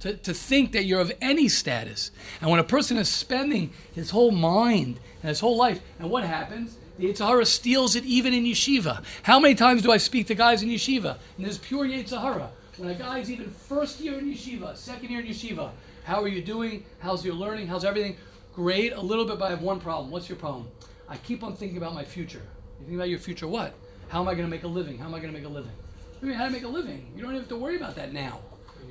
to, 0.00 0.16
to 0.16 0.34
think 0.34 0.72
that 0.72 0.84
you're 0.84 1.00
of 1.00 1.12
any 1.20 1.48
status. 1.48 2.10
And 2.40 2.50
when 2.50 2.60
a 2.60 2.64
person 2.64 2.96
is 2.96 3.08
spending 3.08 3.72
his 3.94 4.10
whole 4.10 4.30
mind 4.30 4.98
and 5.22 5.28
his 5.28 5.40
whole 5.40 5.56
life, 5.56 5.80
and 5.98 6.10
what 6.10 6.24
happens? 6.24 6.76
The 6.98 7.06
Yetzer 7.06 7.26
Hara 7.26 7.46
steals 7.46 7.94
it 7.94 8.04
even 8.04 8.34
in 8.34 8.44
yeshiva. 8.44 9.04
How 9.22 9.38
many 9.38 9.54
times 9.54 9.82
do 9.82 9.92
I 9.92 9.98
speak 9.98 10.26
to 10.28 10.34
guys 10.34 10.62
in 10.62 10.68
yeshiva? 10.68 11.16
And 11.36 11.46
there's 11.46 11.58
pure 11.58 11.86
Yetzer 11.86 12.20
Hara. 12.20 12.50
When 12.76 12.90
a 12.90 12.94
guy's 12.94 13.30
even 13.30 13.50
first 13.50 14.00
year 14.00 14.18
in 14.18 14.32
yeshiva, 14.32 14.76
second 14.76 15.10
year 15.10 15.20
in 15.20 15.26
yeshiva, 15.26 15.70
how 16.04 16.22
are 16.22 16.28
you 16.28 16.42
doing? 16.42 16.84
How's 17.00 17.24
your 17.24 17.34
learning? 17.34 17.68
How's 17.68 17.84
everything? 17.84 18.16
Great, 18.54 18.92
a 18.92 19.00
little 19.00 19.24
bit, 19.24 19.38
but 19.38 19.46
I 19.46 19.50
have 19.50 19.62
one 19.62 19.80
problem. 19.80 20.10
What's 20.10 20.28
your 20.28 20.38
problem? 20.38 20.68
I 21.08 21.16
keep 21.16 21.42
on 21.44 21.54
thinking 21.54 21.76
about 21.76 21.94
my 21.94 22.04
future. 22.04 22.42
You 22.80 22.86
think 22.86 22.96
about 22.96 23.08
your 23.08 23.18
future 23.18 23.46
what? 23.46 23.74
How 24.08 24.20
am 24.20 24.28
I 24.28 24.34
going 24.34 24.46
to 24.46 24.50
make 24.50 24.64
a 24.64 24.68
living? 24.68 24.98
How 24.98 25.06
am 25.06 25.14
I 25.14 25.20
going 25.20 25.32
to 25.32 25.38
make 25.38 25.46
a 25.46 25.52
living? 25.52 25.72
I 26.20 26.24
mean, 26.24 26.34
how 26.34 26.46
to 26.46 26.50
make 26.50 26.64
a 26.64 26.68
living? 26.68 27.12
You 27.14 27.22
don't 27.22 27.30
even 27.32 27.42
have 27.42 27.48
to 27.50 27.56
worry 27.56 27.76
about 27.76 27.94
that 27.96 28.12
now. 28.12 28.40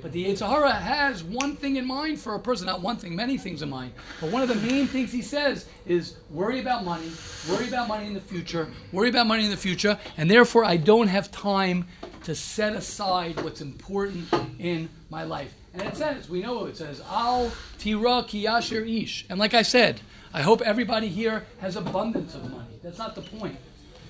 But 0.00 0.12
the 0.12 0.26
Yetzer 0.26 0.48
Hara 0.48 0.72
has 0.72 1.24
one 1.24 1.56
thing 1.56 1.76
in 1.76 1.84
mind 1.84 2.20
for 2.20 2.34
a 2.34 2.38
person, 2.38 2.66
not 2.66 2.80
one 2.80 2.96
thing, 2.96 3.16
many 3.16 3.36
things 3.36 3.62
in 3.62 3.68
mind. 3.68 3.92
But 4.20 4.30
one 4.30 4.42
of 4.42 4.48
the 4.48 4.54
main 4.54 4.86
things 4.86 5.10
he 5.10 5.22
says 5.22 5.66
is 5.86 6.16
worry 6.30 6.60
about 6.60 6.84
money, 6.84 7.10
worry 7.50 7.66
about 7.66 7.88
money 7.88 8.06
in 8.06 8.14
the 8.14 8.20
future, 8.20 8.68
worry 8.92 9.08
about 9.08 9.26
money 9.26 9.44
in 9.44 9.50
the 9.50 9.56
future, 9.56 9.98
and 10.16 10.30
therefore 10.30 10.64
I 10.64 10.76
don't 10.76 11.08
have 11.08 11.32
time 11.32 11.86
to 12.24 12.34
set 12.34 12.74
aside 12.74 13.42
what's 13.42 13.60
important 13.60 14.32
in 14.58 14.88
my 15.10 15.24
life. 15.24 15.54
And 15.74 15.82
it 15.82 15.96
says, 15.96 16.28
we 16.28 16.42
know 16.42 16.66
it 16.66 16.76
says, 16.76 17.00
Al 17.08 17.50
tira 17.78 18.22
kiyasher 18.22 19.02
ish. 19.02 19.26
And 19.28 19.38
like 19.38 19.54
I 19.54 19.62
said, 19.62 20.00
I 20.32 20.42
hope 20.42 20.60
everybody 20.62 21.08
here 21.08 21.46
has 21.60 21.76
abundance 21.76 22.34
of 22.34 22.50
money. 22.50 22.78
That's 22.82 22.98
not 22.98 23.14
the 23.14 23.22
point. 23.22 23.56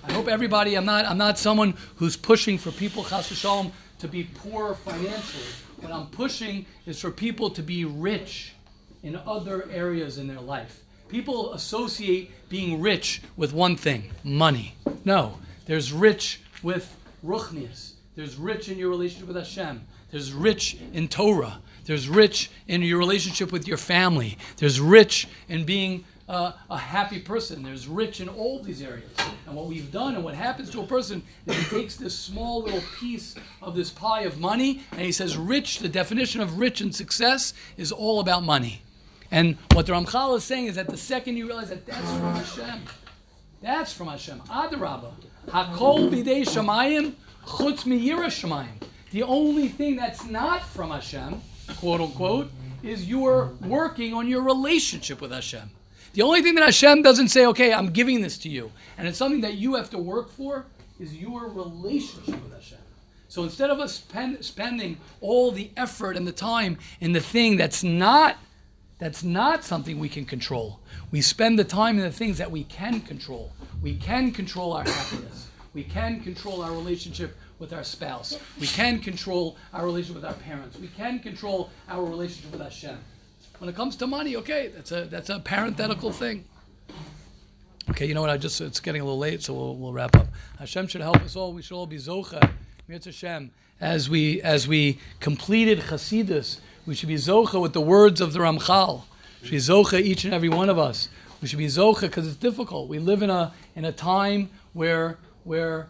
I 0.05 0.13
hope 0.13 0.29
everybody, 0.29 0.75
I'm 0.75 0.85
not, 0.85 1.05
I'm 1.07 1.19
not 1.19 1.39
someone 1.39 1.75
who's 1.97 2.17
pushing 2.17 2.59
for 2.59 2.71
people, 2.71 3.05
chas 3.05 3.29
to 3.99 4.09
be 4.09 4.25
poor 4.25 4.75
financially. 4.75 5.45
What 5.81 5.93
I'm 5.93 6.07
pushing 6.07 6.67
is 6.87 7.01
for 7.01 7.11
people 7.11 7.51
to 7.51 7.63
be 7.63 7.85
rich 7.85 8.53
in 9.03 9.15
other 9.15 9.69
areas 9.71 10.19
in 10.19 10.27
their 10.27 10.41
life. 10.41 10.83
People 11.09 11.55
associate 11.55 12.31
being 12.49 12.81
rich 12.81 13.23
with 13.37 13.53
one 13.53 13.77
thing 13.77 14.11
money. 14.25 14.75
No, 15.05 15.39
there's 15.67 15.93
rich 15.93 16.41
with 16.63 16.97
ruchnias. 17.25 17.93
There's 18.17 18.37
rich 18.37 18.69
in 18.69 18.77
your 18.77 18.91
relationship 18.91 19.29
with 19.29 19.37
Hashem. 19.37 19.87
There's 20.11 20.33
rich 20.33 20.77
in 20.93 21.09
Torah. 21.09 21.61
There's 21.85 22.09
rich 22.09 22.51
in 22.67 22.83
your 22.83 22.99
relationship 22.99 23.53
with 23.53 23.69
your 23.69 23.77
family. 23.77 24.37
There's 24.57 24.81
rich 24.81 25.29
in 25.49 25.65
being 25.65 26.05
uh, 26.29 26.53
a 26.71 26.77
happy 26.77 27.19
person. 27.19 27.63
There's 27.63 27.89
rich 27.89 28.21
in 28.21 28.29
all 28.29 28.61
these 28.61 28.83
areas. 28.83 29.11
And 29.47 29.57
what 29.57 29.67
we've 29.67 29.91
done 29.91 30.15
and 30.15 30.23
what 30.23 30.35
happens 30.35 30.71
to 30.71 30.81
a 30.81 30.87
person 30.87 31.23
is 31.47 31.57
he 31.57 31.77
takes 31.81 31.97
this 31.97 32.19
small 32.19 32.63
little 32.63 32.83
piece 32.99 33.35
of 33.63 33.75
this 33.75 33.91
pie 33.91 34.23
of 34.23 34.39
money 34.39 34.83
and 34.93 35.01
he 35.01 35.13
says, 35.13 35.37
rich, 35.37 35.79
the 35.79 35.89
definition 35.89 36.41
of 36.41 36.59
rich 36.59 36.81
and 36.81 36.95
success 36.95 37.55
is 37.77 37.91
all 37.93 38.21
about 38.21 38.45
money. 38.45 38.83
And 39.31 39.57
what 39.73 39.87
the 39.87 39.93
Ramchal 39.93 40.37
is 40.37 40.45
saying 40.45 40.67
is 40.67 40.75
that 40.77 40.89
the 40.89 40.97
second 40.97 41.37
you 41.37 41.47
realize 41.47 41.69
that 41.71 41.87
that's 41.87 42.11
from 42.11 42.35
Hashem, 42.35 42.83
that's 43.61 43.93
from 43.93 44.09
Hashem. 44.09 44.41
Adarabah. 44.41 45.13
Hakol 45.49 46.11
bidei 46.11 46.43
shamayim 46.43 47.15
chutz 47.45 47.85
miyira 47.85 48.27
shamayim. 48.27 48.83
The 49.11 49.23
only 49.23 49.69
thing 49.69 49.97
that's 49.97 50.25
not 50.27 50.63
from 50.63 50.91
Hashem, 50.91 51.41
quote 51.79 52.01
unquote, 52.01 52.51
is 52.83 53.07
you 53.07 53.27
are 53.27 53.47
working 53.67 54.15
on 54.15 54.29
your 54.29 54.43
relationship 54.43 55.21
with 55.21 55.33
Hashem. 55.33 55.71
The 56.15 56.23
only 56.23 56.43
thing 56.43 56.55
that 56.55 56.65
Hashem 56.65 57.03
doesn't 57.03 57.29
say, 57.29 57.47
okay, 57.47 57.73
I'm 57.73 57.91
giving 57.91 58.23
this 58.23 58.39
to 58.39 58.49
you, 58.49 58.73
and 58.97 59.07
it's 59.07 59.19
something 59.19 59.43
that 59.43 59.55
you 59.55 59.75
have 59.75 59.91
to 59.91 59.99
work 59.99 60.31
for, 60.31 60.67
is 60.99 61.15
your 61.15 61.49
relationship 61.49 62.43
with 62.43 62.53
Hashem. 62.53 62.79
So 63.29 63.45
instead 63.45 63.71
of 63.71 63.79
us 63.79 63.95
spend, 63.95 64.43
spending 64.45 64.97
all 65.21 65.51
the 65.53 65.71
effort 65.77 66.17
and 66.17 66.27
the 66.27 66.33
time 66.33 66.79
in 66.99 67.13
the 67.13 67.21
thing 67.21 67.57
that's 67.57 67.85
not 67.85 68.39
that's 68.99 69.23
not 69.23 69.63
something 69.63 70.01
we 70.01 70.09
can 70.09 70.25
control, 70.25 70.81
we 71.13 71.21
spend 71.21 71.57
the 71.57 71.63
time 71.63 71.99
in 71.99 72.03
the 72.03 72.11
things 72.11 72.39
that 72.39 72.51
we 72.51 72.65
can 72.65 73.01
control. 73.01 73.53
We 73.81 73.95
can 73.95 74.33
control 74.33 74.73
our 74.73 74.83
happiness. 74.83 75.49
We 75.73 75.85
can 75.85 76.21
control 76.21 76.63
our 76.63 76.73
relationship 76.73 77.37
with 77.61 77.73
our 77.73 77.85
spouse. 77.85 78.37
We 78.59 78.67
can 78.67 78.99
control 78.99 79.57
our 79.73 79.85
relationship 79.85 80.17
with 80.17 80.25
our 80.25 80.35
parents. 80.35 80.79
We 80.79 80.89
can 80.89 81.21
control 81.21 81.71
our 81.89 82.05
relationship 82.05 82.51
with 82.51 82.63
Hashem. 82.63 82.99
When 83.59 83.69
it 83.69 83.75
comes 83.75 83.97
to 83.97 84.07
money, 84.07 84.37
okay, 84.37 84.69
that's 84.69 84.93
a 84.93 85.05
that's 85.07 85.31
a 85.31 85.41
parenthetical 85.41 86.13
thing. 86.13 86.45
Okay, 87.91 88.07
you 88.07 88.15
know 88.15 88.21
what? 88.21 88.31
I 88.31 88.37
just 88.37 88.61
it's 88.61 88.79
getting 88.79 89.01
a 89.01 89.05
little 89.05 89.19
late, 89.19 89.43
so 89.43 89.53
we'll, 89.53 89.75
we'll 89.75 89.93
wrap 89.93 90.15
up. 90.15 90.29
Hashem 90.61 90.87
should 90.87 91.01
help 91.01 91.17
us 91.23 91.35
all. 91.35 91.53
We 91.53 91.63
should 91.63 91.75
all 91.75 91.87
be 91.87 91.97
zocha, 91.97 92.53
Hashem, 92.89 93.51
as 93.81 94.09
we 94.09 94.41
as 94.43 94.69
we 94.69 95.01
completed 95.19 95.81
Chasidus. 95.81 96.61
We 96.87 96.95
should 96.95 97.09
be 97.09 97.17
zocha 97.17 97.61
with 97.61 97.73
the 97.73 97.81
words 97.81 98.21
of 98.21 98.33
the 98.33 98.39
Ramchal. 98.39 99.03
We 99.43 99.49
should 99.49 99.53
be 99.53 99.59
zocha 99.59 100.01
each 100.01 100.25
and 100.25 100.33
every 100.33 100.49
one 100.49 100.71
of 100.71 100.79
us. 100.79 101.09
We 101.43 101.49
should 101.49 101.59
be 101.59 101.67
zocha 101.67 102.03
because 102.03 102.29
it's 102.29 102.37
difficult. 102.37 102.89
We 102.89 103.01
live 103.01 103.23
in 103.23 103.31
a 103.31 103.53
in 103.75 103.85
a 103.85 103.93
time 103.93 104.51
where 104.73 105.19
where 105.43 105.89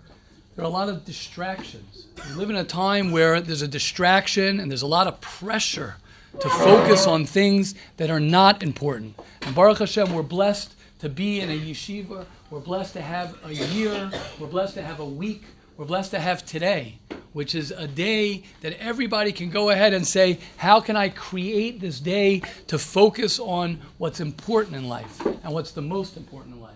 there 0.56 0.64
are 0.64 0.68
a 0.68 0.72
lot 0.72 0.88
of 0.88 1.04
distractions. 1.04 2.06
We 2.30 2.34
live 2.34 2.48
in 2.48 2.56
a 2.56 2.64
time 2.64 3.10
where 3.10 3.42
there's 3.42 3.62
a 3.62 3.68
distraction 3.68 4.58
and 4.58 4.70
there's 4.70 4.82
a 4.82 4.86
lot 4.86 5.06
of 5.06 5.20
pressure 5.20 5.96
to 6.40 6.48
focus 6.48 7.06
on 7.06 7.24
things 7.24 7.74
that 7.96 8.10
are 8.10 8.20
not 8.20 8.62
important. 8.62 9.18
And 9.42 9.54
Baruch 9.54 9.78
Hashem, 9.78 10.12
we're 10.12 10.22
blessed 10.22 10.74
to 11.00 11.08
be 11.08 11.40
in 11.40 11.50
a 11.50 11.58
yeshiva. 11.58 12.26
We're 12.50 12.60
blessed 12.60 12.94
to 12.94 13.02
have 13.02 13.36
a 13.44 13.52
year. 13.52 14.10
We're 14.38 14.46
blessed 14.46 14.74
to 14.74 14.82
have 14.82 15.00
a 15.00 15.04
week. 15.04 15.42
We're 15.76 15.84
blessed 15.84 16.10
to 16.10 16.20
have 16.20 16.44
today, 16.44 16.98
which 17.32 17.54
is 17.54 17.70
a 17.70 17.86
day 17.86 18.42
that 18.62 18.76
everybody 18.80 19.30
can 19.32 19.48
go 19.48 19.70
ahead 19.70 19.94
and 19.94 20.06
say, 20.06 20.38
How 20.56 20.80
can 20.80 20.96
I 20.96 21.08
create 21.08 21.80
this 21.80 22.00
day 22.00 22.42
to 22.66 22.78
focus 22.78 23.38
on 23.38 23.80
what's 23.96 24.18
important 24.20 24.76
in 24.76 24.88
life 24.88 25.24
and 25.24 25.52
what's 25.52 25.70
the 25.70 25.82
most 25.82 26.16
important 26.16 26.56
in 26.56 26.60
life? 26.60 26.67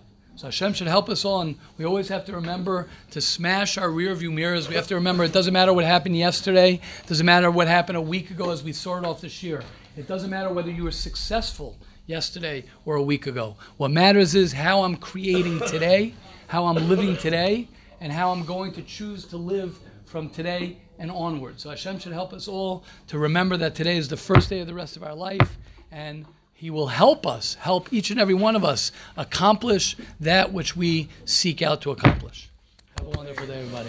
So 0.42 0.48
Hashem 0.48 0.72
should 0.72 0.88
help 0.88 1.08
us 1.08 1.24
all, 1.24 1.40
and 1.40 1.56
we 1.78 1.84
always 1.84 2.08
have 2.08 2.24
to 2.24 2.32
remember 2.32 2.88
to 3.12 3.20
smash 3.20 3.78
our 3.78 3.88
rear 3.88 4.12
view 4.12 4.32
mirrors. 4.32 4.68
We 4.68 4.74
have 4.74 4.88
to 4.88 4.96
remember 4.96 5.22
it 5.22 5.32
doesn't 5.32 5.52
matter 5.52 5.72
what 5.72 5.84
happened 5.84 6.16
yesterday, 6.16 6.80
it 7.04 7.06
doesn't 7.06 7.24
matter 7.24 7.48
what 7.48 7.68
happened 7.68 7.96
a 7.96 8.00
week 8.00 8.28
ago 8.28 8.50
as 8.50 8.64
we 8.64 8.72
sorted 8.72 9.08
off 9.08 9.20
this 9.20 9.44
year. 9.44 9.62
It 9.96 10.08
doesn't 10.08 10.30
matter 10.30 10.52
whether 10.52 10.68
you 10.68 10.82
were 10.82 10.90
successful 10.90 11.78
yesterday 12.06 12.64
or 12.84 12.96
a 12.96 13.02
week 13.04 13.28
ago. 13.28 13.56
What 13.76 13.92
matters 13.92 14.34
is 14.34 14.54
how 14.54 14.82
I'm 14.82 14.96
creating 14.96 15.60
today, 15.68 16.12
how 16.48 16.66
I'm 16.66 16.88
living 16.88 17.16
today, 17.16 17.68
and 18.00 18.12
how 18.12 18.32
I'm 18.32 18.44
going 18.44 18.72
to 18.72 18.82
choose 18.82 19.24
to 19.26 19.36
live 19.36 19.78
from 20.06 20.28
today 20.28 20.78
and 20.98 21.12
onward. 21.12 21.60
So 21.60 21.70
Hashem 21.70 22.00
should 22.00 22.14
help 22.14 22.32
us 22.32 22.48
all 22.48 22.82
to 23.06 23.16
remember 23.16 23.56
that 23.58 23.76
today 23.76 23.96
is 23.96 24.08
the 24.08 24.16
first 24.16 24.50
day 24.50 24.58
of 24.58 24.66
the 24.66 24.74
rest 24.74 24.96
of 24.96 25.04
our 25.04 25.14
life, 25.14 25.56
and 25.92 26.26
He 26.62 26.70
will 26.70 26.86
help 26.86 27.26
us, 27.26 27.54
help 27.54 27.92
each 27.92 28.12
and 28.12 28.20
every 28.20 28.34
one 28.34 28.54
of 28.54 28.64
us 28.64 28.92
accomplish 29.16 29.96
that 30.20 30.52
which 30.52 30.76
we 30.76 31.08
seek 31.24 31.60
out 31.60 31.80
to 31.80 31.90
accomplish. 31.90 32.50
Have 32.98 33.08
a 33.08 33.10
wonderful 33.10 33.48
day, 33.48 33.62
everybody. 33.62 33.88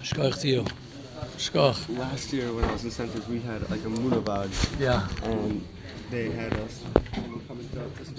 Shkoch 0.00 0.38
to 0.42 0.48
you. 0.48 0.64
Shkoch. 1.38 1.98
Last 1.98 2.32
year 2.32 2.52
when 2.52 2.66
I 2.66 2.72
was 2.72 2.84
in 2.84 2.92
centers, 2.92 3.26
we 3.26 3.40
had 3.40 3.68
like 3.68 3.80
a 3.80 3.88
Munavad. 3.88 4.52
Yeah. 4.78 5.08
And 5.24 5.66
they 6.08 6.30
had 6.30 6.54
us 6.54 6.84
coming 7.48 7.68
throughout 7.72 7.92
this 7.96 8.10